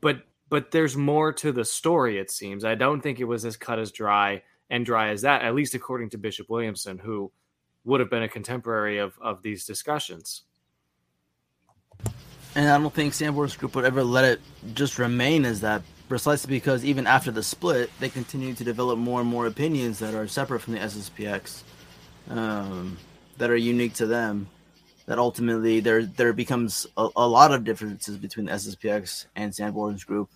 [0.00, 2.64] but but there's more to the story it seems.
[2.64, 5.74] I don't think it was as cut as dry and dry as that at least
[5.74, 7.30] according to bishop williamson who
[7.84, 10.42] would have been a contemporary of of these discussions.
[12.54, 14.40] And I don't think Sanborn's group would ever let it
[14.74, 19.20] just remain as that, precisely because even after the split, they continue to develop more
[19.20, 21.62] and more opinions that are separate from the SSPX,
[22.28, 22.98] um,
[23.42, 24.46] that are unique to them.
[25.06, 30.04] That ultimately there there becomes a, a lot of differences between the SSPX and Sanborn's
[30.04, 30.30] group,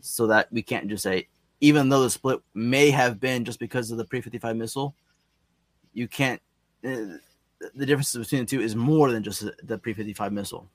[0.00, 1.26] so that we can't just say,
[1.60, 4.94] even though the split may have been just because of the pre fifty five missal,
[5.94, 6.40] you can't.
[6.86, 7.18] Uh,
[7.74, 10.70] the differences between the two is more than just the pre fifty five missal.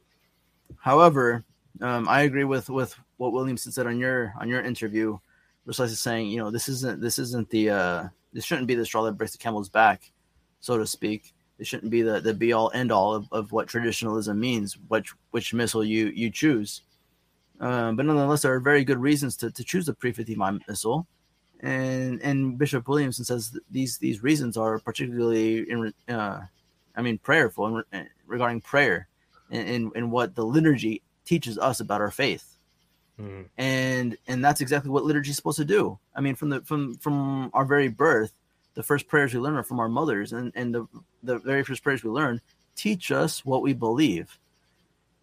[0.80, 1.46] However,
[1.80, 5.18] um, I agree with with what Williamson said on your on your interview,
[5.64, 9.04] precisely saying, you know, this isn't this isn't the uh, this shouldn't be the straw
[9.04, 10.12] that breaks the camel's back,
[10.60, 11.34] so to speak.
[11.60, 15.14] It shouldn't be the, the be all end all of, of what traditionalism means, which
[15.32, 16.82] which missal you you choose.
[17.60, 21.06] Um, but nonetheless, there are very good reasons to, to choose the pre 55 missal,
[21.60, 26.40] and and Bishop Williamson says these these reasons are particularly in uh,
[26.96, 29.10] I mean prayerful and regarding prayer
[29.50, 32.58] in, in, what the liturgy teaches us about our faith.
[33.20, 33.42] Mm-hmm.
[33.58, 36.00] And and that's exactly what liturgy is supposed to do.
[36.16, 38.32] I mean, from the from from our very birth,
[38.76, 40.88] the first prayers we learn are from our mothers, and and the
[41.24, 42.42] the very first prayers we learn
[42.76, 44.38] teach us what we believe.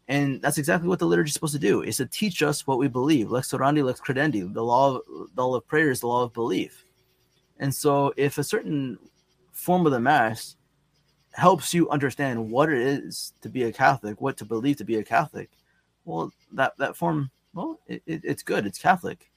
[0.08, 2.78] And that's exactly what the liturgy is supposed to do: is to teach us what
[2.78, 3.30] we believe.
[3.30, 4.52] Lex orandi, lex credendi.
[4.52, 5.02] The law of
[5.34, 6.84] the law of prayer is the law of belief.
[7.58, 8.98] And so, if a certain
[9.52, 10.56] form of the mass
[11.32, 14.96] helps you understand what it is to be a Catholic, what to believe to be
[14.96, 15.50] a Catholic,
[16.04, 18.66] well, that that form, well, it, it, it's good.
[18.66, 19.30] It's Catholic.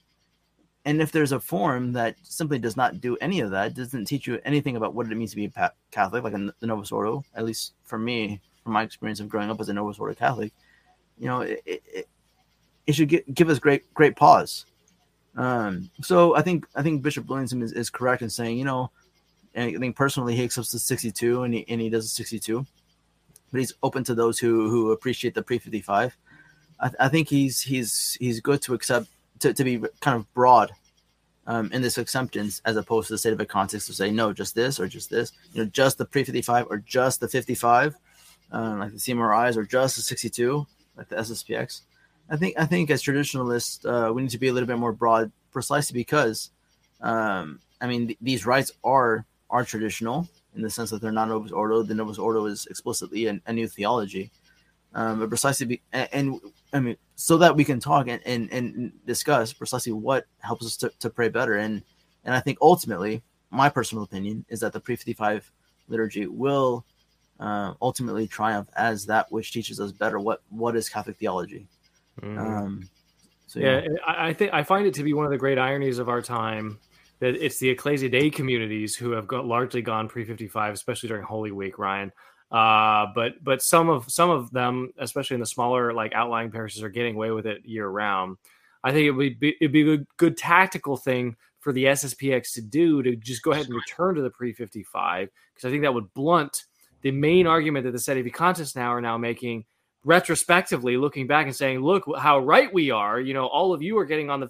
[0.86, 4.28] And if there's a form that simply does not do any of that, doesn't teach
[4.28, 7.24] you anything about what it means to be a Catholic, like a, the Novus Ordo,
[7.36, 10.54] at least for me, from my experience of growing up as a Novus Ordo Catholic,
[11.18, 12.08] you know, it, it,
[12.88, 14.66] it should get, give us great great pause.
[15.36, 18.90] Um, so I think I think Bishop Williamson is, is correct in saying, you know,
[19.56, 22.66] I think personally he accepts the 62 and he, and he does the 62,
[23.52, 26.18] but he's open to those who who appreciate the pre 55.
[26.80, 29.08] I, I, think he's he's he's good to accept
[29.40, 30.72] to, to be kind of broad
[31.48, 34.34] um, in this acceptance as opposed to the state of a context to say no,
[34.34, 37.96] just this or just this, you know, just the pre 55 or just the 55.
[38.52, 40.66] um, like the CMRIs or just the 62,
[40.98, 41.82] like the SSPX.
[42.30, 44.92] I think I think as traditionalists, uh, we need to be a little bit more
[44.94, 46.52] broad, precisely because,
[47.02, 51.28] um, I mean, th- these rites are are traditional in the sense that they're not
[51.28, 51.82] Novus Ordo.
[51.82, 54.32] The Novus Ordo is explicitly a, a new theology,
[54.94, 56.40] um, but precisely be, and, and,
[56.74, 60.78] I mean, so that we can talk and, and, and discuss precisely what helps us
[60.78, 61.56] to, to pray better.
[61.56, 61.84] And
[62.26, 65.50] and I think ultimately, my personal opinion is that the pre fifty five
[65.88, 66.86] liturgy will
[67.40, 71.68] uh, ultimately triumph as that which teaches us better what what is Catholic theology.
[72.22, 72.38] Mhm.
[72.38, 72.90] Um,
[73.48, 75.98] so yeah, I, I think I find it to be one of the great ironies
[75.98, 76.80] of our time
[77.20, 81.10] that it's the Ecclesia Dei communities who have got largely gone pre fifty five, especially
[81.10, 82.12] during Holy Week, Ryan.
[82.52, 86.82] Uh, but but some of some of them, especially in the smaller like outlying parishes,
[86.82, 88.38] are getting away with it year round.
[88.84, 92.62] I think it would be it'd be a good, tactical thing for the SSPX to
[92.62, 95.84] do to just go ahead and return to the pre fifty five because I think
[95.84, 96.66] that would blunt
[97.02, 99.66] the main argument that the Sedevacantist now are now making
[100.04, 103.20] retrospectively looking back and saying, look how right we are.
[103.20, 104.50] You know, all of you are getting on the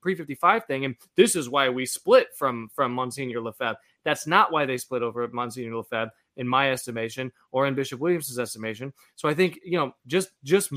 [0.00, 3.78] pre 55 thing, and this is why we split from from Monsignor Lefebvre.
[4.04, 8.38] That's not why they split over Monsignor Lefebvre, in my estimation, or in Bishop Williamson's
[8.38, 8.92] estimation.
[9.16, 10.72] So I think you know, just just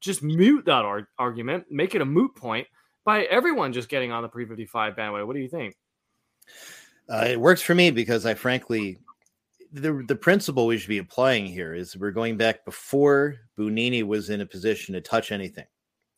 [0.00, 2.66] just mute that ar- argument, make it a moot point
[3.04, 5.26] by everyone just getting on the pre 55 bandwagon.
[5.26, 5.76] What do you think?
[7.08, 8.98] Uh, it works for me because I frankly,
[9.72, 14.30] the the principle we should be applying here is we're going back before Bugnini was
[14.30, 15.66] in a position to touch anything.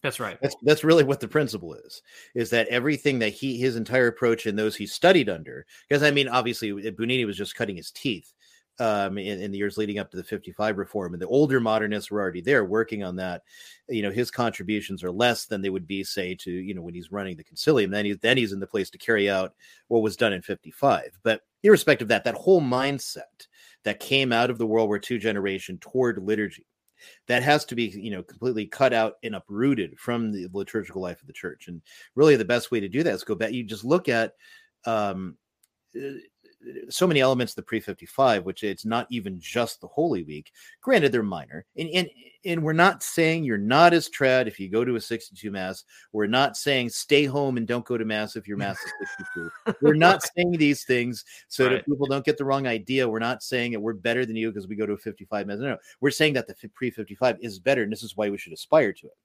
[0.03, 0.37] That's right.
[0.43, 2.03] That's that's really what the principle is.
[2.35, 5.65] Is that everything that he his entire approach and those he studied under?
[5.89, 8.35] Because I mean, obviously, Bugnini was just cutting his teeth
[8.79, 12.11] um, in, in the years leading up to the 55 reform, and the older modernists
[12.11, 13.43] were already there working on that.
[13.89, 16.95] You know, his contributions are less than they would be, say, to you know when
[16.95, 17.91] he's running the Consilium.
[17.91, 19.55] Then he then he's in the place to carry out
[19.89, 21.19] what was done in 55.
[21.23, 23.47] But irrespective of that, that whole mindset
[23.85, 26.67] that came out of the World War II generation toward liturgy
[27.27, 31.21] that has to be you know completely cut out and uprooted from the liturgical life
[31.21, 31.83] of the church and
[32.15, 34.35] really the best way to do that is go back you just look at
[34.87, 35.37] um
[36.89, 40.53] so many elements of the pre 55 which it's not even just the holy week.
[40.81, 42.09] Granted they're minor and, and
[42.47, 45.85] and we're not saying you're not as trad if you go to a 62 mass.
[46.13, 48.93] We're not saying stay home and don't go to mass if your mass is
[49.35, 49.51] 62
[49.81, 51.77] we're not saying these things so Right.
[51.77, 53.09] that people don't get the wrong idea.
[53.09, 55.59] We're not saying that we're better than you because we go to a 55 mass.
[55.59, 58.39] No, no we're saying that the pre 55 is better and this is why we
[58.39, 59.17] should aspire to it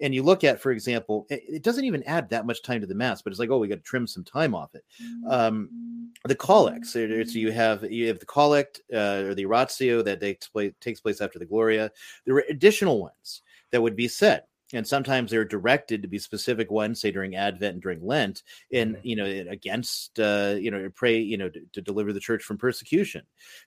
[0.00, 2.86] and you look at for example it, it doesn't even add that much time to
[2.86, 4.84] the mass but it's like oh we got to trim some time off it.
[5.28, 10.20] Um the collects so you have you have the collect uh, or the oratio that
[10.20, 11.90] takes place takes place after the gloria.
[12.24, 14.42] There were additional ones that would be said
[14.72, 18.42] and sometimes they're directed to be specific ones say during advent and during lent
[18.72, 22.42] and you know against uh you know pray you know to, to deliver the church
[22.42, 23.22] from persecution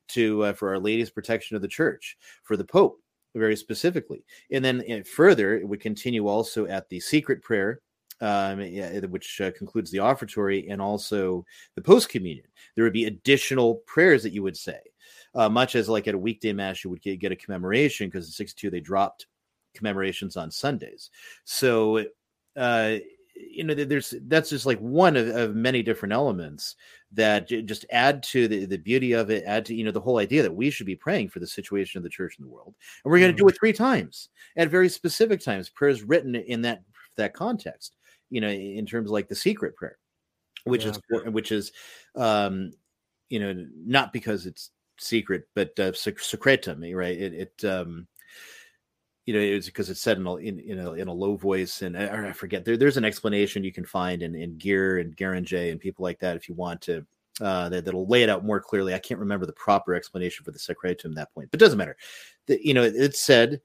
[0.08, 3.00] to uh, for our lady's protection of the church for the pope
[3.36, 7.80] very specifically and then uh, further it would continue also at the secret prayer
[8.22, 11.46] um, yeah, which uh, concludes the offertory and also
[11.76, 12.46] the post communion.
[12.74, 14.80] There would be additional prayers that you would say,
[15.36, 18.26] uh, much as like at a weekday mass, you would get, get a commemoration because
[18.26, 19.28] in 62 they dropped
[19.74, 21.10] commemorations on Sundays.
[21.44, 22.06] So,
[22.56, 22.98] uh,
[23.36, 26.76] you know, there's that's just like one of, of many different elements
[27.12, 30.18] that just add to the, the beauty of it, add to, you know, the whole
[30.18, 32.76] idea that we should be praying for the situation of the church in the world.
[33.04, 36.62] And we're going to do it three times at very specific times, prayers written in
[36.64, 36.84] that
[37.16, 37.96] that context,
[38.30, 39.98] you know, in terms of like the secret prayer,
[40.66, 41.72] which is which is
[42.16, 42.72] um,
[43.30, 47.18] you know, not because it's secret, but uh, sec- secretum, right?
[47.18, 48.08] It, it um,
[49.26, 51.82] you know, it's because it's said in a, in, in a in a low voice,
[51.82, 52.66] and I, I forget.
[52.66, 56.20] There, there's an explanation you can find in in Gihr and Guéranger and people like
[56.20, 57.06] that if you want to.
[57.42, 58.94] Uh, that, that'll lay it out more clearly.
[58.94, 61.80] I can't remember the proper explanation for the secretum at that point, but it doesn't
[61.80, 61.98] matter.
[62.46, 63.60] The, you know, it, it's said,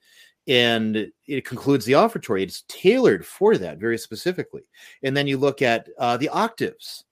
[0.47, 2.43] and it concludes the offertory.
[2.43, 4.62] It's tailored for that very specifically.
[5.02, 7.05] And then you look at uh, the octaves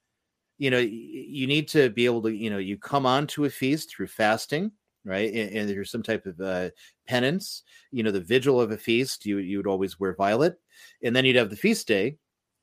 [0.58, 3.50] you know you need to be able to you know you come on to a
[3.50, 4.72] feast through fasting
[5.06, 5.32] right?
[5.32, 6.70] And, and there's some type of uh,
[7.06, 7.62] penance
[7.92, 10.58] you know the vigil of a feast you you would always wear violet
[11.02, 12.16] and then you'd have the feast day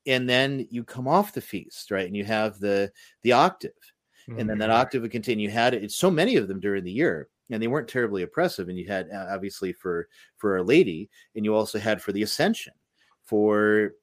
[0.06, 2.08] and then you come off the feast right?
[2.08, 2.92] And you have the
[3.22, 3.72] the octave
[4.40, 5.48] and then that octave would continue.
[5.48, 8.70] You had it's so many of them during the year and they weren't terribly oppressive
[8.70, 10.08] and you had uh, obviously for
[10.38, 12.74] for our lady and you also had for the ascension
[13.24, 13.94] for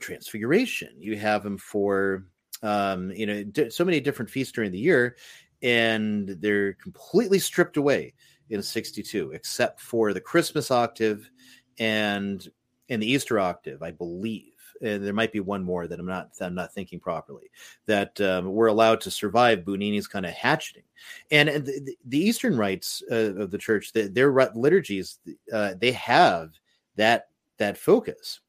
[0.00, 2.26] transfiguration you have them for
[2.62, 5.16] um you know so many different feasts during the year
[5.62, 8.14] and they're completely stripped away
[8.50, 11.30] in 62 except for the christmas octave
[11.78, 12.48] and
[12.88, 14.52] and the easter octave i believe
[14.82, 17.50] and there might be one more that I'm not I'm not thinking properly.
[17.86, 20.82] That um, were allowed to survive Bugnini's kind of hatcheting,
[21.30, 25.18] and, and the, the Eastern rites uh, of the church, the, their liturgies,
[25.52, 26.52] uh, they have
[26.96, 27.28] that
[27.58, 28.40] that focus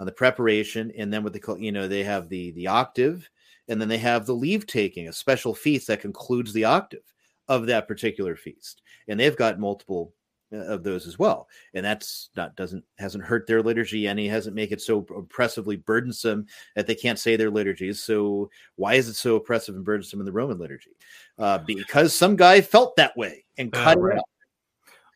[0.00, 3.28] on the preparation, and then what they call you know they have the the octave,
[3.72, 7.12] and then they have the leave taking, a special feast that concludes the octave
[7.48, 10.12] of that particular feast, and they've got multiple
[10.52, 11.48] uh, of those as well.
[11.72, 15.76] And that's not doesn't hasn't hurt their liturgy and he hasn't make it so oppressively
[15.76, 16.46] burdensome
[16.76, 20.26] that they can't say their liturgies so why is it so oppressive and burdensome in
[20.26, 20.90] the roman liturgy?
[21.38, 24.16] Uh, because some guy felt that way and cut right.
[24.16, 24.24] it out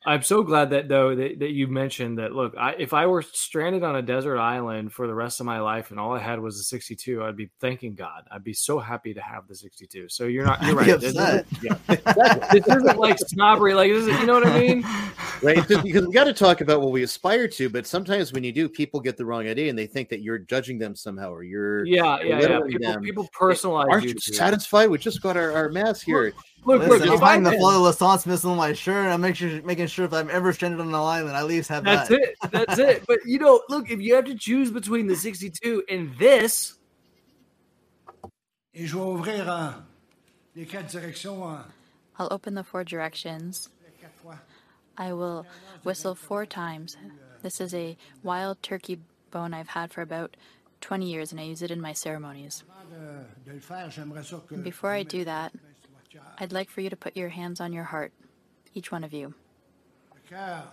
[0.06, 2.32] I'm so glad that though that, that you mentioned that.
[2.32, 5.60] Look, I, if I were stranded on a desert island for the rest of my
[5.60, 8.22] life and all I had was a 62, I'd be thanking God.
[8.30, 10.08] I'd be so happy to have the 62.
[10.08, 10.62] So you're not.
[10.62, 11.00] You're I'd right.
[11.00, 11.76] This isn't, yeah.
[12.52, 13.74] this isn't like snobbery.
[13.74, 14.82] Like this is, you know what I mean?
[15.42, 18.32] right It's just because we got to talk about what we aspire to but sometimes
[18.32, 20.94] when you do people get the wrong idea and they think that you're judging them
[20.94, 22.60] somehow or you're Yeah, yeah, yeah.
[22.60, 24.10] People, people personalize aren't you.
[24.10, 26.32] you satisfied we just got our, our mass here
[26.64, 29.04] Look, Listen, look, I'm if finding I- the fleur de licence missing on my shirt.
[29.04, 31.46] and I'm make sure, making sure if I'm ever stranded on an island, I at
[31.46, 32.08] least have that.
[32.08, 32.20] That's that.
[32.20, 32.36] it.
[32.66, 33.04] That's it.
[33.06, 36.74] But you know, look, if you have to choose between the 62 and this,
[38.74, 39.74] Et je vais ouvrir
[40.54, 41.64] les quatre directions
[42.18, 43.68] I'll open the four directions.
[44.98, 45.46] I will
[45.84, 46.96] whistle four times.
[47.42, 48.98] This is a wild turkey
[49.30, 50.36] bone I've had for about
[50.80, 52.64] 20 years, and I use it in my ceremonies.
[52.68, 55.52] Avant de, de le faire, j'aimerais ça que And before I do that,
[56.38, 58.12] I'd like for you to put your hands on your heart,
[58.74, 59.34] each one of you.
[60.14, 60.64] le cœur,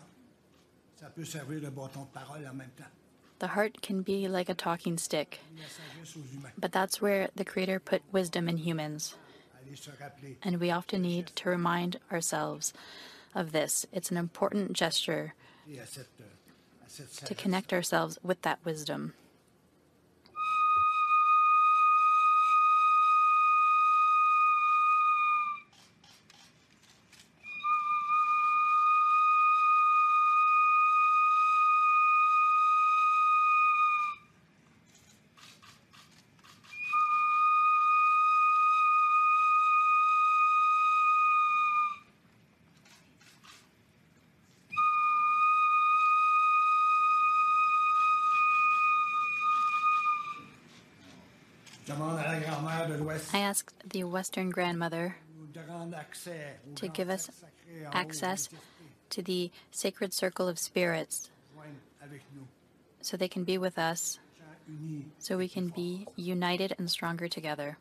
[1.00, 2.92] ça peut servir de bâton de parole en même temps.
[3.40, 6.52] The heart can be like a talking stick, La sagesse aux humains.
[6.58, 9.16] but that's where the Creator put wisdom in humans.
[9.62, 10.38] Allez se rappeler.
[10.44, 12.74] And we often need to remind ourselves
[13.36, 13.86] of this.
[13.92, 15.34] It's an important gesture
[15.70, 16.08] Et à cette,
[16.86, 19.14] à cette to connect ourselves with that wisdom.
[53.54, 55.16] Asked the Western grandmother
[56.74, 57.30] to give us
[57.92, 58.50] access
[59.12, 61.30] to the sacred circle of spirits
[63.02, 64.18] so they can be with us,
[65.20, 67.78] so we can be united and stronger together.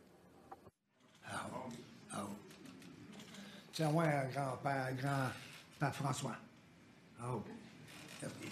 [3.73, 6.37] Tiens-moi à grand-père, grand-père François.
[8.21, 8.52] Merci.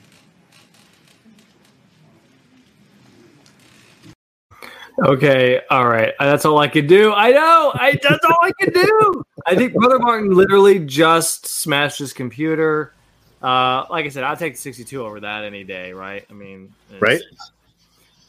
[4.98, 6.12] Okay, all right.
[6.18, 7.12] That's all I could do.
[7.12, 7.72] I know.
[7.74, 9.24] I that's all I could do.
[9.46, 12.94] I think Brother Martin literally just smashed his computer.
[13.42, 16.26] Uh, like I said, I'll take the 62 over that any day, right?
[16.28, 17.22] I mean, Right.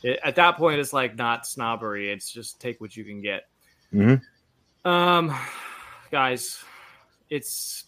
[0.04, 2.12] it- at that point, it's like not snobbery.
[2.12, 3.48] It's just take what you can get.
[3.94, 4.22] Mhm.
[4.86, 5.36] Um,
[6.12, 6.64] guys,
[7.30, 7.84] it's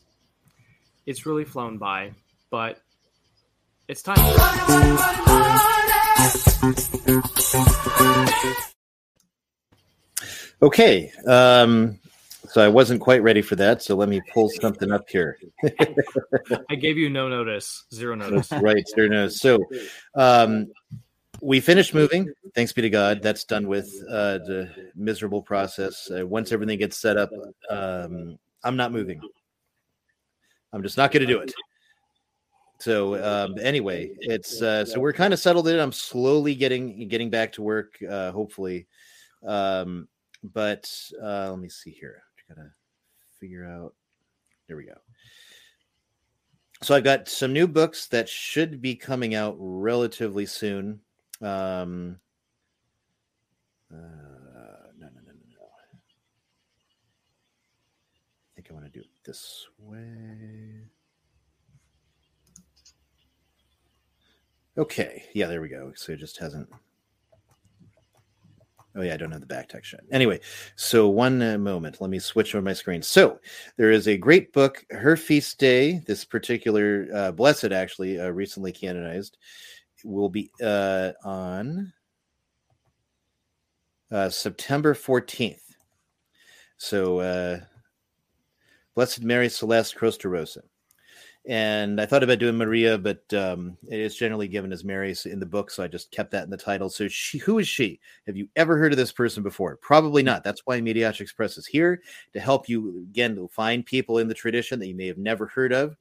[1.06, 2.12] it's really flown by,
[2.50, 2.82] but
[3.88, 4.18] it's time.
[10.62, 11.12] Okay.
[11.28, 12.00] Um,
[12.48, 13.82] so I wasn't quite ready for that.
[13.82, 15.38] So let me pull something up here.
[16.70, 18.48] I gave you no notice, zero notice.
[18.48, 18.84] That's right.
[18.96, 19.40] There knows.
[19.40, 19.60] So
[20.16, 20.68] um,
[21.42, 22.32] we finished moving.
[22.56, 23.22] Thanks be to God.
[23.22, 26.10] That's done with uh, the miserable process.
[26.10, 27.30] Uh, once everything gets set up,
[27.70, 29.20] um, I'm not moving.
[30.72, 31.54] I'm just not going to do it.
[32.84, 35.80] So um, anyway, it's uh, so we're kind of settled in.
[35.80, 37.96] I'm slowly getting getting back to work.
[38.04, 38.88] Uh, hopefully,
[39.48, 40.10] um,
[40.44, 42.24] but uh, let me see here.
[42.38, 42.72] I Gotta
[43.40, 43.94] figure out.
[44.68, 44.98] There we go.
[46.82, 51.00] So I've got some new books that should be coming out relatively soon.
[51.42, 52.20] Um,
[53.90, 53.96] uh,
[55.00, 55.68] no, no, no, no, no.
[58.52, 60.90] I think I want to do it this way.
[64.78, 65.24] Okay.
[65.34, 65.92] Yeah, there we go.
[65.96, 66.68] So it just hasn't.
[68.96, 70.04] Oh yeah, I don't have the back text yet.
[70.12, 70.40] Anyway,
[70.76, 72.00] so one uh, moment.
[72.00, 73.02] Let me switch over my screen.
[73.02, 73.40] So
[73.76, 76.04] there is a great book, Her Feast Day.
[76.06, 79.38] This particular uh, blessed, actually, uh, recently canonized,
[80.04, 81.92] will be uh, on
[84.12, 85.76] uh, September fourteenth.
[86.78, 87.60] So, uh,
[88.94, 90.62] Blessed Mary Celeste Crostarosa.
[91.46, 95.42] And I thought about doing Maria, but um, it is generally given as Mary in
[95.42, 96.90] the book, so I just kept that in the title.
[96.90, 98.00] So, she, who is she?
[98.28, 99.76] Have you ever heard of this person before?
[99.82, 100.46] Probably not.
[100.46, 102.02] That's why Mediatrix Press is here
[102.32, 105.48] to help you again to find people in the tradition that you may have never
[105.48, 105.98] heard of.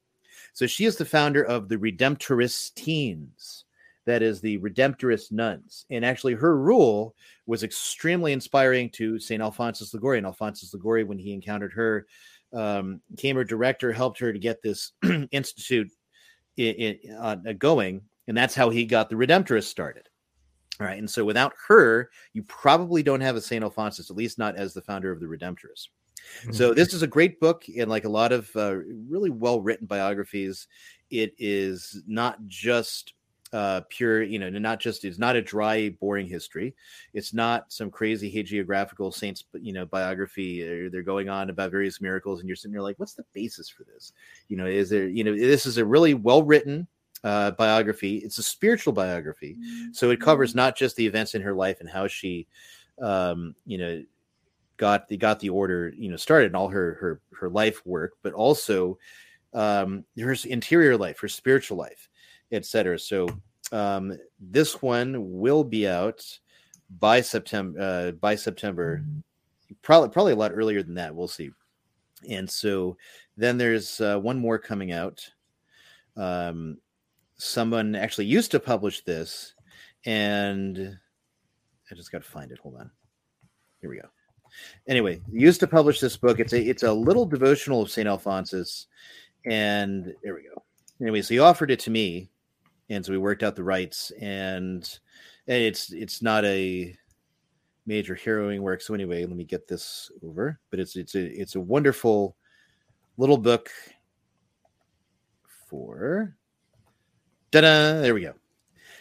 [0.53, 3.63] So, she is the founder of the Redemptoristines.
[4.05, 7.15] That is the Redemptorist nuns, and actually, her rule
[7.45, 10.19] was extremely inspiring to Saint Alphonsus Liguori.
[10.19, 12.05] And Alphonsus Liguori, when he encountered her,
[12.53, 14.91] um, became her director, helped her to get this
[15.31, 15.91] institute
[16.57, 20.07] in, in, uh, going, and that's how he got the Redemptorists started.
[20.79, 24.39] All right, and so without her, you probably don't have a Saint Alphonsus, at least
[24.39, 25.89] not as the founder of the Redemptorists.
[26.51, 28.77] So this is a great book, and like a lot of uh,
[29.09, 30.67] really well written biographies,
[31.11, 33.13] it is not just
[33.53, 36.73] uh, pure, you know, not just it's not a dry, boring history.
[37.13, 40.67] It's not some crazy hagiographical saints, you know, biography.
[40.67, 43.69] Or they're going on about various miracles, and you're sitting there like, what's the basis
[43.69, 44.13] for this?
[44.49, 46.87] You know, is there, you know, this is a really well written
[47.23, 48.17] uh, biography.
[48.17, 49.55] It's a spiritual biography,
[49.91, 52.47] so it covers not just the events in her life and how she,
[53.01, 54.03] um, you know,
[54.77, 58.13] got the got the order, you know, started and all her her her life work,
[58.23, 58.97] but also
[59.53, 62.09] um, her interior life, her spiritual life
[62.53, 62.99] etc.
[62.99, 63.27] So
[63.71, 66.25] um, this one will be out
[66.99, 67.79] by September.
[67.79, 69.03] Uh, by September,
[69.81, 71.15] probably probably a lot earlier than that.
[71.15, 71.51] We'll see.
[72.29, 72.97] And so
[73.35, 75.27] then there's uh, one more coming out.
[76.15, 76.77] Um,
[77.37, 79.55] someone actually used to publish this,
[80.05, 80.97] and
[81.91, 82.59] I just got to find it.
[82.59, 82.91] Hold on.
[83.81, 84.07] Here we go.
[84.87, 86.39] Anyway, used to publish this book.
[86.39, 88.87] It's a it's a little devotional of Saint Alphonsus,
[89.45, 90.63] and there we go.
[91.01, 92.29] Anyway, so he offered it to me,
[92.89, 94.99] and so we worked out the rights and,
[95.45, 96.95] it's it's not a
[97.85, 98.79] major heroing work.
[98.81, 102.37] So anyway let me get this over but it's it's a it's a wonderful
[103.17, 103.69] little book
[105.67, 106.33] for
[107.51, 108.33] da there we go.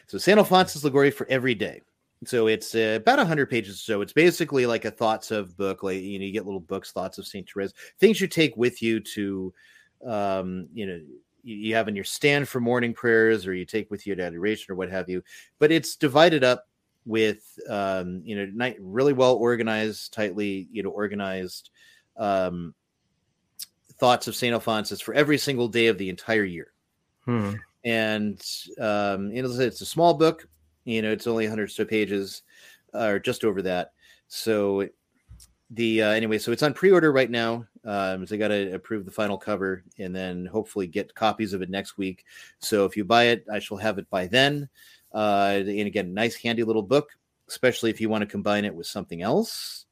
[0.09, 1.81] So san alphonsus liguori for every day.
[2.25, 6.01] So it's uh, about 100 pages so it's basically like a thoughts of book like
[6.03, 8.99] you know you get little books thoughts of saint therese things you take with you
[8.99, 9.55] to
[10.05, 11.01] um you know
[11.43, 14.71] you have in your stand for morning prayers or you take with you at adoration
[14.73, 15.23] or what have you
[15.59, 16.67] but it's divided up
[17.05, 21.71] with um, you know night really well organized tightly you know organized
[22.17, 22.75] um,
[23.99, 26.69] thoughts of saint alphonsus for every single day of the entire year.
[27.25, 27.53] Hmm.
[27.85, 28.45] and
[28.81, 30.49] um, it's, it's a small book
[30.85, 32.43] you know it's only 100 so pages
[32.95, 33.93] uh, or just over that.
[34.29, 34.89] So
[35.71, 39.05] the uh, anyway so it's on pre-order right now um, so I got to approve
[39.05, 42.25] the final cover and then hopefully get copies of it next week.
[42.61, 44.69] So if you buy it, I shall have it by then.
[45.13, 47.11] Uh, and again, nice, handy little book,
[47.49, 49.87] especially if you want to combine it with something else,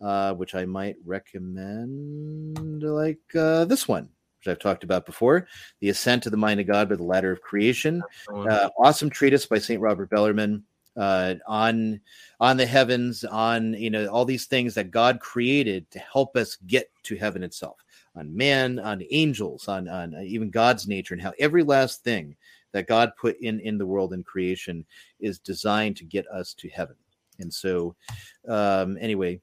[0.00, 4.08] uh, which I might recommend, like uh, this one,
[4.38, 5.46] which I've talked about before
[5.80, 8.02] The Ascent to the Mind of God by the Ladder of Creation.
[8.34, 9.80] Uh, awesome treatise by St.
[9.80, 10.64] Robert Bellarmine
[10.96, 12.00] uh, on
[12.40, 16.56] on the heavens, on you know all these things that God created to help us
[16.66, 17.76] get to heaven itself,
[18.14, 22.36] on man, on angels, on on even God's nature, and how every last thing
[22.72, 24.84] that God put in in the world and creation
[25.20, 26.96] is designed to get us to heaven.
[27.38, 27.94] And so,
[28.48, 29.40] um, anyway,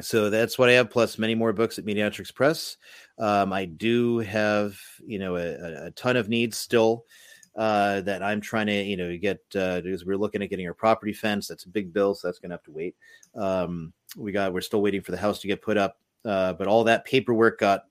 [0.00, 2.76] so that's what I have, plus many more books at Mediatrix Press.
[3.18, 7.04] Um, I do have, you know, a, a ton of needs still
[7.58, 10.74] uh, that I'm trying to, you know, get uh, because we're looking at getting our
[10.74, 11.48] property fence.
[11.48, 12.94] That's a big bill, so that's going to have to wait.
[13.34, 16.68] Um, we got, we're still waiting for the house to get put up, uh, but
[16.68, 17.86] all that paperwork got,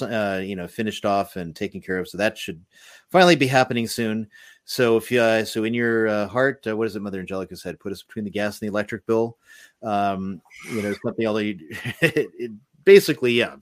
[0.00, 2.08] uh, you know, finished off and taken care of.
[2.08, 2.64] So that should
[3.10, 4.26] finally be happening soon.
[4.64, 7.56] So if you, uh, so in your uh, heart, uh, what is it, Mother Angelica
[7.56, 7.78] said?
[7.78, 9.36] Put us between the gas and the electric bill.
[9.82, 10.40] Um,
[10.72, 11.60] you know, something.
[12.00, 12.52] It,
[12.84, 13.56] basically, yeah.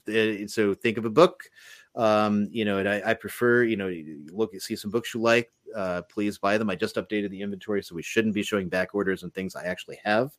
[0.46, 1.44] So think of a book
[1.96, 3.92] um you know and I, I prefer you know
[4.32, 6.70] look see some books you like uh please buy them.
[6.70, 9.64] I just updated the inventory so we shouldn't be showing back orders and things i
[9.64, 10.32] actually have.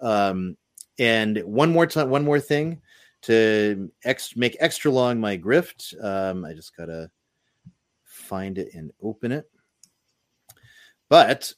[0.00, 0.56] Um
[0.98, 2.80] and one more time one more thing
[3.22, 5.94] to ex- make extra long my grift.
[6.02, 7.10] Um i just gotta
[8.04, 9.48] find it and open it.
[11.08, 11.52] But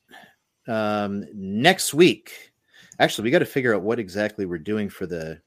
[0.69, 2.53] um next week
[2.99, 5.41] actually we got to figure out what exactly we're doing for the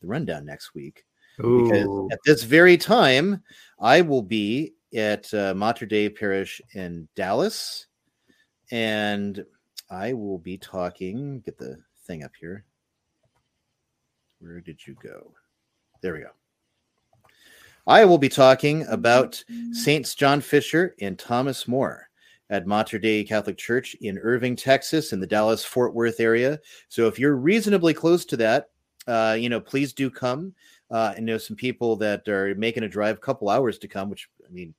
[0.00, 1.04] the rundown next week
[1.38, 3.42] because at this very time,
[3.80, 7.86] I will be at uh, Mater Dei Parish in Dallas,
[8.70, 9.44] and
[9.90, 11.40] I will be talking.
[11.40, 12.64] Get the thing up here.
[14.40, 15.32] Where did you go?
[16.00, 16.30] There we go.
[17.86, 19.42] I will be talking about
[19.72, 22.08] Saints John Fisher and Thomas More
[22.50, 26.58] at Mater Dei Catholic Church in Irving, Texas, in the Dallas Fort Worth area.
[26.88, 28.70] So if you're reasonably close to that,
[29.06, 30.54] uh, you know, please do come.
[30.90, 34.10] Uh, and know some people that are making a drive a couple hours to come.
[34.10, 34.74] Which I mean,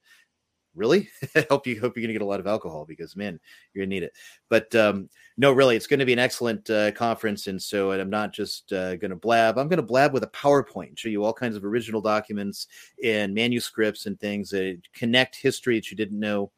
[0.75, 1.09] really?
[1.35, 3.39] I hope you hope you're gonna get a lot of alcohol because man
[3.73, 4.13] you're gonna need it.
[4.49, 8.09] But um no really it's going to be an excellent uh, conference and so i'm
[8.09, 9.57] not just uh, gonna blab.
[9.57, 12.67] I'm gonna blab with a powerpoint show you all kinds of original documents
[13.03, 16.51] and manuscripts and things that connect history that you didn't know.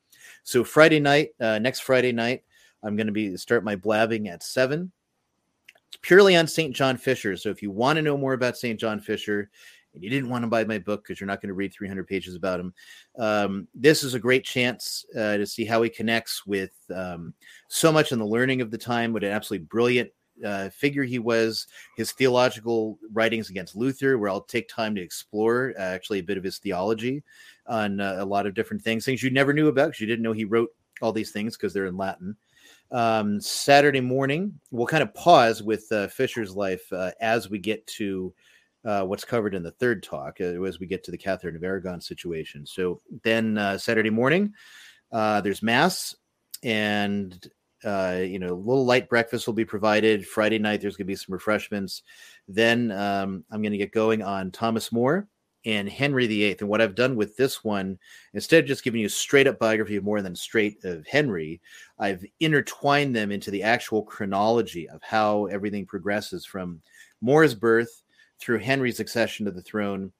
[0.44, 2.44] So friday night uh, next friday night
[2.84, 4.92] i'm going to be start my blabbing at seven
[6.02, 9.00] purely on st john fisher so if you want to know more about st john
[9.00, 9.50] fisher
[9.94, 12.08] and you didn't want to buy my book because you're not going to read 300
[12.08, 12.74] pages about him,
[13.20, 17.34] um, this is a great chance uh, to see how he connects with um,
[17.68, 19.14] so much in the learning of the time.
[19.14, 20.12] What an absolutely brilliant
[20.46, 21.68] uh, figure he was.
[21.98, 26.38] His theological writings against Luther, where I'll take time to explore uh, actually a bit
[26.38, 27.24] of his theology
[27.68, 30.24] on uh, a lot of different things, things you never knew about because you didn't
[30.24, 30.70] know he wrote
[31.02, 32.36] all these things because they're in Latin.
[32.92, 37.88] Um, Saturday morning, we'll kind of pause with uh, Fisher's life uh, as we get
[37.88, 38.34] to
[38.84, 41.64] uh, what's covered in the third talk uh, as we get to the Catherine of
[41.64, 42.66] Aragon situation.
[42.66, 44.54] So then uh, Saturday morning,
[45.12, 46.16] uh, there's mass,
[46.64, 47.34] and
[47.84, 50.28] you know, a little light breakfast will be provided.
[50.28, 52.04] Friday night, there's going to be some refreshments.
[52.48, 55.28] Then um, I'm going to get going on Thomas More
[55.66, 56.58] and Henry VIII.
[56.60, 58.00] And what I've done with this one,
[58.34, 61.62] instead of just giving you a straight up biography of more than straight of Henry,
[62.00, 66.82] I've intertwined them into the actual chronology of how everything progresses from
[67.22, 68.02] More's birth
[68.40, 70.12] through Henry's accession to the throne,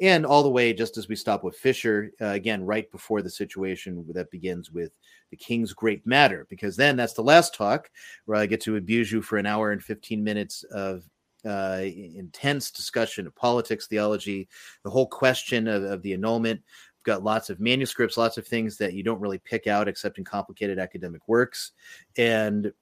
[0.00, 3.30] and all the way just as we stop with Fisher uh, again, right before the
[3.30, 4.92] situation that begins with
[5.30, 7.90] the king's great matter, because then that's the last talk
[8.24, 11.04] where I get to abuse you for an hour and 15 minutes of
[11.44, 14.48] uh, intense discussion of politics, theology,
[14.84, 16.60] the whole question of, of the annulment.
[16.60, 20.18] We've got lots of manuscripts, lots of things that you don't really pick out except
[20.18, 21.72] in complicated academic works.
[22.16, 22.72] And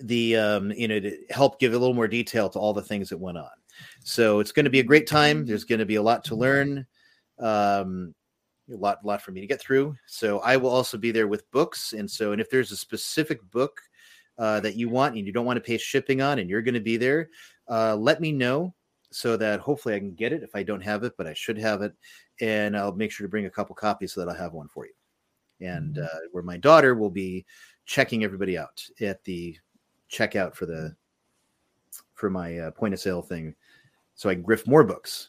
[0.00, 3.08] the um, you know to help give a little more detail to all the things
[3.10, 3.50] that went on.
[4.02, 5.46] So it's going to be a great time.
[5.46, 6.86] There's going to be a lot to learn,
[7.38, 8.14] um,
[8.70, 9.96] a lot, lot for me to get through.
[10.06, 13.38] So I will also be there with books, and so and if there's a specific
[13.50, 13.80] book
[14.38, 16.74] uh, that you want and you don't want to pay shipping on, and you're going
[16.74, 17.28] to be there,
[17.68, 18.74] uh, let me know
[19.10, 21.58] so that hopefully I can get it if I don't have it, but I should
[21.58, 21.94] have it,
[22.40, 24.86] and I'll make sure to bring a couple copies so that I'll have one for
[24.86, 24.92] you.
[25.66, 27.44] And uh, where my daughter will be
[27.84, 29.56] checking everybody out at the
[30.10, 30.94] checkout for the
[32.14, 33.54] for my uh, point of sale thing
[34.14, 35.28] so I can grift more books.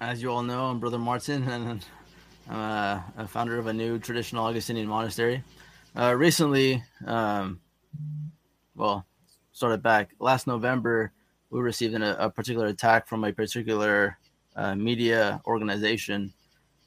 [0.00, 1.84] As you all know, I'm Brother Martin, and
[2.50, 5.44] I'm a, founder of a new traditional Augustinian monastery.
[5.96, 7.60] Uh, recently, um,
[8.74, 9.06] well,
[9.52, 11.12] started back last November,
[11.50, 14.18] we received an, a particular attack from a particular
[14.56, 16.32] uh, media organization.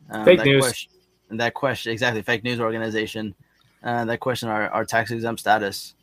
[0.10, 0.64] Um, Fake that news.
[0.64, 0.91] Question,
[1.30, 3.34] and that question, exactly, fake news organization
[3.84, 5.94] uh, that question our, our tax exempt status.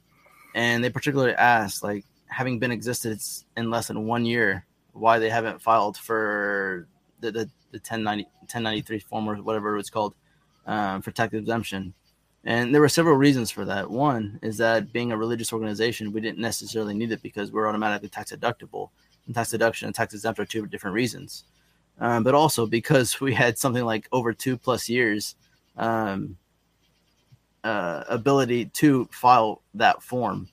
[0.55, 3.19] And they particularly asked, like, having been existed
[3.57, 6.89] in less than one year, why they haven't filed for
[7.21, 10.15] the, the, the 1090, 1093 form or whatever it's called
[10.67, 11.95] um, for tax exemption.
[12.45, 13.91] And there were several reasons for that.
[13.91, 18.09] One is that being a religious organization, we didn't necessarily need it because we're automatically
[18.09, 18.91] tax deductible.
[19.27, 21.45] And tax deduction and tax exempt are two different reasons.
[21.99, 25.35] Um, but also because we had something like over two plus years
[25.77, 26.39] um,
[27.63, 30.49] uh, ability to file that form.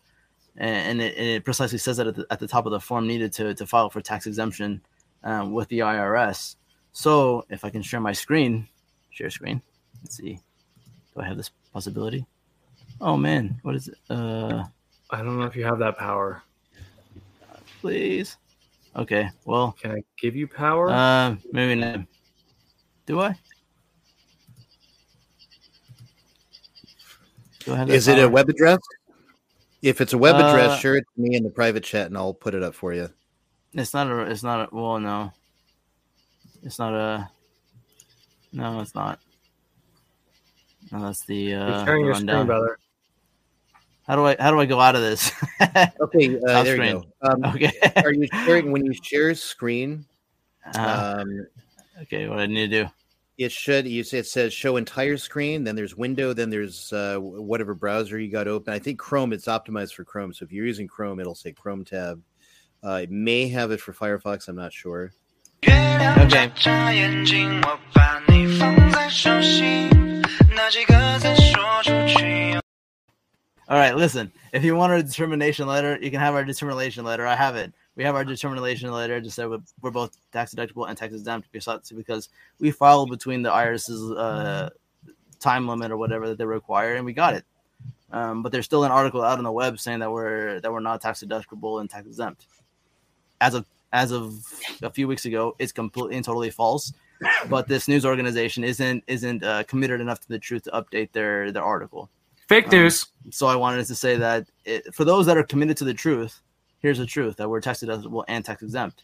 [0.58, 2.80] And, and, it, and it precisely says that at the, at the top of the
[2.82, 4.82] form needed to, to file for tax exemption
[5.24, 6.56] um, with the IRS.
[6.98, 8.68] So if I can share my screen,
[9.12, 9.62] share screen,
[10.02, 10.40] let's see.
[11.14, 12.26] Do I have this possibility?
[13.00, 14.00] Oh man, what is it?
[14.10, 14.64] Uh,
[15.12, 16.42] I don't know if you have that power.
[17.82, 18.38] Please.
[18.96, 19.30] Okay.
[19.46, 20.90] Well, can I give you power?
[20.90, 22.00] Uh, maybe not.
[23.06, 23.38] Do I?
[27.64, 28.80] Do I have that Is it a web address?
[29.84, 32.18] If it's a web address, Uh, share it to me in the private chat, and
[32.18, 33.12] I'll put it up for you.
[33.74, 34.22] It's not a.
[34.22, 34.76] It's not a.
[34.76, 35.32] Well, no.
[36.64, 37.30] It's not a.
[38.54, 39.20] No, it's not.
[40.92, 41.54] No, that's the.
[41.54, 42.78] Uh, sharing your screen, brother.
[44.08, 44.36] How do I?
[44.40, 45.32] How do I go out of this?
[46.00, 46.96] Okay, uh, there screen.
[46.96, 47.30] you go.
[47.30, 47.72] Um, Okay.
[47.98, 50.06] are you sharing when you share screen?
[50.76, 51.48] Uh, um,
[52.04, 52.90] okay, what I need to do?
[53.38, 53.86] It should.
[53.88, 55.64] You say it says show entire screen.
[55.64, 56.34] Then there's window.
[56.34, 58.74] Then there's uh, whatever browser you got open.
[58.74, 59.34] I think Chrome.
[59.34, 60.34] It's optimized for Chrome.
[60.34, 62.22] So if you're using Chrome, it'll say Chrome tab.
[62.84, 64.48] Uh, it may have it for Firefox.
[64.48, 65.12] I'm not sure.
[65.64, 66.52] Okay.
[73.70, 74.32] All right, listen.
[74.54, 77.26] If you want a determination letter, you can have our determination letter.
[77.26, 77.74] I have it.
[77.96, 79.20] We have our determination letter.
[79.20, 79.50] Just said
[79.82, 82.30] we're both tax deductible and tax exempt because because
[82.60, 84.70] we filed between the IRS's uh,
[85.40, 87.46] time limit or whatever that they require, and we got it.
[88.12, 90.80] Um, but there's still an article out on the web saying that we're that we're
[90.80, 92.46] not tax deductible and tax exempt.
[93.42, 94.34] As of as of
[94.82, 96.94] a few weeks ago, it's completely and totally false.
[97.50, 101.52] But this news organization isn't isn't uh, committed enough to the truth to update their
[101.52, 102.10] their article.
[102.48, 103.08] Fake news.
[103.26, 105.94] Um, so I wanted to say that it, for those that are committed to the
[105.94, 106.42] truth,
[106.80, 109.04] here's the truth that we're tax deductible and tax exempt.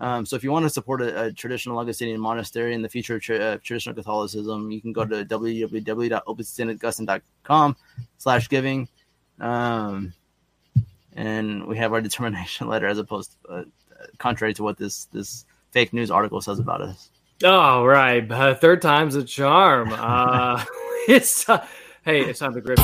[0.00, 3.14] Um, so if you want to support a, a traditional Augustinian monastery in the future
[3.16, 7.76] of tra- uh, traditional Catholicism, you can go to www.augustiniancatholicism.com
[8.18, 8.88] slash giving.
[9.40, 10.12] Um,
[11.14, 13.64] and we have our determination letter as opposed to, uh,
[14.18, 17.10] contrary to what this, this fake news article says about us.
[17.44, 19.92] All right, uh, third time's a charm.
[19.92, 20.64] Uh,
[21.08, 21.66] it's uh,
[22.04, 22.78] hey, it's time to grip.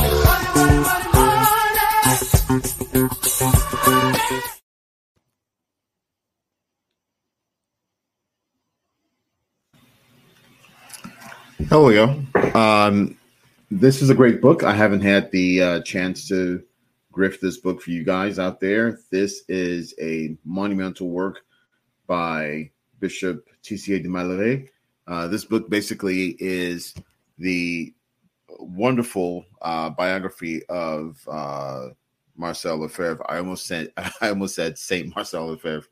[11.69, 12.59] Here we go.
[12.59, 13.17] Um,
[13.71, 14.65] this is a great book.
[14.65, 16.63] I haven't had the uh, chance to
[17.13, 19.01] grift this book for you guys out there.
[19.11, 21.43] This is a monumental work
[22.07, 22.71] by
[23.01, 24.69] Bishop Tissier de Malherbe.
[25.07, 26.95] Uh, this book basically is
[27.39, 27.93] the
[28.59, 31.89] wonderful uh, biography of uh,
[32.37, 33.25] Marcel Lefebvre.
[33.29, 35.89] I almost said I almost said Saint Marcel Lefebvre.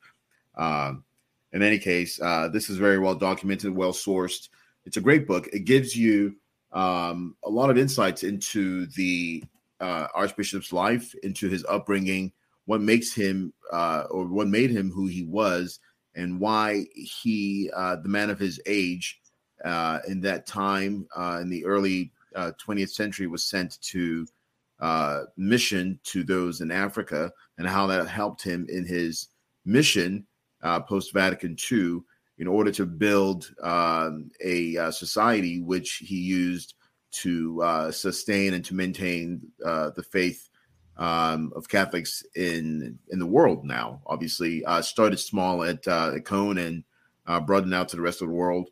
[0.57, 1.05] Um,
[1.53, 4.49] in any case, uh, this is very well documented, well sourced.
[4.85, 5.49] It's a great book.
[5.53, 6.37] It gives you
[6.73, 9.43] um, a lot of insights into the
[9.81, 12.33] uh, Archbishop's life, into his upbringing,
[12.67, 15.81] what makes him uh, or what made him who he was,
[16.15, 19.21] and why he, uh, the man of his age,
[19.65, 24.27] uh, in that time uh, in the early uh, 20th century, was sent to
[24.81, 29.29] uh, mission to those in Africa, and how that helped him in his
[29.65, 30.27] mission
[30.63, 32.01] uh, post Vatican II
[32.39, 36.75] in order to build um, a uh, society which he used
[37.11, 40.49] to uh, sustain and to maintain uh, the faith
[40.97, 43.65] um, of Catholics in in the world.
[43.65, 46.85] Now, obviously, uh, started small at, uh, at Ecône and
[47.27, 48.71] uh, broadened out to the rest of the world.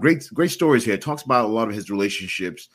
[0.00, 0.96] great, great stories here.
[0.96, 2.68] Talks about a lot of his relationships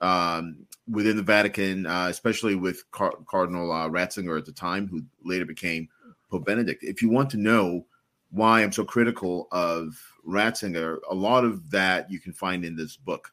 [0.00, 0.56] um,
[0.90, 5.88] within the Vatican, especially with Car- Cardinal Ratzinger at the time, who later became
[6.30, 6.82] Pope Benedict.
[6.82, 7.86] If you want to know
[8.32, 9.94] why I'm so critical of
[10.26, 13.32] Ratzinger, a lot of that you can find in this book.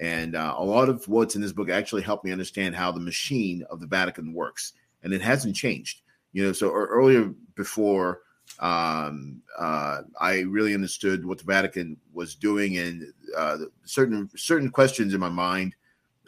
[0.00, 3.00] And uh, a lot of what's in this book actually helped me understand how the
[3.00, 4.72] machine of the Vatican works.
[5.02, 6.02] And it hasn't changed.
[6.32, 8.20] You know, so earlier before
[8.60, 15.14] um, uh, I really understood what the Vatican was doing and uh, certain certain questions
[15.14, 15.74] in my mind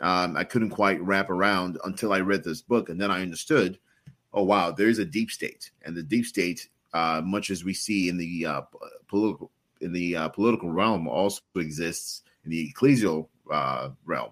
[0.00, 2.88] um, I couldn't quite wrap around until I read this book.
[2.88, 3.78] And then I understood,
[4.32, 5.70] oh, wow, there's a deep state.
[5.82, 8.62] And the deep state uh, much as we see in the uh,
[9.06, 14.30] political in the uh, political realm, also exists in the ecclesial uh, realm.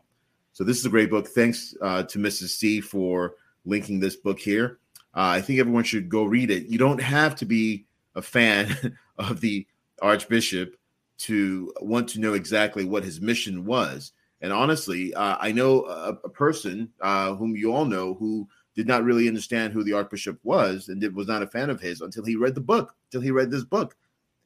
[0.52, 1.28] So this is a great book.
[1.28, 2.50] Thanks uh, to Mrs.
[2.50, 3.34] C for
[3.64, 4.78] linking this book here.
[5.14, 6.66] Uh, I think everyone should go read it.
[6.66, 9.66] You don't have to be a fan of the
[10.02, 10.76] Archbishop
[11.18, 14.12] to want to know exactly what his mission was.
[14.40, 19.02] And honestly, uh, I know a, a person whom you all know who did not
[19.02, 22.24] really understand who the archbishop was and did, was not a fan of his until
[22.24, 23.96] he read the book, until he read this book.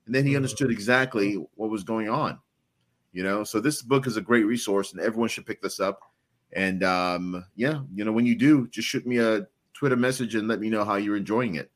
[0.06, 2.38] And then he understood exactly what was going on.
[3.12, 6.00] You know, so this book is a great resource and everyone should pick this up.
[6.52, 10.48] And um, yeah, you know, when you do, just shoot me a Twitter message and
[10.48, 11.70] let me know how you're enjoying it.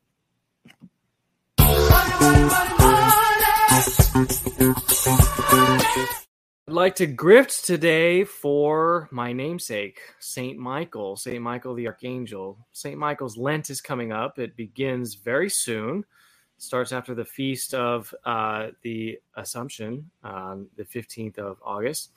[6.69, 12.57] I'd like to grift today for my namesake, Saint Michael, Saint Michael the Archangel.
[12.73, 14.37] Saint Michael's Lent is coming up.
[14.37, 16.03] It begins very soon.
[16.57, 22.11] Starts after the feast of uh, the Assumption on the 15th of August.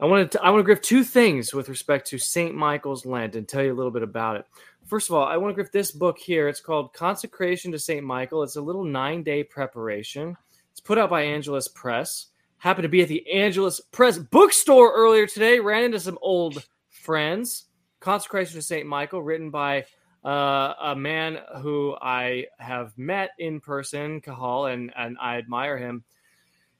[0.00, 3.36] I want to I want to grift two things with respect to Saint Michael's Lent
[3.36, 4.46] and tell you a little bit about it.
[4.86, 6.48] First of all, I want to grift this book here.
[6.48, 8.42] It's called Consecration to Saint Michael.
[8.42, 10.36] It's a little nine day preparation.
[10.72, 12.28] It's put out by Angelus Press
[12.62, 15.58] happened to be at the Angelus Press bookstore earlier today.
[15.58, 17.66] Ran into some old friends.
[17.98, 19.84] Consecration to Saint Michael, written by
[20.24, 26.04] uh, a man who I have met in person, Kahal, and and I admire him.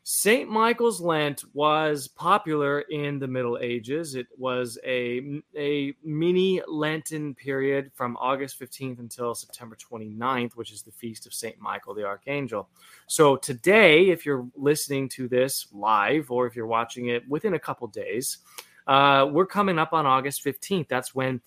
[0.04, 0.50] St.
[0.50, 4.16] Michael's Lent was popular in the Middle Ages.
[4.16, 10.82] It was a, a mini Lenten period from August 15th until September 29th, which is
[10.82, 11.56] the feast of St.
[11.60, 12.68] Michael the Archangel.
[13.06, 17.60] So, today, if you're listening to this live or if you're watching it within a
[17.60, 18.38] couple days,
[18.88, 20.88] uh, we're coming up on August 15th.
[20.88, 21.40] That's when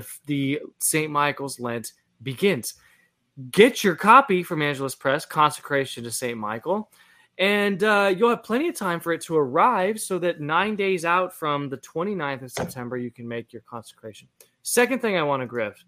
[0.00, 1.10] the, the St.
[1.10, 1.92] Michael's Lent
[2.22, 2.74] begins.
[3.50, 6.38] Get your copy from Angelus Press, Consecration to St.
[6.38, 6.90] Michael
[7.38, 11.04] and uh, you'll have plenty of time for it to arrive so that nine days
[11.04, 14.26] out from the 29th of September, you can make your consecration.
[14.62, 15.84] Second thing I want to grift,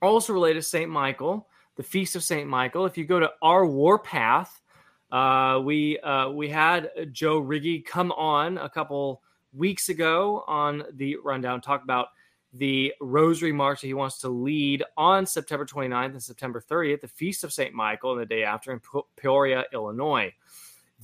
[0.00, 0.88] also related to St.
[0.88, 2.48] Michael, the Feast of St.
[2.48, 2.86] Michael.
[2.86, 4.60] If you go to our Warpath,
[5.10, 11.16] uh, we uh, we had Joe Riggy come on a couple weeks ago on the
[11.24, 12.08] rundown, talk about
[12.52, 17.08] the Rosary March that he wants to lead on September 29th and September 30th, the
[17.08, 17.74] Feast of St.
[17.74, 18.80] Michael, and the day after in
[19.16, 20.32] Peoria, Illinois.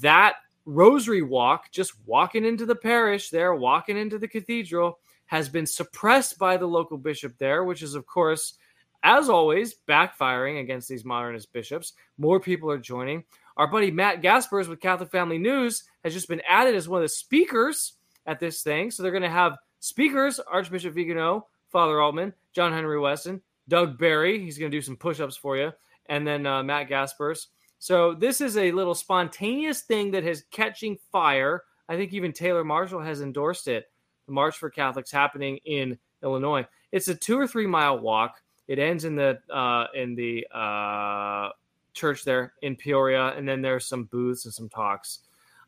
[0.01, 5.67] That Rosary Walk, just walking into the parish there, walking into the cathedral, has been
[5.67, 8.55] suppressed by the local bishop there, which is, of course,
[9.03, 11.93] as always, backfiring against these modernist bishops.
[12.17, 13.25] More people are joining.
[13.57, 17.05] Our buddy Matt Gaspers with Catholic Family News has just been added as one of
[17.05, 17.95] the speakers
[18.27, 18.91] at this thing.
[18.91, 24.43] So they're going to have speakers Archbishop Vigano, Father Altman, John Henry Weston, Doug Barry.
[24.43, 25.73] He's going to do some push ups for you.
[26.07, 27.49] And then uh, Matt Gaspers.
[27.81, 31.65] So this is a little spontaneous thing that is catching fire.
[31.91, 33.91] I think even Taylor Marshall has endorsed it.
[34.27, 36.67] The March for Catholics happening in Illinois.
[36.93, 38.41] It's a two or three mile walk.
[38.69, 41.51] It ends in the uh, in the uh,
[41.93, 45.19] church there in Peoria, and then there's some booths and some talks.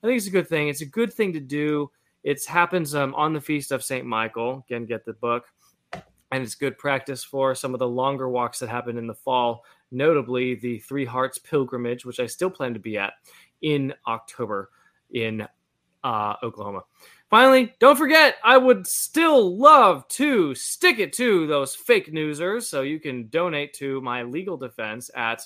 [0.03, 0.69] I think it's a good thing.
[0.69, 1.91] It's a good thing to do.
[2.27, 4.65] It happens um, on the feast of Saint Michael.
[4.67, 5.47] Again, get the book,
[5.93, 9.65] and it's good practice for some of the longer walks that happen in the fall
[9.93, 13.13] notably the Three Hearts Pilgrimage, which I still plan to be at
[13.63, 14.71] in October
[15.13, 15.47] in
[16.05, 16.83] uh, Oklahoma.
[17.31, 22.69] Finally, don't forget, I would still love to stick it to those fake newsers.
[22.69, 25.43] So you can donate to my legal defense at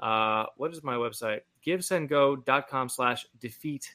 [0.00, 1.40] uh, what is my website?
[1.66, 3.94] givesendgo.com slash defeat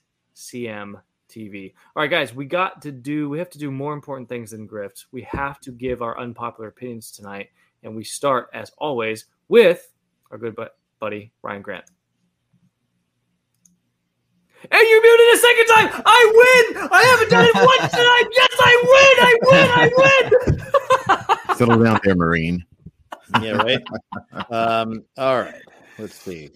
[1.29, 1.73] CMTV.
[1.95, 4.67] All right, guys, we got to do, we have to do more important things than
[4.67, 5.05] grift.
[5.11, 7.49] We have to give our unpopular opinions tonight.
[7.83, 9.91] And we start, as always, with
[10.31, 10.57] our good
[10.99, 11.85] buddy Ryan Grant.
[14.71, 16.03] And you're muted a second time.
[16.05, 16.89] I win.
[16.91, 18.23] I haven't done it once tonight.
[18.31, 19.15] Yes, I win.
[19.25, 19.69] I win.
[19.71, 21.55] I win.
[21.57, 22.65] Settle down there, Marine.
[23.41, 23.81] Yeah, right.
[24.51, 25.61] um, all right.
[25.99, 26.49] Let's see.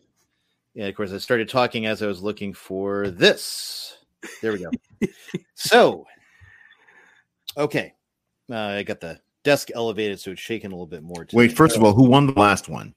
[0.74, 3.98] Yeah, of course, I started talking as I was looking for this.
[4.42, 4.70] There we go.
[5.56, 6.06] so,
[7.58, 7.94] okay,
[8.52, 11.28] uh, I got the desk elevated, so it's shaking a little bit more.
[11.34, 12.94] Wait, first of all, who won the last one?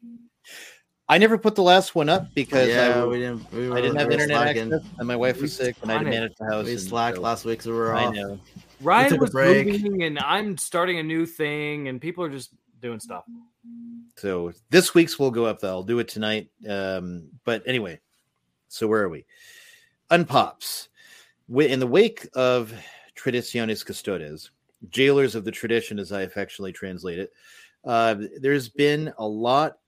[1.08, 3.52] I never put the last one up because yeah, I, we didn't.
[3.52, 4.72] We I didn't have we internet slacking.
[4.72, 6.64] access, and my wife was sick, and I had to manage the house.
[6.64, 8.14] We and slacked so- last week, so we were I off.
[8.14, 8.40] know.
[8.80, 9.66] Ryan took a was break.
[9.66, 13.24] moving, and I'm starting a new thing, and people are just doing stuff.
[14.16, 15.60] So this week's will go up.
[15.60, 16.48] Though I'll do it tonight.
[16.68, 18.00] Um, but anyway,
[18.68, 19.26] so where are we?
[20.10, 20.88] Unpops.
[21.48, 22.72] In the wake of
[23.16, 24.50] Traditionis Custodes,
[24.88, 27.32] jailers of the tradition, as I affectionately translate it,
[27.84, 29.78] uh, there's been a lot.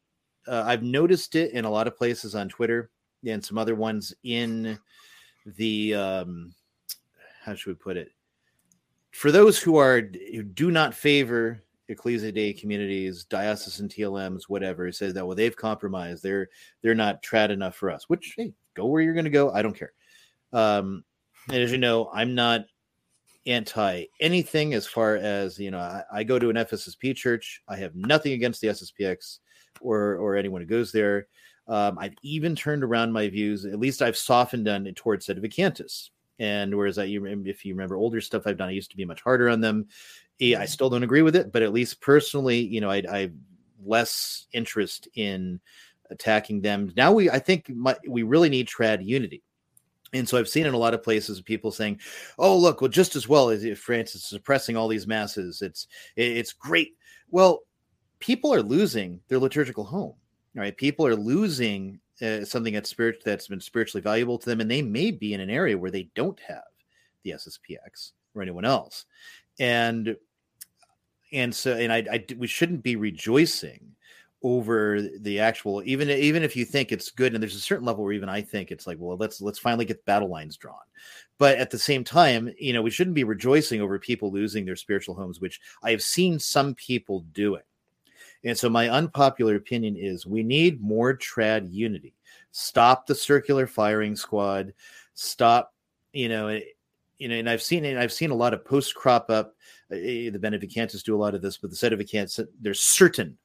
[0.46, 2.90] Uh, I've noticed it in a lot of places on Twitter
[3.26, 4.78] and some other ones in
[5.56, 6.54] the um,
[7.42, 8.12] how should we put it?
[9.12, 14.94] For those who are who do not favor Ecclesia Dei communities, diocesan TLMs, whatever, it
[14.94, 16.22] says that well they've compromised.
[16.22, 16.48] They're
[16.82, 18.10] they're not trad enough for us.
[18.10, 19.50] Which hey, go where you're going to go.
[19.52, 19.92] I don't care.
[20.52, 21.04] Um,
[21.48, 22.66] and as you know, I'm not
[23.46, 25.78] anti anything as far as you know.
[25.78, 27.62] I, I go to an FSSP church.
[27.68, 29.38] I have nothing against the SSPX
[29.80, 31.28] or or anyone who goes there.
[31.68, 33.64] Um, I've even turned around my views.
[33.64, 36.10] At least I've softened on it towards Sedevacantists.
[36.38, 39.22] And whereas I, if you remember older stuff I've done, I used to be much
[39.22, 39.88] harder on them.
[40.40, 43.32] I still don't agree with it, but at least personally, you know, I, I have
[43.84, 45.60] less interest in
[46.10, 46.92] attacking them.
[46.94, 49.42] Now we, I think, my, we really need trad unity.
[50.12, 52.00] And so I've seen in a lot of places people saying,
[52.38, 55.88] "Oh, look, well, just as well as if France is suppressing all these masses, it's
[56.16, 56.96] it's great."
[57.30, 57.62] Well,
[58.20, 60.14] people are losing their liturgical home,
[60.54, 60.76] right?
[60.76, 64.82] People are losing uh, something that's spirit that's been spiritually valuable to them, and they
[64.82, 66.62] may be in an area where they don't have
[67.24, 69.06] the SSPX or anyone else,
[69.58, 70.16] and
[71.32, 73.95] and so and I, I we shouldn't be rejoicing
[74.46, 78.04] over the actual even even if you think it's good and there's a certain level
[78.04, 80.78] where even I think it's like well let's let's finally get battle lines drawn.
[81.36, 84.76] But at the same time you know we shouldn't be rejoicing over people losing their
[84.76, 87.62] spiritual homes which I have seen some people doing.
[88.44, 92.14] And so my unpopular opinion is we need more trad unity.
[92.52, 94.72] Stop the circular firing squad.
[95.14, 95.74] Stop
[96.12, 96.60] you know
[97.18, 99.56] you know and I've seen it I've seen a lot of posts crop up.
[99.90, 103.36] Uh, the Benevacantists do a lot of this but the Sedevacantists there's certain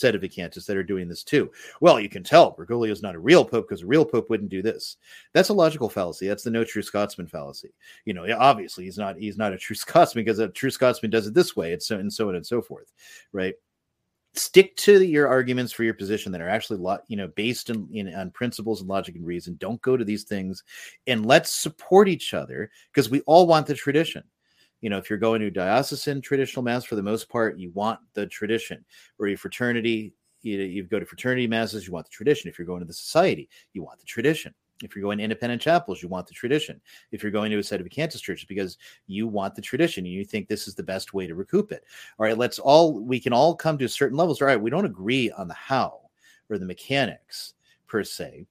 [0.00, 1.50] Sedevacantists that are doing this too.
[1.80, 4.50] Well, you can tell Bergoglio is not a real pope because a real pope wouldn't
[4.50, 4.96] do this.
[5.32, 6.28] That's a logical fallacy.
[6.28, 7.72] That's the no true Scotsman fallacy.
[8.04, 11.26] You know, obviously he's not he's not a true Scotsman because a true Scotsman does
[11.26, 12.92] it this way, and so and so on and so forth,
[13.32, 13.54] right?
[14.34, 17.88] Stick to your arguments for your position that are actually lo- you know based in,
[17.92, 19.56] in on principles and logic and reason.
[19.60, 20.64] Don't go to these things,
[21.06, 24.24] and let's support each other because we all want the tradition
[24.82, 28.00] You know, if you're going to diocesan traditional mass, for the most part, you want
[28.12, 28.84] the tradition.
[29.18, 32.50] Or your fraternity, you, you go to fraternity masses, you want the tradition.
[32.50, 34.52] If you're going to the society, you want the tradition.
[34.82, 36.80] If you're going to independent chapels, you want the tradition.
[37.12, 40.12] If you're going to a set of Sedevacantist church, because you want the tradition and
[40.12, 41.84] you think this is the best way to recoup it.
[42.18, 44.42] All right, let's all we can all come to certain levels.
[44.42, 46.00] All right, we don't agree on the how
[46.50, 47.54] or the mechanics
[47.86, 48.46] per se.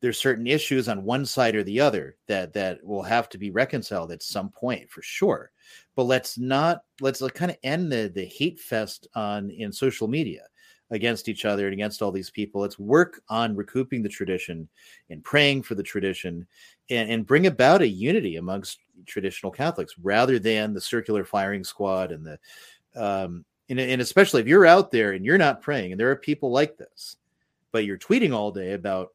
[0.00, 3.50] There's certain issues on one side or the other that that will have to be
[3.50, 5.52] reconciled at some point for sure.
[5.94, 10.42] But let's not let's kind of end the the hate fest on in social media
[10.90, 12.60] against each other and against all these people.
[12.60, 14.68] Let's work on recouping the tradition
[15.10, 16.46] and praying for the tradition
[16.90, 22.12] and, and bring about a unity amongst traditional Catholics rather than the circular firing squad
[22.12, 22.38] and the
[22.94, 26.16] um and, and especially if you're out there and you're not praying and there are
[26.16, 27.16] people like this,
[27.72, 29.08] but you're tweeting all day about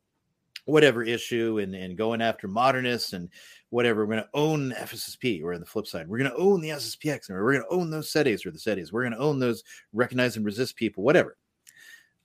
[0.66, 3.30] whatever issue and, and going after modernists and
[3.70, 4.06] whatever.
[4.06, 5.44] We're going to own FSSP.
[5.44, 7.76] Or on the flip side, we're going to own the SSPX, and we're going to
[7.76, 8.92] own those SETIs or the SETIs.
[8.92, 9.64] We're going to own those
[9.94, 11.38] recognize and resist people, whatever.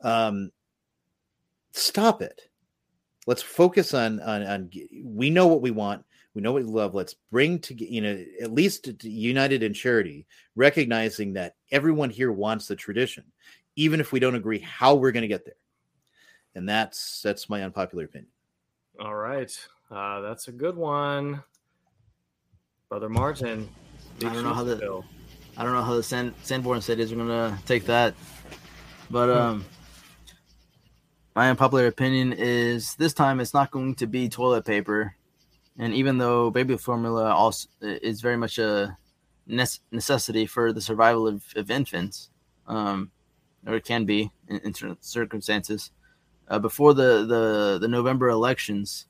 [0.02, 0.50] Um,
[1.72, 2.42] stop it.
[3.26, 4.70] Let's focus on, on on
[5.04, 6.04] we know what we want.
[6.34, 6.94] We know what we love.
[6.94, 12.68] Let's bring to you know at least united in charity, recognizing that everyone here wants
[12.68, 13.24] the tradition,
[13.74, 15.54] even if we don't agree how we're going to get there.
[16.56, 18.30] And that's that's my unpopular opinion.
[18.98, 19.54] All right,
[19.90, 21.42] uh, that's a good one,
[22.88, 23.68] brother Martin.
[24.24, 25.02] I don't know how the
[25.58, 28.14] I don't know how the San, Sanborn cities are gonna take that,
[29.10, 29.66] but um,
[31.34, 35.14] my unpopular opinion is this time it's not going to be toilet paper,
[35.76, 38.96] and even though baby formula also is very much a
[39.46, 42.30] necessity for the survival of, of infants,
[42.66, 43.10] um,
[43.66, 45.90] or it can be in, in certain circumstances.
[46.48, 49.06] Uh, before the, the the November elections,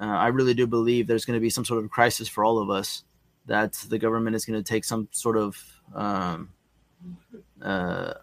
[0.00, 2.58] uh, I really do believe there's going to be some sort of crisis for all
[2.58, 3.04] of us.
[3.46, 5.62] That the government is going to take some sort of
[5.94, 6.50] um,
[7.60, 8.14] uh,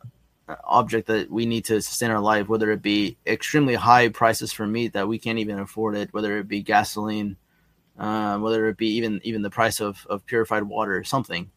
[0.64, 4.66] object that we need to sustain our life, whether it be extremely high prices for
[4.66, 7.38] meat that we can't even afford it, whether it be gasoline,
[8.00, 11.52] uh, whether it be even even the price of, of purified water something.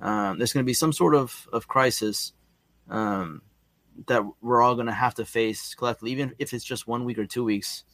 [0.00, 2.32] Um, there's going to be some sort of, of crisis
[2.90, 3.42] um,
[4.06, 7.18] that we're all going to have to face collectively, even if it's just one week
[7.18, 7.84] or two weeks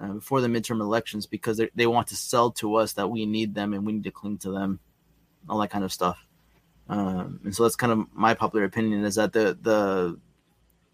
[0.00, 3.54] uh, before the midterm elections, because they want to sell to us that we need
[3.54, 4.80] them and we need to cling to them,
[5.48, 6.26] all that kind of stuff.
[6.88, 10.18] Um, and so that's kind of my popular opinion is that the the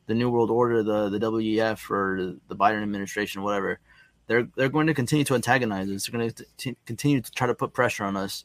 [0.06, 3.80] the New World Order, the the WEF or the Biden administration, whatever,
[4.26, 6.06] they're they're going to continue to antagonize us.
[6.06, 8.44] They're going to t- continue to try to put pressure on us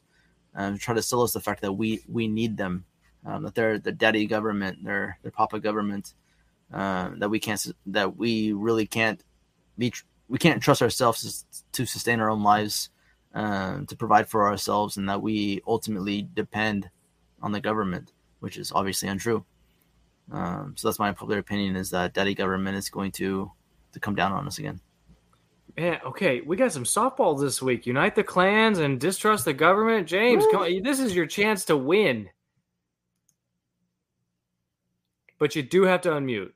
[0.55, 2.85] and try to sell us the fact that we we need them
[3.25, 6.13] um, that they're the daddy government, they're their papa government,
[6.73, 9.23] uh, that we can't that we really can't
[9.77, 9.93] be
[10.27, 12.89] we can't trust ourselves to sustain our own lives,
[13.33, 16.89] uh, to provide for ourselves, and that we ultimately depend
[17.41, 19.45] on the government, which is obviously untrue.
[20.31, 23.51] Um, so that's my popular opinion: is that daddy government is going to
[23.93, 24.79] to come down on us again.
[25.77, 27.85] Man, okay, we got some softball this week.
[27.85, 30.07] Unite the clans and distrust the government.
[30.07, 32.29] James, come on, this is your chance to win.
[35.39, 36.51] But you do have to unmute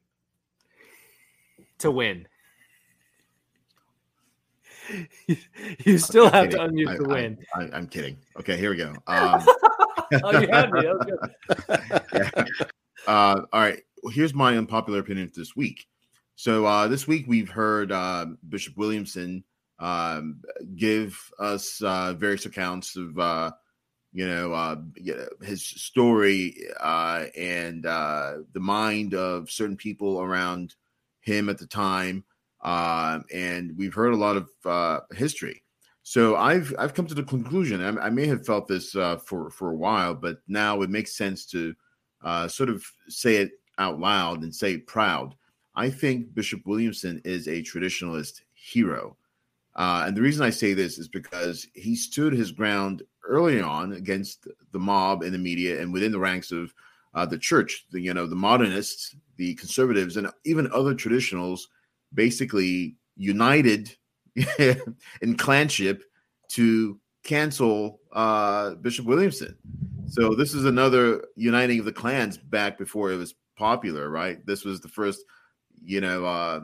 [1.79, 2.27] to win.
[5.85, 6.67] you still I'm have kidding.
[6.67, 7.37] to unmute I, to win.
[7.55, 8.17] I, am kidding.
[8.39, 8.93] Okay, here we go.
[10.11, 10.87] Um, oh, you had me.
[10.87, 11.67] Was
[13.07, 13.79] uh, all right.
[14.01, 15.87] Well, here's my unpopular opinion this week.
[16.35, 19.43] So uh, this week we've heard uh, Bishop Williamson
[19.77, 20.41] um,
[20.75, 23.19] give us uh, various accounts of
[24.11, 24.77] you know, uh,
[25.43, 30.75] his story uh, and uh, the mind of certain people around
[31.21, 32.23] him at the time.
[32.61, 35.63] Uh, and we've heard a lot of uh, history.
[36.03, 37.81] So I've I've come to the conclusion.
[37.81, 41.15] I, I may have felt this uh, for for a while, but now it makes
[41.15, 41.75] sense to
[42.23, 45.35] uh, sort of say it out loud and say proud.
[45.75, 49.15] I think Bishop Williamson is a traditionalist hero.
[49.75, 53.93] Uh, and the reason I say this is because he stood his ground early on
[53.93, 56.73] against the mob and the media and within the ranks of
[57.13, 57.85] uh, the church.
[57.91, 61.61] The you know the modernists, the conservatives, and even other traditionals
[62.13, 63.95] basically united
[64.57, 66.03] in clanship
[66.49, 69.55] to cancel uh, Bishop Williamson.
[70.07, 74.43] So this is another uniting of the clans back before it was popular, right?
[74.45, 75.23] This was the first,
[75.83, 76.61] you know, uh,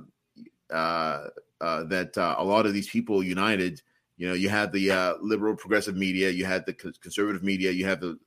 [0.74, 1.28] uh,
[1.66, 3.82] uh, that uh, a lot of these people united.
[4.18, 7.86] You know, you had the uh, liberal progressive media, you had the conservative media, you
[7.86, 8.18] had the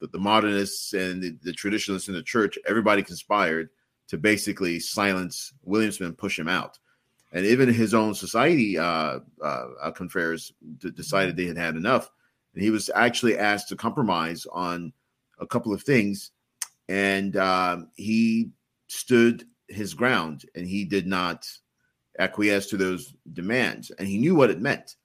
[0.00, 2.56] the, the modernists and the, the, traditionalists in the church.
[2.66, 3.68] Everybody conspired
[4.08, 6.78] to basically silence Williamson and push him out.
[7.32, 12.10] And even his own society uh, uh, confreres d- decided they had had enough.
[12.54, 14.92] and he was actually asked to compromise on
[15.40, 16.30] a couple of things,
[16.88, 18.50] and um, he
[18.86, 21.46] stood his ground, and he did not
[22.18, 24.96] acquiesce to those demands, and he knew what it meant.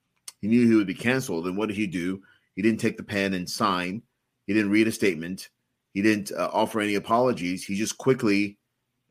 [0.42, 2.22] He knew he would be canceled, and what did he do?
[2.56, 4.02] He didn't take the pen and sign.
[4.46, 5.50] He didn't read a statement.
[5.94, 7.64] He didn't uh, offer any apologies.
[7.66, 8.58] He just quickly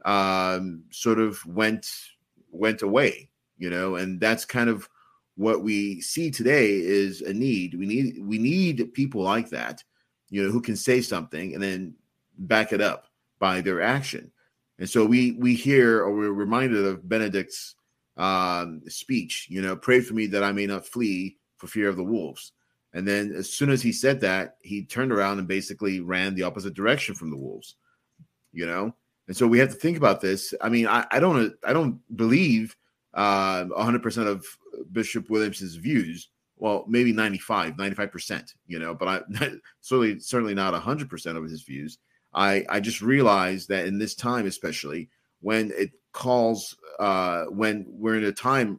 [0.04, 1.88] um, sort of went
[2.50, 4.88] went away, you know, and that's kind of
[5.36, 7.74] what we see today is a need.
[7.74, 9.82] We need we need people like that,
[10.28, 11.94] you know, who can say something and then
[12.38, 13.06] back it up
[13.38, 14.30] by their action.
[14.78, 17.76] And so we we hear or we're reminded of Benedict's
[18.16, 21.96] um, speech, you know, pray for me that I may not flee for fear of
[21.96, 22.52] the wolves.
[22.94, 26.42] And then as soon as he said that, he turned around and basically ran the
[26.42, 27.76] opposite direction from the wolves,
[28.52, 28.94] you know.
[29.28, 30.52] And so we have to think about this.
[30.60, 32.76] I mean, I, I don't I don't believe
[33.14, 34.44] uh, 100% of
[34.90, 36.28] Bishop Williamson's views.
[36.56, 39.20] Well, maybe 95, 95%, you know, but I
[39.80, 41.98] certainly certainly not 100% of his views.
[42.34, 45.08] I I just realized that in this time especially
[45.40, 48.78] when it calls uh when we're in a time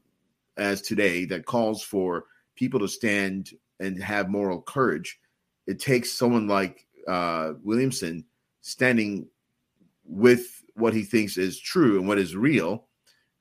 [0.58, 5.20] as today that calls for people to stand and have moral courage,
[5.68, 8.24] it takes someone like uh Williamson
[8.62, 9.28] standing
[10.06, 12.88] with what he thinks is true and what is real,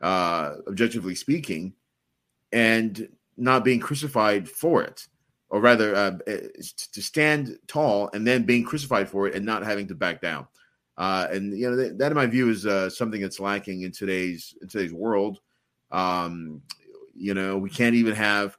[0.01, 1.73] uh, objectively speaking,
[2.53, 5.07] and not being crucified for it,
[5.49, 6.13] or rather, uh,
[6.93, 10.47] to stand tall and then being crucified for it and not having to back down.
[11.03, 13.91] Uh, and you know that, that, in my view, is uh, something that's lacking in
[13.91, 15.41] today's in today's world.
[15.91, 16.63] Um,
[17.13, 18.57] you know, we can't even have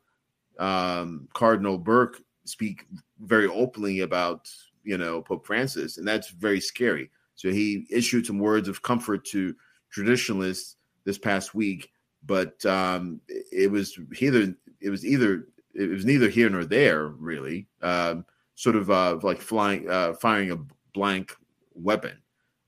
[0.60, 2.86] um, Cardinal Burke speak
[3.22, 4.50] very openly about
[4.84, 7.10] you know Pope Francis, and that's very scary.
[7.36, 9.56] So he issued some words of comfort to
[9.90, 10.76] traditionalists
[11.06, 11.94] this past week,
[12.26, 17.70] but um, it was either it was either it was neither here nor there really.
[17.82, 18.26] Um,
[18.56, 20.60] sort of uh, like flying, uh, firing a
[20.94, 21.38] blank
[21.74, 22.18] weapon.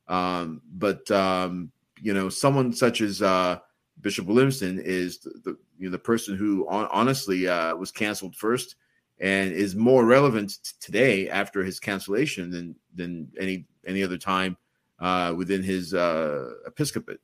[0.07, 1.71] Um, but um,
[2.01, 3.59] you know, someone such as uh,
[4.01, 8.35] Bishop Williamson is the, the, you know, the person who on, honestly uh, was canceled
[8.35, 8.75] first
[9.19, 14.57] and is more relevant today after his cancellation than than any any other time
[14.99, 17.19] uh, within his uh, episcopate.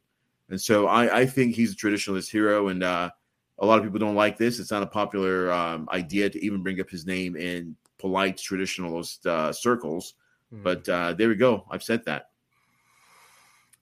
[0.50, 3.10] And so I, I think he's a traditionalist hero, and uh,
[3.60, 4.60] a lot of people don't like this.
[4.60, 9.26] It's not a popular um, idea to even bring up his name in polite traditionalist
[9.26, 10.16] uh, circles.
[10.50, 10.64] Hmm.
[10.64, 11.66] But uh, there we go.
[11.72, 12.31] I've said that.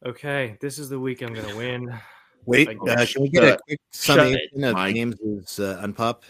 [0.06, 1.94] Okay, this is the week I'm going to win.
[2.46, 4.96] Wait, If uh, can we get a quick Shut summation of Mike.
[4.96, 6.22] James's uh, unpop?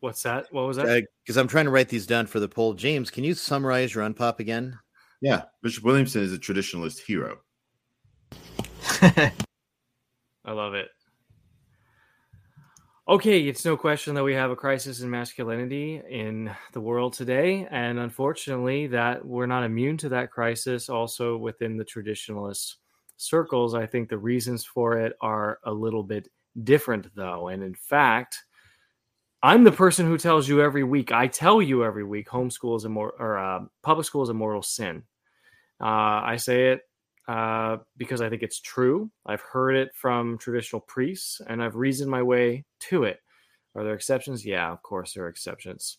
[0.00, 0.46] What's that?
[0.50, 1.06] What was that?
[1.24, 2.74] Because I'm trying to write these down for the poll.
[2.74, 4.76] James, can you summarize your unpop again?
[5.20, 7.38] Yeah, Bishop Williamson is a traditionalist hero.
[9.02, 9.32] I
[10.52, 10.88] love it.
[13.06, 17.68] Okay, it's no question that we have a crisis in masculinity in the world today.
[17.70, 22.76] And unfortunately, that we're not immune to that crisis also within the traditionalist
[23.20, 23.74] circles.
[23.74, 26.28] I think the reasons for it are a little bit
[26.62, 27.48] different, though.
[27.48, 28.42] And in fact,
[29.42, 32.84] I'm the person who tells you every week, I tell you every week, homeschool is
[32.84, 35.04] a more, or uh, public school is a mortal sin.
[35.80, 36.80] Uh, I say it
[37.26, 39.10] uh, because I think it's true.
[39.24, 43.20] I've heard it from traditional priests and I've reasoned my way to it.
[43.74, 44.44] Are there exceptions?
[44.44, 45.98] Yeah, of course, there are exceptions.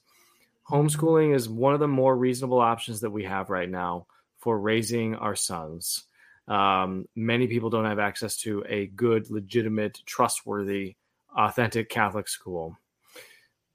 [0.69, 4.05] Homeschooling is one of the more reasonable options that we have right now
[4.37, 6.03] for raising our sons.
[6.47, 10.95] Um, many people don't have access to a good, legitimate, trustworthy,
[11.35, 12.75] authentic Catholic school.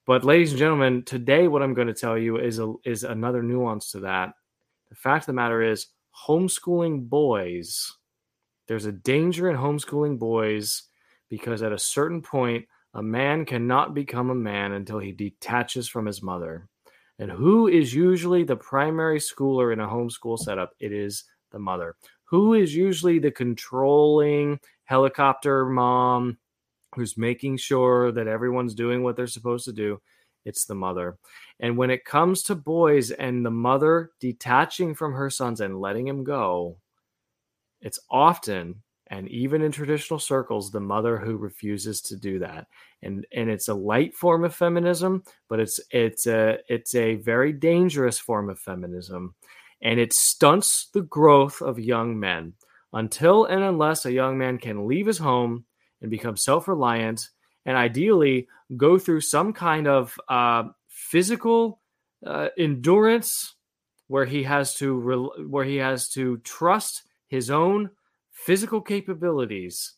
[0.07, 3.43] But, ladies and gentlemen, today what I'm going to tell you is a, is another
[3.43, 4.35] nuance to that.
[4.89, 5.87] The fact of the matter is,
[6.29, 7.93] homeschooling boys,
[8.69, 10.85] there's a danger in homeschooling boys
[11.29, 16.07] because at a certain point, a man cannot become a man until he detaches from
[16.07, 16.69] his mother.
[17.19, 20.73] And who is usually the primary schooler in a homeschool setup?
[20.81, 21.97] It is the mother.
[22.27, 26.39] Who is usually the controlling helicopter mom
[26.95, 30.01] who's making sure that everyone's doing what they're supposed to do?
[30.45, 31.19] It's the mother.
[31.61, 36.07] And when it comes to boys and the mother detaching from her sons and letting
[36.07, 36.77] him go,
[37.81, 42.67] it's often and even in traditional circles the mother who refuses to do that
[43.03, 47.53] and and it's a light form of feminism but it's it's a it's a very
[47.53, 49.35] dangerous form of feminism
[49.83, 52.55] and it stunts the growth of young men.
[52.93, 55.65] Until and unless a young man can leave his home
[56.01, 57.29] and become self-reliant
[57.67, 61.81] and ideally go through some kind of uh, physical
[62.25, 63.55] uh, endurance
[64.09, 67.91] where he has to rel where he has to trust his own
[68.31, 69.95] physical capabilities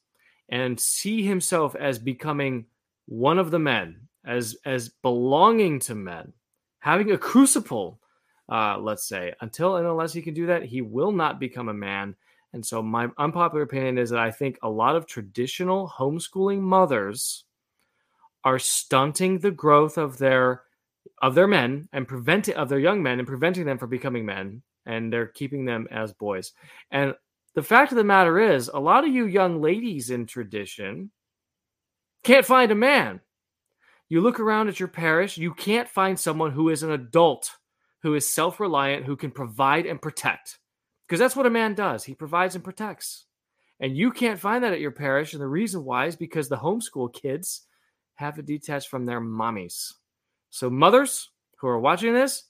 [0.48, 2.64] and see himself as becoming
[3.06, 6.32] one of the men as as belonging to men
[6.80, 8.00] having a crucible,
[8.48, 9.34] uh, let's say.
[9.40, 12.14] Until and unless he can do that, he will not become a man.
[12.52, 17.44] And so, my unpopular opinion is that I think a lot of traditional homeschooling mothers
[18.44, 20.62] are stunting the growth of their
[21.20, 24.62] of their men and preventing of their young men and preventing them from becoming men
[24.86, 26.52] and they're keeping them as boys
[26.90, 27.14] and
[27.54, 31.10] the fact of the matter is a lot of you young ladies in tradition
[32.24, 33.20] can't find a man
[34.08, 37.50] you look around at your parish you can't find someone who is an adult
[38.02, 40.58] who is self-reliant who can provide and protect
[41.06, 43.26] because that's what a man does he provides and protects
[43.80, 46.56] and you can't find that at your parish and the reason why is because the
[46.56, 47.62] homeschool kids
[48.14, 49.92] have to detach from their mommies
[50.50, 52.44] so, mothers who are watching this,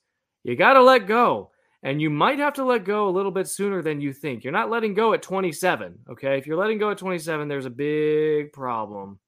[0.45, 1.51] you got to let go.
[1.83, 4.43] And you might have to let go a little bit sooner than you think.
[4.43, 5.99] You're not letting go at 27.
[6.11, 6.37] Okay.
[6.37, 9.21] If you're letting go at 27, there's a big problem.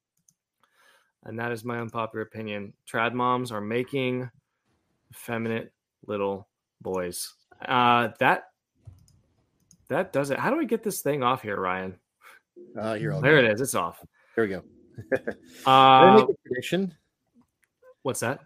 [1.23, 2.73] And that is my unpopular opinion.
[2.91, 4.29] Trad moms are making
[5.11, 5.71] effeminate
[6.05, 6.47] little
[6.81, 7.33] boys.
[7.65, 8.45] Uh, that
[9.89, 10.39] that does it.
[10.39, 11.95] How do I get this thing off here, Ryan?
[12.79, 13.61] Uh, here, there it is.
[13.61, 14.03] It's off.
[14.35, 14.63] There we go.
[15.67, 16.93] uh, I make a prediction?
[18.03, 18.39] What's that?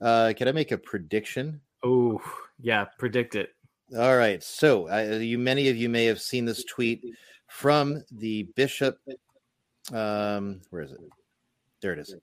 [0.00, 1.60] Uh, can I make a prediction?
[1.84, 2.20] Oh,
[2.60, 3.50] yeah, predict it.
[3.96, 4.42] All right.
[4.42, 7.04] So, uh, you many of you may have seen this tweet
[7.48, 8.98] from the bishop.
[9.92, 11.00] Um, where is it?
[11.82, 12.14] There it is.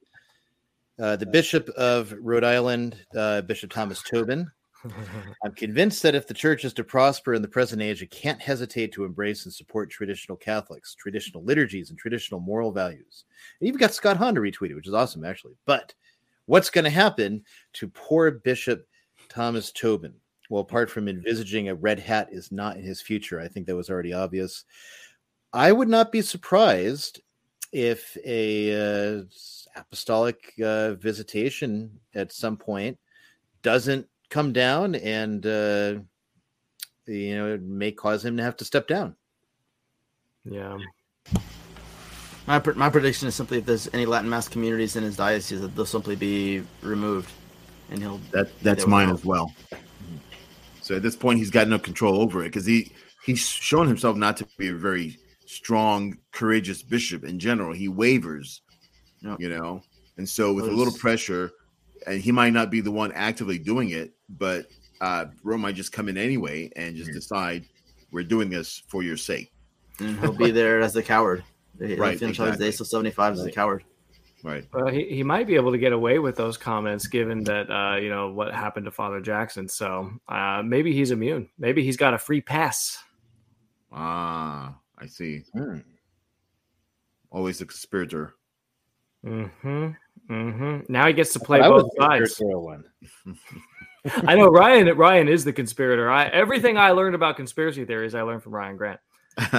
[1.00, 4.50] Uh, the Bishop of Rhode Island, uh, Bishop Thomas Tobin.
[5.44, 8.42] I'm convinced that if the church is to prosper in the present age, it can't
[8.42, 13.26] hesitate to embrace and support traditional Catholics, traditional liturgies, and traditional moral values.
[13.60, 15.56] And even got Scott Hahn to retweet it, which is awesome, actually.
[15.66, 15.94] But
[16.46, 17.44] what's going to happen
[17.74, 18.88] to poor Bishop
[19.28, 20.14] Thomas Tobin?
[20.50, 23.76] Well, apart from envisaging a red hat is not in his future, I think that
[23.76, 24.66] was already obvious.
[25.54, 27.22] I would not be surprised
[27.72, 29.24] if a uh,
[29.76, 32.98] apostolic uh, visitation at some point
[33.62, 35.96] doesn't come down and uh,
[37.06, 39.16] you know it may cause him to have to step down.
[40.46, 40.78] Yeah.
[42.48, 45.76] My, my prediction is simply if there's any latin mass communities in his diocese that
[45.76, 47.30] they'll simply be removed
[47.92, 49.54] and he'll that that's mine as well.
[50.82, 52.92] So at this point he's got no control over it because he
[53.26, 57.74] he's shown himself not to be a very strong courageous bishop in general.
[57.74, 58.62] He wavers
[59.38, 59.82] you know?
[60.18, 61.52] And so with a little pressure
[62.08, 64.66] and he might not be the one actively doing it but
[65.02, 67.66] uh rome might just come in anyway and just decide
[68.12, 69.52] we're doing this for your sake.
[70.00, 71.44] And he'll be there as the coward.
[71.78, 73.84] He'll Right, finish out his days till 75 as a coward.
[74.44, 74.66] Right.
[74.74, 77.98] Well, he, he might be able to get away with those comments given that, uh,
[77.98, 79.68] you know, what happened to Father Jackson.
[79.68, 81.50] So uh, maybe he's immune.
[81.58, 82.98] Maybe he's got a free pass.
[83.92, 85.44] ah i see.
[87.32, 88.36] Always a conspirator.
[89.26, 89.90] Mm-hmm.
[90.30, 90.92] Mm-hmm.
[90.92, 92.38] Now he gets to play I both sides.
[92.40, 92.84] one.
[94.28, 94.96] I know Ryan.
[94.98, 96.10] Ryan is the conspirator.
[96.10, 99.00] I everything I learned about conspiracy theories, I learned from Ryan Grant.
[99.38, 99.54] the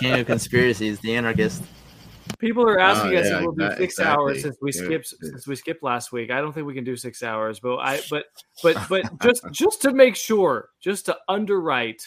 [0.00, 1.62] king of conspiracies the anarchist
[2.38, 4.82] People are asking Oh, us yeah, if we'll do exac- six hours since we Yeah,
[4.84, 5.30] skipped yeah.
[5.30, 6.30] since we skipped last week.
[6.30, 8.26] I don't think we can do six hours, but I but
[8.62, 12.02] but but just just to make sure, just to underwrite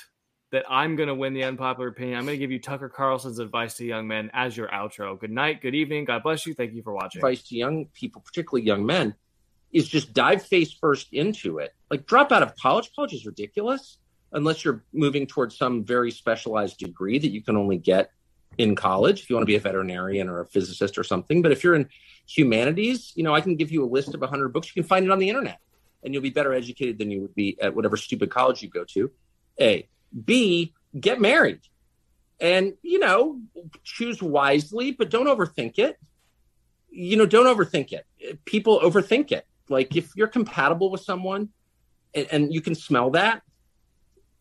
[0.52, 3.40] that I'm going to win the unpopular opinion, I'm going to give you Tucker Carlson's
[3.40, 5.19] advice to young men as your outro.
[5.19, 6.53] Good night, good evening, God bless you.
[6.53, 7.19] Thank you for watching.
[7.19, 9.14] advice to young people, particularly young men,
[9.74, 11.74] is just dive face first into it.
[11.91, 12.91] Like drop out of college.
[12.95, 13.98] College is ridiculous
[14.32, 18.11] unless you're moving towards some very specialized degree that you can only get
[18.57, 21.41] in college if you want to be a veterinarian or a physicist or something.
[21.41, 21.90] But if you're in
[22.26, 24.68] humanities, you know, I can give you a list of 100 books.
[24.68, 25.60] You can find it on the internet
[26.03, 28.84] and you'll be better educated than you would be at whatever stupid college you go
[28.86, 29.11] to.
[29.60, 29.88] A.
[30.23, 30.73] B.
[30.98, 31.60] Get married
[32.39, 33.39] and, you know,
[33.84, 35.98] choose wisely, but don't overthink it
[36.98, 38.06] you know, don't overthink it.
[38.45, 39.45] People overthink it.
[39.69, 41.49] Like if you're compatible with someone
[42.14, 43.44] and, and you can smell that,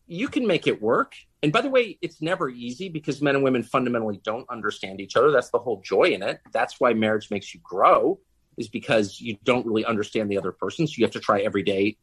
[0.07, 1.13] you can make it work.
[1.43, 5.15] And by the way, it's never easy because men and women fundamentally don't understand each
[5.15, 5.31] other.
[5.31, 6.39] That's the whole joy in it.
[6.51, 8.19] That's why marriage makes you grow,
[8.57, 10.87] is because you don't really understand the other person.
[10.87, 11.97] So you have to try every day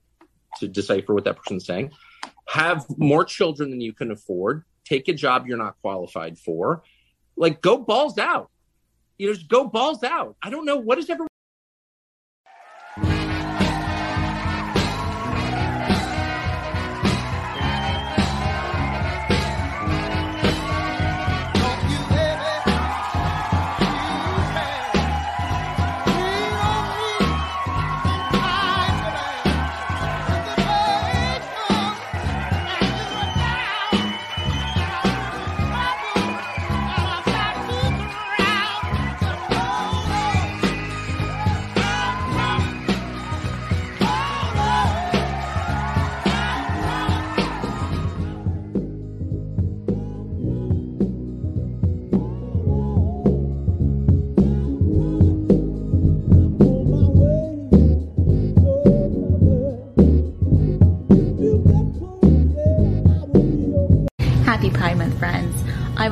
[0.60, 1.90] to decipher what that person's saying.
[2.48, 4.64] Have more children than you can afford.
[4.84, 6.82] Take a job you're not qualified for.
[7.36, 8.50] Like go balls out
[9.18, 10.36] you know, just go balls out.
[10.42, 11.28] I don't know what is everyone.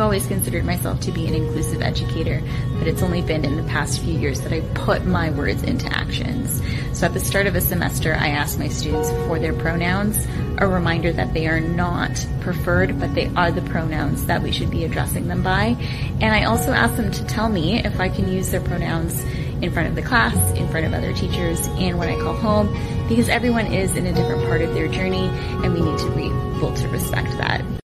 [0.00, 2.42] Always considered myself to be an inclusive educator,
[2.78, 5.86] but it's only been in the past few years that I put my words into
[5.86, 6.62] actions.
[6.98, 10.26] So at the start of a semester, I ask my students for their pronouns,
[10.58, 14.70] a reminder that they are not preferred, but they are the pronouns that we should
[14.70, 15.76] be addressing them by.
[16.20, 19.20] And I also ask them to tell me if I can use their pronouns
[19.62, 22.68] in front of the class, in front of other teachers, and when I call home,
[23.08, 25.28] because everyone is in a different part of their journey,
[25.64, 27.81] and we need to be able to respect that.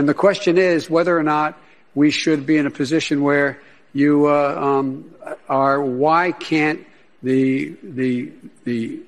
[0.00, 1.58] And the question is whether or not
[1.94, 3.60] we should be in a position where
[3.92, 5.14] you uh, um,
[5.46, 5.78] are.
[5.78, 6.86] Why can't
[7.22, 8.32] the the
[8.64, 9.00] the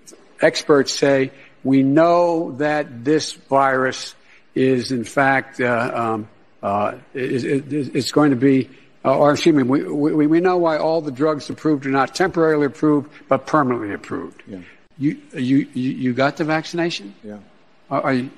[0.43, 1.31] experts say
[1.64, 4.14] we know that this virus
[4.55, 6.28] is in fact uh, um,
[6.62, 8.69] uh, is, is, is going to be,
[9.02, 12.14] uh, or excuse me, we, we, we know why all the drugs approved are not
[12.14, 14.43] temporarily approved but permanently approved.
[14.47, 14.59] Yeah.
[14.98, 17.14] You you you you got the vaccination?
[17.24, 17.39] Yeah.
[17.90, 18.31] Are, are you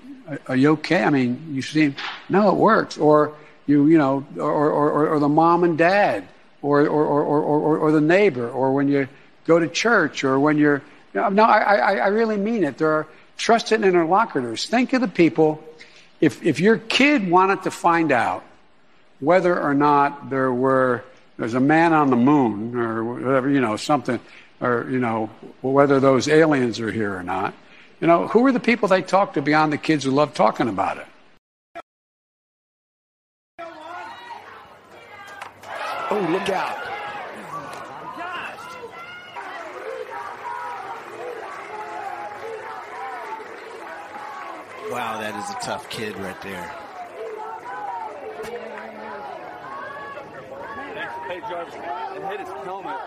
[0.47, 1.03] are you okay?
[1.03, 1.95] I mean, you seem
[2.29, 2.99] no, it works.
[2.99, 3.35] Or
[3.67, 6.27] you you know, or or, or the mom and dad,
[6.63, 9.09] or or, or or or or the neighbor, or when you
[9.47, 10.83] go to church, or when you're
[11.15, 12.79] no, no I I, I really mean it.
[12.79, 13.07] There are
[13.37, 14.67] trusted interlocutors.
[14.67, 15.63] Think of the people.
[16.21, 18.45] If if your kid wanted to find out
[19.21, 21.05] whether or not there were
[21.39, 24.21] there's a man on the moon or whatever you know something
[24.61, 25.31] or you know
[25.63, 27.55] whether those aliens are here or not
[28.01, 30.69] you know, who are the people they talk to beyond the kids who love talking
[30.69, 31.07] about it?
[36.11, 36.85] Oh, look out.
[44.91, 46.71] Wow, that is a tough kid right there.
[51.27, 53.01] Hey, Jarvis, and hit his helmet.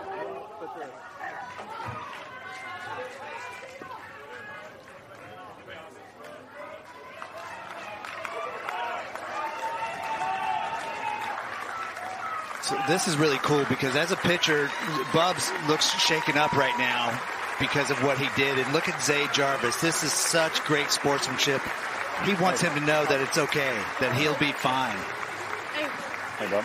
[12.68, 14.70] So this is really cool because as a pitcher,
[15.14, 17.18] Bubs looks shaken up right now
[17.58, 18.58] because of what he did.
[18.58, 19.80] And look at Zay Jarvis.
[19.80, 21.62] This is such great sportsmanship.
[22.26, 24.98] He wants him to know that it's okay, that he'll be fine.
[26.38, 26.64] Hey, Bob.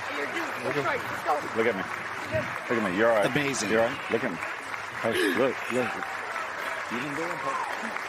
[0.65, 1.83] Look at, look at me.
[2.69, 2.97] Look at me.
[2.97, 3.25] You're all right.
[3.25, 3.69] Amazing.
[3.69, 4.11] You're all right.
[4.11, 4.37] Look at me.
[5.03, 5.87] Hey, look, look.
[6.91, 8.02] You didn't do it.